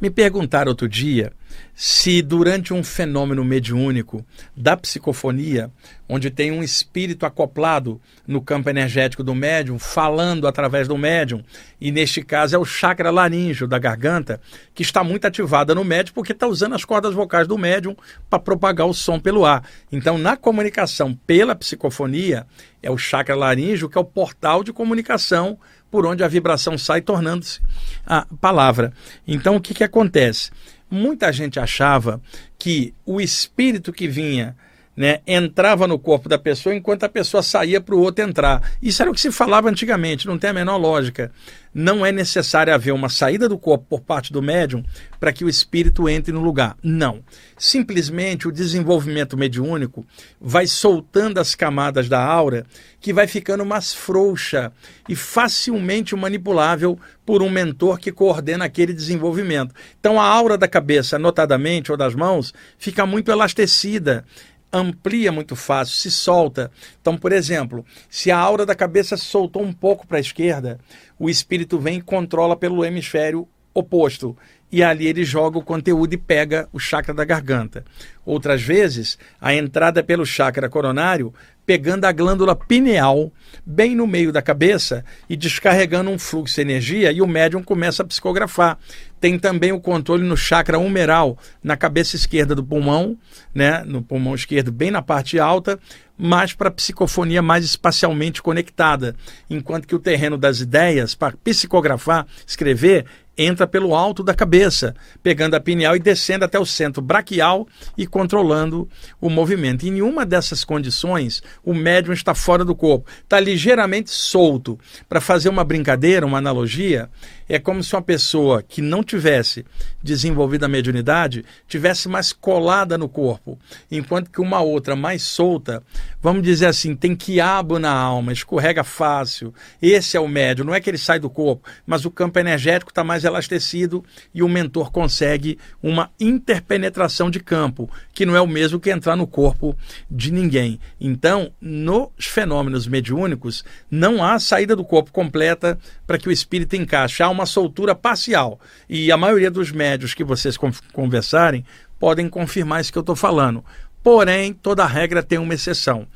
me 0.00 0.10
perguntaram 0.10 0.70
outro 0.70 0.88
dia 0.88 1.32
se 1.74 2.20
durante 2.20 2.74
um 2.74 2.84
fenômeno 2.84 3.44
mediúnico 3.44 4.24
da 4.56 4.76
psicofonia, 4.76 5.70
onde 6.08 6.30
tem 6.30 6.50
um 6.50 6.62
espírito 6.62 7.24
acoplado 7.24 8.00
no 8.26 8.42
campo 8.42 8.68
energético 8.68 9.22
do 9.22 9.34
médium, 9.34 9.78
falando 9.78 10.46
através 10.46 10.86
do 10.86 10.98
médium, 10.98 11.42
e 11.80 11.90
neste 11.90 12.22
caso 12.22 12.54
é 12.54 12.58
o 12.58 12.64
chakra 12.64 13.10
laríngeo 13.10 13.66
da 13.66 13.78
garganta, 13.78 14.40
que 14.74 14.82
está 14.82 15.02
muito 15.02 15.26
ativada 15.26 15.74
no 15.74 15.84
médium, 15.84 16.12
porque 16.12 16.32
está 16.32 16.46
usando 16.46 16.74
as 16.74 16.84
cordas 16.84 17.14
vocais 17.14 17.48
do 17.48 17.56
médium 17.56 17.96
para 18.28 18.38
propagar 18.38 18.86
o 18.86 18.92
som 18.92 19.18
pelo 19.18 19.46
ar. 19.46 19.64
Então, 19.90 20.18
na 20.18 20.36
comunicação 20.36 21.14
pela 21.26 21.54
psicofonia, 21.54 22.46
é 22.82 22.90
o 22.90 22.98
chakra 22.98 23.34
laríngeo 23.34 23.88
que 23.88 23.96
é 23.96 24.00
o 24.00 24.04
portal 24.04 24.62
de 24.62 24.72
comunicação 24.72 25.58
por 25.90 26.06
onde 26.06 26.22
a 26.22 26.28
vibração 26.28 26.78
sai, 26.78 27.00
tornando-se 27.00 27.60
a 28.06 28.26
palavra. 28.40 28.92
Então, 29.26 29.56
o 29.56 29.60
que, 29.60 29.74
que 29.74 29.84
acontece? 29.84 30.50
Muita 30.90 31.32
gente 31.32 31.60
achava 31.60 32.20
que 32.58 32.92
o 33.06 33.20
espírito 33.20 33.92
que 33.92 34.08
vinha 34.08 34.56
né, 35.00 35.20
entrava 35.26 35.86
no 35.86 35.98
corpo 35.98 36.28
da 36.28 36.38
pessoa 36.38 36.74
enquanto 36.74 37.04
a 37.04 37.08
pessoa 37.08 37.42
saía 37.42 37.80
para 37.80 37.94
o 37.94 38.02
outro 38.02 38.22
entrar. 38.22 38.70
Isso 38.82 39.00
era 39.00 39.10
o 39.10 39.14
que 39.14 39.20
se 39.22 39.32
falava 39.32 39.70
antigamente, 39.70 40.26
não 40.26 40.36
tem 40.36 40.50
a 40.50 40.52
menor 40.52 40.76
lógica. 40.76 41.32
Não 41.72 42.04
é 42.04 42.12
necessário 42.12 42.74
haver 42.74 42.92
uma 42.92 43.08
saída 43.08 43.48
do 43.48 43.56
corpo 43.56 43.86
por 43.88 44.00
parte 44.02 44.30
do 44.30 44.42
médium 44.42 44.84
para 45.18 45.32
que 45.32 45.42
o 45.42 45.48
espírito 45.48 46.06
entre 46.06 46.32
no 46.32 46.42
lugar. 46.42 46.76
Não. 46.82 47.20
Simplesmente 47.56 48.46
o 48.46 48.52
desenvolvimento 48.52 49.38
mediúnico 49.38 50.04
vai 50.38 50.66
soltando 50.66 51.38
as 51.38 51.54
camadas 51.54 52.06
da 52.06 52.22
aura 52.22 52.66
que 53.00 53.12
vai 53.12 53.26
ficando 53.26 53.64
mais 53.64 53.94
frouxa 53.94 54.70
e 55.08 55.16
facilmente 55.16 56.14
manipulável 56.14 56.98
por 57.24 57.40
um 57.40 57.48
mentor 57.48 57.98
que 57.98 58.12
coordena 58.12 58.66
aquele 58.66 58.92
desenvolvimento. 58.92 59.74
Então 59.98 60.20
a 60.20 60.24
aura 60.24 60.58
da 60.58 60.68
cabeça, 60.68 61.18
notadamente, 61.18 61.90
ou 61.90 61.96
das 61.96 62.14
mãos, 62.14 62.52
fica 62.76 63.06
muito 63.06 63.30
elastecida 63.30 64.26
amplia 64.72 65.32
muito 65.32 65.56
fácil, 65.56 65.94
se 65.96 66.10
solta. 66.10 66.70
Então, 67.00 67.16
por 67.16 67.32
exemplo, 67.32 67.84
se 68.08 68.30
a 68.30 68.38
aura 68.38 68.64
da 68.64 68.74
cabeça 68.74 69.16
soltou 69.16 69.62
um 69.62 69.72
pouco 69.72 70.06
para 70.06 70.18
a 70.18 70.20
esquerda, 70.20 70.78
o 71.18 71.28
espírito 71.28 71.78
vem 71.78 71.98
e 71.98 72.02
controla 72.02 72.56
pelo 72.56 72.84
hemisfério 72.84 73.48
oposto. 73.74 74.36
E 74.72 74.84
ali 74.84 75.08
ele 75.08 75.24
joga 75.24 75.58
o 75.58 75.64
conteúdo 75.64 76.14
e 76.14 76.16
pega 76.16 76.68
o 76.72 76.78
chakra 76.78 77.12
da 77.12 77.24
garganta. 77.24 77.84
Outras 78.24 78.62
vezes, 78.62 79.18
a 79.40 79.52
entrada 79.52 80.00
pelo 80.00 80.24
chakra 80.24 80.68
coronário, 80.68 81.34
pegando 81.66 82.04
a 82.04 82.12
glândula 82.12 82.54
pineal 82.54 83.32
bem 83.66 83.96
no 83.96 84.06
meio 84.06 84.32
da 84.32 84.40
cabeça 84.40 85.04
e 85.28 85.36
descarregando 85.36 86.10
um 86.10 86.18
fluxo 86.18 86.56
de 86.56 86.60
energia 86.60 87.10
e 87.10 87.20
o 87.20 87.26
médium 87.26 87.62
começa 87.62 88.02
a 88.02 88.06
psicografar. 88.06 88.78
Tem 89.20 89.38
também 89.38 89.70
o 89.70 89.80
controle 89.80 90.22
no 90.24 90.36
chakra 90.36 90.78
humeral, 90.78 91.36
na 91.62 91.76
cabeça 91.76 92.16
esquerda 92.16 92.54
do 92.54 92.64
pulmão, 92.64 93.16
né, 93.54 93.84
no 93.84 94.00
pulmão 94.00 94.34
esquerdo, 94.34 94.72
bem 94.72 94.90
na 94.90 95.02
parte 95.02 95.38
alta, 95.38 95.78
mas 96.16 96.52
para 96.52 96.70
psicofonia 96.70 97.42
mais 97.42 97.64
espacialmente 97.64 98.42
conectada, 98.42 99.14
enquanto 99.48 99.86
que 99.86 99.94
o 99.94 99.98
terreno 99.98 100.36
das 100.36 100.60
ideias, 100.60 101.14
para 101.14 101.36
psicografar, 101.36 102.26
escrever, 102.46 103.04
entra 103.36 103.66
pelo 103.66 103.94
alto 103.94 104.22
da 104.22 104.34
cabeça, 104.34 104.94
pegando 105.22 105.54
a 105.54 105.60
pineal 105.60 105.96
e 105.96 106.00
descendo 106.00 106.44
até 106.44 106.58
o 106.58 106.66
centro 106.66 107.00
braquial 107.00 107.66
e 107.96 108.06
controlando 108.06 108.88
o 109.20 109.30
movimento. 109.30 109.86
Em 109.86 109.90
nenhuma 109.92 110.26
dessas 110.26 110.64
condições, 110.64 111.42
o 111.64 111.72
médium 111.72 112.12
está 112.12 112.34
fora 112.34 112.64
do 112.64 112.74
corpo, 112.74 113.10
está 113.22 113.40
ligeiramente 113.40 114.10
solto. 114.10 114.78
Para 115.08 115.20
fazer 115.20 115.48
uma 115.48 115.64
brincadeira, 115.64 116.26
uma 116.26 116.38
analogia, 116.38 117.08
é 117.48 117.58
como 117.58 117.82
se 117.82 117.94
uma 117.96 118.02
pessoa 118.02 118.62
que 118.62 118.80
não 118.80 119.02
tivesse 119.02 119.64
desenvolvido 120.02 120.64
a 120.64 120.68
mediunidade 120.68 121.44
tivesse 121.66 122.08
mais 122.08 122.32
colada 122.32 122.96
no 122.96 123.08
corpo, 123.08 123.58
enquanto 123.90 124.30
que 124.30 124.40
uma 124.40 124.60
outra 124.60 124.94
mais 124.94 125.22
solta, 125.22 125.82
vamos 126.22 126.42
dizer 126.42 126.66
assim, 126.66 126.94
tem 126.94 127.16
quiabo 127.16 127.78
na 127.78 127.92
alma, 127.92 128.32
escorrega 128.32 128.84
fácil. 128.84 129.52
Esse 129.82 130.16
é 130.16 130.20
o 130.20 130.28
médium, 130.28 130.66
não 130.66 130.74
é 130.74 130.80
que 130.80 130.88
ele 130.88 130.98
sai 130.98 131.18
do 131.18 131.28
corpo, 131.28 131.68
mas 131.86 132.04
o 132.04 132.10
campo 132.10 132.38
energético 132.38 132.90
está 132.90 133.02
mais 133.02 133.19
elastecido 133.24 134.04
e 134.34 134.42
o 134.42 134.48
mentor 134.48 134.90
consegue 134.90 135.58
uma 135.82 136.10
interpenetração 136.18 137.30
de 137.30 137.40
campo, 137.40 137.90
que 138.12 138.26
não 138.26 138.36
é 138.36 138.40
o 138.40 138.46
mesmo 138.46 138.80
que 138.80 138.90
entrar 138.90 139.16
no 139.16 139.26
corpo 139.26 139.76
de 140.10 140.32
ninguém. 140.32 140.80
Então, 141.00 141.52
nos 141.60 142.10
fenômenos 142.20 142.86
mediúnicos, 142.86 143.64
não 143.90 144.22
há 144.22 144.38
saída 144.38 144.74
do 144.74 144.84
corpo 144.84 145.12
completa 145.12 145.78
para 146.06 146.18
que 146.18 146.28
o 146.28 146.32
espírito 146.32 146.76
encaixe. 146.76 147.22
Há 147.22 147.28
uma 147.28 147.46
soltura 147.46 147.94
parcial. 147.94 148.60
E 148.88 149.10
a 149.10 149.16
maioria 149.16 149.50
dos 149.50 149.70
médios 149.70 150.14
que 150.14 150.24
vocês 150.24 150.56
conversarem 150.92 151.64
podem 151.98 152.28
confirmar 152.28 152.80
isso 152.80 152.92
que 152.92 152.98
eu 152.98 153.02
estou 153.02 153.16
falando. 153.16 153.64
Porém, 154.02 154.54
toda 154.54 154.86
regra 154.86 155.22
tem 155.22 155.38
uma 155.38 155.54
exceção. 155.54 156.06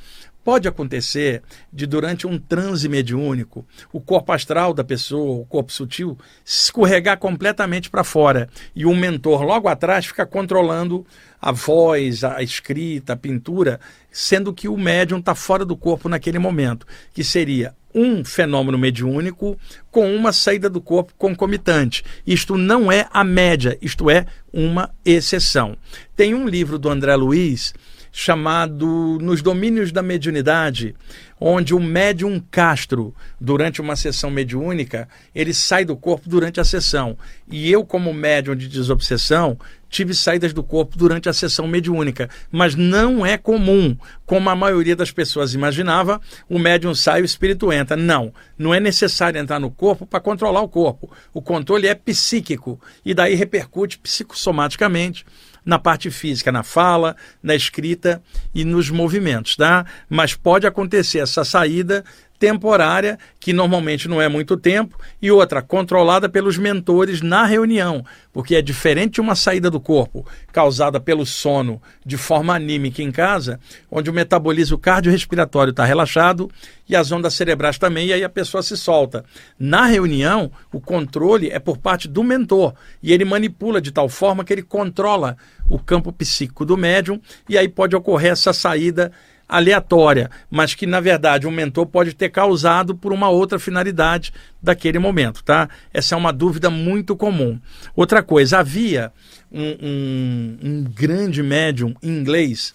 Pode 0.45 0.69
acontecer 0.69 1.43
de, 1.73 1.87
durante 1.87 2.27
um 2.27 2.39
transe 2.39 2.87
mediúnico, 2.87 3.67
o 3.91 3.99
corpo 3.99 4.31
astral 4.31 4.75
da 4.75 4.85
pessoa, 4.85 5.41
o 5.41 5.47
corpo 5.47 5.73
sutil, 5.73 6.19
escorregar 6.45 7.19
completamente 7.19 7.89
para 7.89 8.05
fora 8.05 8.51
e 8.77 8.85
o 8.85 8.95
mentor 8.95 9.43
logo 9.43 9.69
atrás 9.69 10.05
fica 10.05 10.27
controlando 10.27 11.07
a 11.41 11.51
voz, 11.51 12.23
a 12.25 12.43
escrita, 12.43 13.15
a 13.15 13.17
pintura, 13.17 13.81
sendo 14.13 14.53
que 14.53 14.69
o 14.69 14.77
médium 14.77 15.19
está 15.19 15.35
fora 15.35 15.65
do 15.65 15.77
corpo 15.77 16.11
naquele 16.11 16.39
momento, 16.39 16.87
que 17.15 17.25
seria 17.25 17.75
um 17.95 18.25
fenômeno 18.25 18.77
mediúnico 18.77 19.57
com 19.91 20.15
uma 20.15 20.33
saída 20.33 20.69
do 20.69 20.81
corpo 20.81 21.15
concomitante. 21.17 22.05
Isto 22.27 22.57
não 22.57 22.91
é 22.91 23.07
a 23.13 23.23
média, 23.23 23.79
isto 23.81 24.11
é 24.11 24.27
uma 24.53 24.91
exceção. 25.05 25.77
Tem 26.17 26.35
um 26.35 26.47
livro 26.47 26.79
do 26.79 26.91
André 26.91 27.15
Luiz 27.15 27.73
chamado 28.17 29.19
Nos 29.21 29.43
Domínios 29.43 29.91
da 29.91 30.01
Mediunidade, 30.01 30.95
onde 31.41 31.75
o 31.75 31.81
médium 31.81 32.41
Castro, 32.49 33.13
durante 33.41 33.81
uma 33.81 33.97
sessão 33.97 34.31
mediúnica, 34.31 35.09
ele 35.35 35.53
sai 35.53 35.85
do 35.85 35.97
corpo 35.97 36.29
durante 36.29 36.61
a 36.61 36.65
sessão. 36.65 37.19
E 37.51 37.69
eu, 37.69 37.85
como 37.85 38.15
médium 38.15 38.55
de 38.55 38.69
desobsessão, 38.69 39.59
tive 39.89 40.15
saídas 40.15 40.53
do 40.53 40.63
corpo 40.63 40.97
durante 40.97 41.29
a 41.29 41.33
sessão 41.33 41.67
mediúnica. 41.67 42.31
Mas 42.53 42.77
não 42.77 43.27
é 43.27 43.37
comum, 43.37 43.97
como 44.25 44.49
a 44.49 44.55
maioria 44.55 44.95
das 44.95 45.11
pessoas 45.11 45.53
imaginava, 45.53 46.21
o 46.49 46.57
médium 46.57 46.95
sai 46.95 47.19
e 47.19 47.23
o 47.23 47.25
espírito 47.25 47.73
entra. 47.73 47.97
Não, 47.97 48.33
não 48.57 48.73
é 48.73 48.79
necessário 48.79 49.41
entrar 49.41 49.59
no 49.59 49.73
corpo 49.73 50.07
para 50.07 50.21
controlar 50.21 50.61
o 50.61 50.69
corpo. 50.69 51.11
O 51.33 51.43
controle 51.43 51.89
é 51.89 51.95
psíquico 51.97 52.81
e 53.05 53.13
daí 53.13 53.35
repercute 53.35 53.99
psicossomaticamente 53.99 55.27
na 55.65 55.79
parte 55.79 56.11
física, 56.11 56.53
na 56.53 56.63
fala, 56.63 57.17
na 57.43 57.55
escrita 57.55 58.23
e 58.55 58.65
nos 58.65 58.91
movimentos, 58.91 59.57
tá? 59.57 59.87
Mas 60.09 60.35
pode 60.35 60.67
acontecer 60.67 61.19
essa 61.19 61.45
saída 61.45 62.05
temporária, 62.39 63.19
que 63.39 63.53
normalmente 63.53 64.09
não 64.09 64.21
é 64.21 64.29
muito 64.29 64.57
tempo, 64.57 64.99
e 65.21 65.31
outra 65.31 65.63
controlada 65.63 66.29
pelos 66.29 66.59
mentores 66.59 67.21
na 67.23 67.45
reunião, 67.45 68.05
porque 68.33 68.57
é 68.57 68.63
diferente 68.63 69.15
de 69.15 69.21
uma 69.21 69.35
saída 69.35 69.71
do 69.71 69.81
corpo 69.81 70.27
causada 70.53 71.01
pelo 71.01 71.25
sono 71.25 71.81
de 72.05 72.17
forma 72.17 72.55
anímica 72.55 73.03
em 73.03 73.11
casa, 73.11 73.59
onde 73.91 74.11
o 74.11 74.13
metabolismo 74.13 74.77
cardiorrespiratório 74.79 75.71
está 75.71 75.85
relaxado 75.85 76.51
e 76.89 76.95
as 76.95 77.11
ondas 77.11 77.35
cerebrais 77.35 77.79
também, 77.79 78.09
e 78.09 78.13
aí 78.13 78.25
a 78.25 78.29
pessoa 78.29 78.63
se 78.63 78.77
solta. 78.77 79.25
Na 79.59 79.87
reunião, 79.87 80.51
o 80.73 80.81
controle 80.81 81.51
é 81.51 81.59
por 81.59 81.79
parte 81.79 82.09
do 82.09 82.23
mentor, 82.23 82.75
e 83.03 83.13
ele 83.13 83.25
manipula 83.25 83.81
de 83.81 83.91
tal 83.91 84.09
forma 84.09 84.45
que 84.45 84.53
ele 84.53 84.63
controla 84.63 85.37
o 85.69 85.79
campo 85.79 86.13
psíquico 86.13 86.65
do 86.65 86.77
médium, 86.77 87.21
e 87.49 87.57
aí 87.57 87.69
pode 87.69 87.97
ocorrer 87.97 88.33
essa 88.33 88.53
saída 88.53 89.11
aleatória, 89.49 90.31
mas 90.51 90.75
que 90.75 90.87
na 90.87 91.01
verdade 91.01 91.47
um 91.47 91.51
mentor 91.51 91.87
pode 91.87 92.15
ter 92.15 92.31
causado 92.31 92.95
por 92.95 93.13
uma 93.13 93.29
outra 93.29 93.59
finalidade 93.59 94.33
daquele 94.63 94.99
momento, 94.99 95.43
tá? 95.45 95.69
Essa 95.93 96.15
é 96.15 96.19
uma 96.19 96.33
dúvida 96.33 96.71
muito 96.71 97.15
comum. 97.17 97.61
Outra 97.95 98.23
coisa, 98.23 98.59
havia 98.59 99.13
um, 99.53 99.77
um, 99.83 100.59
um 100.63 100.85
grande 100.85 101.43
médium 101.43 101.95
inglês, 102.03 102.75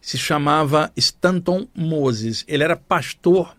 se 0.00 0.16
chamava 0.16 0.90
Stanton 0.96 1.66
Moses. 1.74 2.44
Ele 2.48 2.62
era 2.62 2.76
pastor 2.76 3.56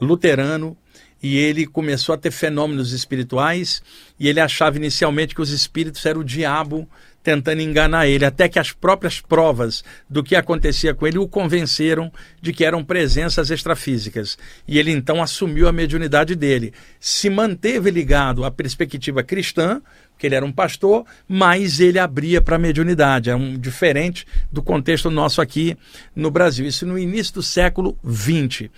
luterano 0.00 0.76
e 1.22 1.36
ele 1.36 1.66
começou 1.66 2.14
a 2.14 2.18
ter 2.18 2.30
fenômenos 2.30 2.92
espirituais 2.92 3.82
e 4.18 4.28
ele 4.28 4.40
achava 4.40 4.76
inicialmente 4.76 5.34
que 5.34 5.42
os 5.42 5.50
espíritos 5.50 6.04
eram 6.06 6.20
o 6.20 6.24
diabo 6.24 6.88
tentando 7.28 7.60
enganar 7.60 8.06
ele, 8.06 8.24
até 8.24 8.48
que 8.48 8.58
as 8.58 8.72
próprias 8.72 9.20
provas 9.20 9.84
do 10.08 10.24
que 10.24 10.34
acontecia 10.34 10.94
com 10.94 11.06
ele 11.06 11.18
o 11.18 11.28
convenceram 11.28 12.10
de 12.40 12.54
que 12.54 12.64
eram 12.64 12.82
presenças 12.82 13.50
extrafísicas. 13.50 14.38
E 14.66 14.78
ele 14.78 14.90
então 14.90 15.22
assumiu 15.22 15.68
a 15.68 15.72
mediunidade 15.72 16.34
dele. 16.34 16.72
Se 16.98 17.28
manteve 17.28 17.90
ligado 17.90 18.46
à 18.46 18.50
perspectiva 18.50 19.22
cristã, 19.22 19.82
que 20.16 20.26
ele 20.26 20.36
era 20.36 20.46
um 20.46 20.50
pastor, 20.50 21.04
mas 21.28 21.80
ele 21.80 21.98
abria 21.98 22.40
para 22.40 22.56
a 22.56 22.58
mediunidade. 22.58 23.28
É 23.28 23.36
um 23.36 23.58
diferente 23.58 24.26
do 24.50 24.62
contexto 24.62 25.10
nosso 25.10 25.42
aqui 25.42 25.76
no 26.16 26.30
Brasil. 26.30 26.66
Isso 26.66 26.86
no 26.86 26.98
início 26.98 27.34
do 27.34 27.42
século 27.42 27.94
XX. 28.10 28.70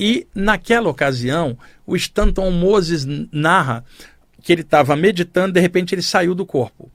E 0.00 0.26
naquela 0.34 0.88
ocasião, 0.88 1.58
o 1.86 1.94
Stanton 1.94 2.50
Moses 2.52 3.06
narra 3.30 3.84
que 4.42 4.50
ele 4.50 4.62
estava 4.62 4.96
meditando, 4.96 5.52
de 5.52 5.60
repente 5.60 5.94
ele 5.94 6.00
saiu 6.00 6.34
do 6.34 6.46
corpo. 6.46 6.90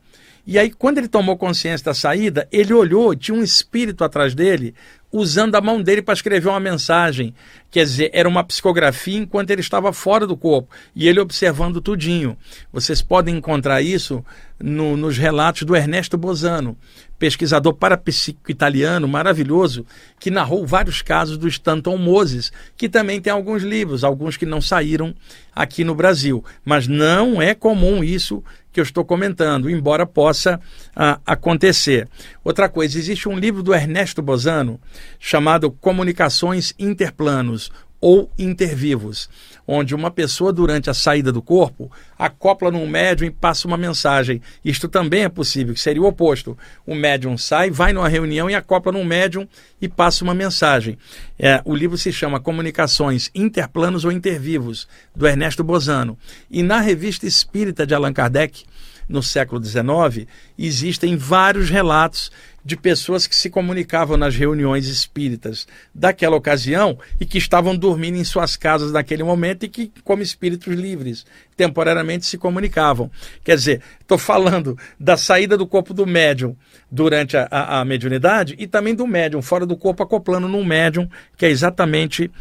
E 0.45 0.59
aí, 0.59 0.71
quando 0.71 0.97
ele 0.97 1.07
tomou 1.07 1.37
consciência 1.37 1.85
da 1.85 1.93
saída, 1.93 2.47
ele 2.51 2.73
olhou, 2.73 3.15
tinha 3.15 3.37
um 3.37 3.43
espírito 3.43 4.03
atrás 4.03 4.35
dele, 4.35 4.75
usando 5.09 5.55
a 5.55 5.61
mão 5.61 5.81
dele 5.81 6.01
para 6.01 6.13
escrever 6.13 6.49
uma 6.49 6.59
mensagem. 6.59 7.33
Quer 7.71 7.85
dizer, 7.85 8.09
era 8.13 8.27
uma 8.27 8.43
psicografia 8.43 9.17
enquanto 9.17 9.51
ele 9.51 9.61
estava 9.61 9.93
fora 9.93 10.27
do 10.27 10.35
corpo 10.35 10.75
e 10.93 11.07
ele 11.07 11.19
observando 11.19 11.79
tudinho. 11.79 12.35
Vocês 12.73 13.01
podem 13.01 13.37
encontrar 13.37 13.81
isso 13.81 14.25
no, 14.59 14.97
nos 14.97 15.17
relatos 15.17 15.63
do 15.63 15.75
Ernesto 15.75 16.17
Bozano, 16.17 16.75
pesquisador 17.23 17.73
parapsíquico 17.73 18.51
italiano 18.51 19.07
maravilhoso, 19.07 19.85
que 20.19 20.29
narrou 20.29 20.67
vários 20.67 21.01
casos 21.01 21.37
do 21.37 21.47
Stanton 21.47 21.95
Moses, 21.95 22.51
que 22.75 22.89
também 22.89 23.21
tem 23.21 23.31
alguns 23.31 23.63
livros, 23.63 24.03
alguns 24.03 24.35
que 24.35 24.45
não 24.45 24.59
saíram 24.59 25.15
aqui 25.55 25.85
no 25.85 25.95
Brasil. 25.95 26.43
Mas 26.65 26.85
não 26.85 27.41
é 27.41 27.55
comum 27.55 28.03
isso 28.03 28.43
que 28.73 28.79
eu 28.81 28.83
estou 28.83 29.05
comentando, 29.05 29.69
embora 29.69 30.05
possa 30.05 30.59
ah, 30.93 31.17
acontecer. 31.25 32.09
Outra 32.43 32.67
coisa, 32.67 32.99
existe 32.99 33.29
um 33.29 33.39
livro 33.39 33.63
do 33.63 33.73
Ernesto 33.73 34.21
Bozano 34.21 34.77
chamado 35.17 35.71
Comunicações 35.71 36.73
Interplanos 36.77 37.71
ou 38.03 38.29
intervivos, 38.37 39.29
onde 39.65 39.95
uma 39.95 40.11
pessoa, 40.11 40.51
durante 40.51 40.89
a 40.89 40.93
saída 40.93 41.31
do 41.31 41.41
corpo, 41.41 41.89
acopla 42.19 42.69
num 42.69 42.85
médium 42.85 43.27
e 43.27 43.31
passa 43.31 43.65
uma 43.65 43.77
mensagem. 43.77 44.41
Isto 44.63 44.89
também 44.89 45.23
é 45.23 45.29
possível, 45.29 45.73
que 45.73 45.79
seria 45.79 46.01
o 46.01 46.05
oposto. 46.05 46.57
O 46.85 46.93
médium 46.93 47.37
sai, 47.37 47.71
vai 47.71 47.93
numa 47.93 48.09
reunião 48.09 48.49
e 48.49 48.55
acopla 48.55 48.91
num 48.91 49.05
médium 49.05 49.47
e 49.81 49.87
passa 49.87 50.21
uma 50.25 50.33
mensagem. 50.33 50.97
É, 51.39 51.61
o 51.63 51.73
livro 51.73 51.97
se 51.97 52.11
chama 52.11 52.41
Comunicações 52.41 53.31
Interplanos 53.33 54.03
ou 54.03 54.11
Intervivos, 54.11 54.85
do 55.15 55.25
Ernesto 55.25 55.63
Bozano. 55.63 56.17
E 56.51 56.61
na 56.61 56.81
revista 56.81 57.25
Espírita 57.25 57.87
de 57.87 57.95
Allan 57.95 58.11
Kardec, 58.11 58.65
no 59.07 59.23
século 59.23 59.63
XIX, 59.63 60.27
existem 60.57 61.15
vários 61.15 61.69
relatos 61.69 62.31
de 62.65 62.77
pessoas 62.77 63.27
que 63.27 63.35
se 63.35 63.49
comunicavam 63.49 64.15
nas 64.15 64.35
reuniões 64.35 64.87
espíritas 64.87 65.67
daquela 65.93 66.35
ocasião 66.35 66.97
e 67.19 67.25
que 67.25 67.37
estavam 67.37 67.75
dormindo 67.75 68.17
em 68.17 68.23
suas 68.23 68.55
casas 68.55 68.91
naquele 68.91 69.23
momento 69.23 69.65
e 69.65 69.69
que, 69.69 69.91
como 70.03 70.21
espíritos 70.21 70.73
livres, 70.73 71.25
temporariamente 71.57 72.25
se 72.25 72.37
comunicavam. 72.37 73.11
Quer 73.43 73.55
dizer, 73.55 73.81
estou 73.99 74.17
falando 74.17 74.77
da 74.99 75.17
saída 75.17 75.57
do 75.57 75.67
corpo 75.67 75.93
do 75.93 76.05
médium 76.05 76.55
durante 76.89 77.35
a, 77.35 77.47
a, 77.51 77.81
a, 77.81 77.85
mediunidade 77.85 78.55
e 78.57 78.65
também 78.65 78.95
do 78.95 79.05
médium 79.05 79.41
fora 79.41 79.65
do 79.65 79.75
corpo 79.75 80.03
acoplando 80.03 80.47
num 80.47 80.63
médium, 80.63 81.09
que 81.37 81.45
é 81.45 81.49
exatamente 81.49 82.31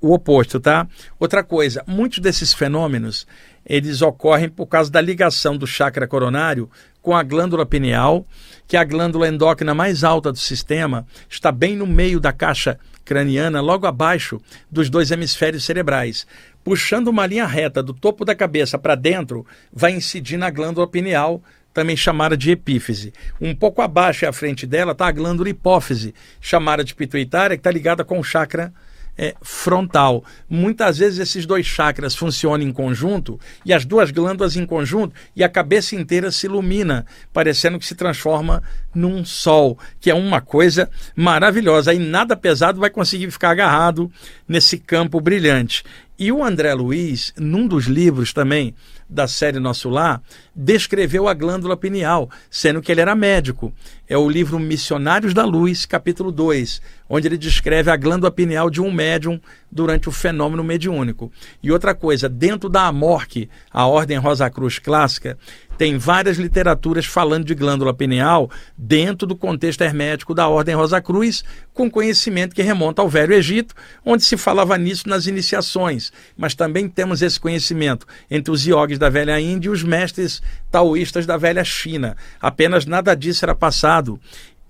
o 0.00 0.12
oposto, 0.12 0.60
tá? 0.60 0.86
Outra 1.18 1.42
coisa, 1.42 1.82
muitos 1.86 2.18
desses 2.18 2.52
fenômenos 2.52 3.26
eles 3.66 4.02
ocorrem 4.02 4.48
por 4.48 4.66
causa 4.66 4.90
da 4.90 5.00
ligação 5.00 5.56
do 5.56 5.66
chakra 5.66 6.06
coronário 6.06 6.68
com 7.04 7.14
a 7.14 7.22
glândula 7.22 7.66
pineal, 7.66 8.26
que 8.66 8.78
é 8.78 8.80
a 8.80 8.84
glândula 8.84 9.28
endócrina 9.28 9.74
mais 9.74 10.02
alta 10.02 10.32
do 10.32 10.38
sistema, 10.38 11.06
está 11.28 11.52
bem 11.52 11.76
no 11.76 11.86
meio 11.86 12.18
da 12.18 12.32
caixa 12.32 12.78
craniana, 13.04 13.60
logo 13.60 13.86
abaixo 13.86 14.40
dos 14.70 14.88
dois 14.88 15.10
hemisférios 15.10 15.64
cerebrais. 15.64 16.26
Puxando 16.64 17.08
uma 17.08 17.26
linha 17.26 17.46
reta 17.46 17.82
do 17.82 17.92
topo 17.92 18.24
da 18.24 18.34
cabeça 18.34 18.78
para 18.78 18.94
dentro, 18.94 19.46
vai 19.70 19.92
incidir 19.92 20.38
na 20.38 20.48
glândula 20.48 20.88
pineal, 20.88 21.42
também 21.74 21.94
chamada 21.94 22.38
de 22.38 22.52
epífise. 22.52 23.12
Um 23.38 23.54
pouco 23.54 23.82
abaixo 23.82 24.24
e 24.24 24.26
à 24.26 24.32
frente 24.32 24.66
dela 24.66 24.92
está 24.92 25.06
a 25.06 25.12
glândula 25.12 25.50
hipófise, 25.50 26.14
chamada 26.40 26.82
de 26.82 26.94
pituitária, 26.94 27.54
que 27.54 27.60
está 27.60 27.70
ligada 27.70 28.02
com 28.02 28.18
o 28.18 28.24
chakra 28.24 28.72
é, 29.16 29.34
frontal. 29.42 30.24
Muitas 30.48 30.98
vezes 30.98 31.18
esses 31.18 31.46
dois 31.46 31.66
chakras 31.66 32.14
funcionam 32.14 32.66
em 32.66 32.72
conjunto 32.72 33.38
e 33.64 33.72
as 33.72 33.84
duas 33.84 34.10
glândulas 34.10 34.56
em 34.56 34.66
conjunto 34.66 35.14
e 35.34 35.42
a 35.42 35.48
cabeça 35.48 35.94
inteira 35.94 36.30
se 36.30 36.46
ilumina, 36.46 37.06
parecendo 37.32 37.78
que 37.78 37.86
se 37.86 37.94
transforma 37.94 38.62
num 38.94 39.24
sol, 39.24 39.78
que 40.00 40.10
é 40.10 40.14
uma 40.14 40.40
coisa 40.40 40.90
maravilhosa. 41.16 41.90
Aí 41.90 41.98
nada 41.98 42.36
pesado 42.36 42.80
vai 42.80 42.90
conseguir 42.90 43.30
ficar 43.30 43.50
agarrado 43.50 44.10
nesse 44.48 44.78
campo 44.78 45.20
brilhante. 45.20 45.84
E 46.16 46.30
o 46.30 46.44
André 46.44 46.72
Luiz, 46.74 47.32
num 47.36 47.66
dos 47.66 47.86
livros 47.86 48.32
também 48.32 48.72
da 49.10 49.26
série 49.26 49.58
Nosso 49.58 49.88
Lar, 49.88 50.22
descreveu 50.54 51.26
a 51.26 51.34
glândula 51.34 51.76
pineal, 51.76 52.30
sendo 52.48 52.80
que 52.80 52.92
ele 52.92 53.00
era 53.00 53.16
médico. 53.16 53.72
É 54.06 54.18
o 54.18 54.28
livro 54.28 54.58
Missionários 54.58 55.32
da 55.32 55.46
Luz, 55.46 55.86
capítulo 55.86 56.30
2, 56.30 56.82
onde 57.08 57.26
ele 57.26 57.38
descreve 57.38 57.90
a 57.90 57.96
glândula 57.96 58.30
pineal 58.30 58.68
de 58.68 58.78
um 58.82 58.92
médium 58.92 59.40
durante 59.72 60.10
o 60.10 60.12
fenômeno 60.12 60.62
mediúnico. 60.62 61.32
E 61.62 61.72
outra 61.72 61.94
coisa, 61.94 62.28
dentro 62.28 62.68
da 62.68 62.86
AMORC, 62.86 63.48
a 63.72 63.86
Ordem 63.86 64.18
Rosa 64.18 64.50
Cruz 64.50 64.78
Clássica, 64.78 65.38
tem 65.78 65.98
várias 65.98 66.36
literaturas 66.36 67.06
falando 67.06 67.46
de 67.46 67.54
glândula 67.54 67.92
pineal 67.92 68.48
dentro 68.76 69.26
do 69.26 69.34
contexto 69.34 69.80
hermético 69.80 70.34
da 70.34 70.48
Ordem 70.48 70.74
Rosa 70.74 71.00
Cruz, 71.00 71.42
com 71.72 71.90
conhecimento 71.90 72.54
que 72.54 72.62
remonta 72.62 73.02
ao 73.02 73.08
Velho 73.08 73.34
Egito, 73.34 73.74
onde 74.04 74.22
se 74.22 74.36
falava 74.36 74.78
nisso 74.78 75.08
nas 75.08 75.26
iniciações. 75.26 76.12
Mas 76.36 76.54
também 76.54 76.88
temos 76.88 77.22
esse 77.22 77.40
conhecimento 77.40 78.06
entre 78.30 78.52
os 78.52 78.66
iogues 78.66 78.98
da 78.98 79.08
Velha 79.08 79.40
Índia 79.40 79.68
e 79.68 79.72
os 79.72 79.82
mestres 79.82 80.40
taoístas 80.70 81.26
da 81.26 81.36
Velha 81.36 81.64
China. 81.64 82.16
Apenas 82.40 82.86
nada 82.86 83.14
disso 83.16 83.44
era 83.44 83.54
passado 83.54 83.93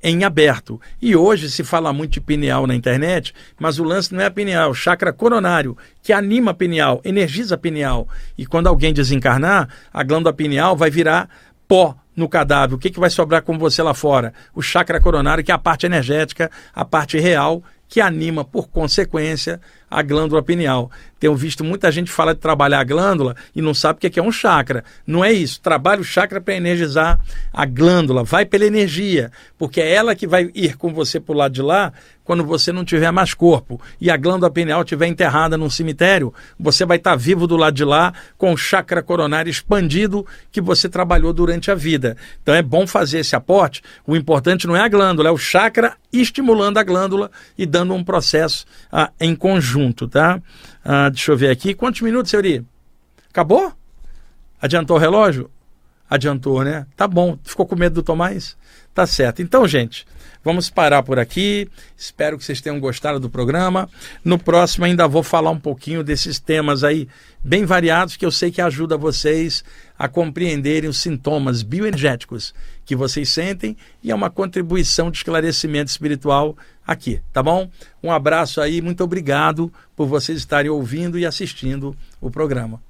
em 0.03 0.23
aberto. 0.23 0.79
E 1.01 1.17
hoje 1.17 1.51
se 1.51 1.65
fala 1.65 1.91
muito 1.91 2.13
de 2.13 2.21
pineal 2.21 2.67
na 2.67 2.75
internet, 2.75 3.33
mas 3.59 3.79
o 3.79 3.85
lance 3.85 4.13
não 4.13 4.21
é 4.21 4.27
a 4.27 4.31
pineal, 4.31 4.75
chakra 4.75 5.15
coronário, 5.15 5.77
que 6.03 6.13
anima 6.13 6.51
a 6.51 6.55
pineal, 6.55 7.01
energiza 7.03 7.55
a 7.55 7.59
pineal. 7.59 8.07
E 8.37 8.45
quando 8.45 8.67
alguém 8.67 8.93
desencarnar, 8.93 9.67
a 9.91 10.03
glândula 10.03 10.35
pineal 10.35 10.77
vai 10.77 10.91
virar 10.91 11.31
pó 11.67 11.97
no 12.15 12.29
cadáver. 12.29 12.75
O 12.75 12.79
que, 12.79 12.91
que 12.91 13.01
vai 13.01 13.09
sobrar 13.09 13.43
com 13.43 13.59
você 13.59 13.83
lá 13.83 13.95
fora? 13.95 14.35
O 14.55 14.61
chakra 14.61 15.01
coronário, 15.01 15.43
que 15.43 15.51
é 15.51 15.55
a 15.55 15.59
parte 15.59 15.87
energética, 15.87 16.51
a 16.75 16.85
parte 16.85 17.19
real, 17.19 17.63
que 17.89 18.01
anima, 18.01 18.45
por 18.45 18.69
consequência, 18.69 19.59
a 19.95 20.03
glândula 20.03 20.43
pineal. 20.43 20.91
Tenho 21.21 21.37
visto 21.37 21.63
muita 21.63 21.91
gente 21.93 22.11
falar 22.11 22.33
de 22.33 22.41
trabalhar 22.41 22.81
a 22.81 22.85
glândula 22.85 23.37
e 23.55 23.63
não 23.63 23.73
sabe 23.73 23.97
o 23.97 24.11
que 24.11 24.19
é 24.19 24.23
um 24.23 24.33
chakra. 24.33 24.85
Não 25.07 25.25
é 25.25 25.33
isso. 25.33 25.61
Trabalha 25.61 26.01
o 26.01 26.05
chakra 26.05 26.41
para 26.41 26.55
energizar 26.55 27.21
a 27.53 27.65
glândula. 27.65 28.25
Vai 28.25 28.45
pela 28.45 28.67
energia, 28.67 29.31
porque 29.57 29.81
é 29.81 29.95
ela 29.95 30.17
que 30.17 30.27
vai 30.27 30.51
ir 30.53 30.77
com 30.77 30.93
você 30.93 31.21
para 31.21 31.33
o 31.33 31.39
lado 31.39 31.53
de 31.53 31.63
lá 31.63 31.93
quando 32.25 32.43
você 32.43 32.73
não 32.73 32.85
tiver 32.85 33.11
mais 33.11 33.35
corpo 33.35 33.81
e 34.01 34.11
a 34.11 34.17
glândula 34.17 34.51
pineal 34.51 34.81
estiver 34.81 35.07
enterrada 35.07 35.59
num 35.59 35.69
cemitério, 35.69 36.33
você 36.59 36.85
vai 36.87 36.97
estar 36.97 37.11
tá 37.11 37.17
vivo 37.17 37.47
do 37.47 37.55
lado 37.57 37.75
de 37.75 37.85
lá 37.85 38.15
com 38.39 38.53
o 38.53 38.57
chakra 38.57 39.03
coronário 39.03 39.51
expandido 39.51 40.27
que 40.51 40.61
você 40.61 40.89
trabalhou 40.89 41.35
durante 41.35 41.71
a 41.71 41.75
vida. 41.75 42.17
Então 42.43 42.55
é 42.55 42.63
bom 42.63 42.87
fazer 42.87 43.19
esse 43.19 43.37
aporte. 43.37 43.83
O 44.07 44.17
importante 44.17 44.67
não 44.67 44.75
é 44.75 44.81
a 44.81 44.89
glândula, 44.89 45.29
é 45.29 45.33
o 45.33 45.37
chakra 45.37 45.97
estimulando 46.11 46.79
a 46.79 46.83
glândula 46.83 47.31
e 47.59 47.67
dando 47.67 47.93
um 47.93 48.03
processo 48.03 48.65
ah, 48.91 49.11
em 49.21 49.37
conjunto 49.37 49.84
junto, 49.85 50.09
tá? 50.09 50.41
Ah, 50.85 51.09
deixa 51.09 51.33
eu 51.33 51.37
ver 51.37 51.51
aqui. 51.51 51.75
Quantos 51.75 52.01
minutos, 52.01 52.31
Seuri? 52.31 52.65
Acabou? 53.31 53.73
Adiantou 54.61 54.97
o 54.97 55.01
relógio? 55.01 55.51
Adiantou, 56.09 56.65
né? 56.65 56.87
Tá 56.97 57.07
bom. 57.07 57.39
Ficou 57.45 57.67
com 57.67 57.77
medo 57.77 57.97
do 57.97 58.03
Tomás? 58.03 58.57
Tá 58.95 59.07
certo. 59.07 59.43
Então, 59.43 59.67
gente, 59.67 60.07
vamos 60.43 60.71
parar 60.71 61.03
por 61.03 61.19
aqui. 61.19 61.69
Espero 61.97 62.39
que 62.39 62.45
vocês 62.45 62.61
tenham 62.61 62.81
gostado 62.81 63.19
do 63.19 63.29
programa. 63.29 63.89
No 64.25 64.39
próximo 64.39 64.85
ainda 64.85 65.09
vou 65.09 65.23
falar 65.23 65.51
um 65.51 65.59
pouquinho 65.59 66.05
desses 66.05 66.39
temas 66.39 66.85
aí 66.85 67.09
bem 67.43 67.65
variados 67.65 68.17
que 68.17 68.25
eu 68.25 68.31
sei 68.31 68.51
que 68.51 68.63
ajuda 68.63 68.97
vocês 68.97 69.65
a 69.99 70.09
compreenderem 70.09 70.89
os 70.89 70.99
sintomas 70.99 71.63
bioenergéticos 71.63 72.55
que 72.85 72.95
vocês 72.95 73.29
sentem 73.31 73.77
e 74.03 74.11
é 74.11 74.15
uma 74.15 74.31
contribuição 74.31 75.11
de 75.11 75.19
esclarecimento 75.19 75.91
espiritual 75.91 76.57
aqui, 76.87 77.21
tá 77.33 77.43
bom? 77.43 77.71
Um 78.03 78.11
abraço 78.13 78.61
aí, 78.61 78.81
muito 78.81 79.03
obrigado 79.03 79.73
por 79.97 80.07
vocês 80.07 80.39
estarem 80.39 80.71
ouvindo 80.71 81.19
e 81.19 81.25
assistindo 81.25 81.97
o 82.21 82.31
programa. 82.31 82.81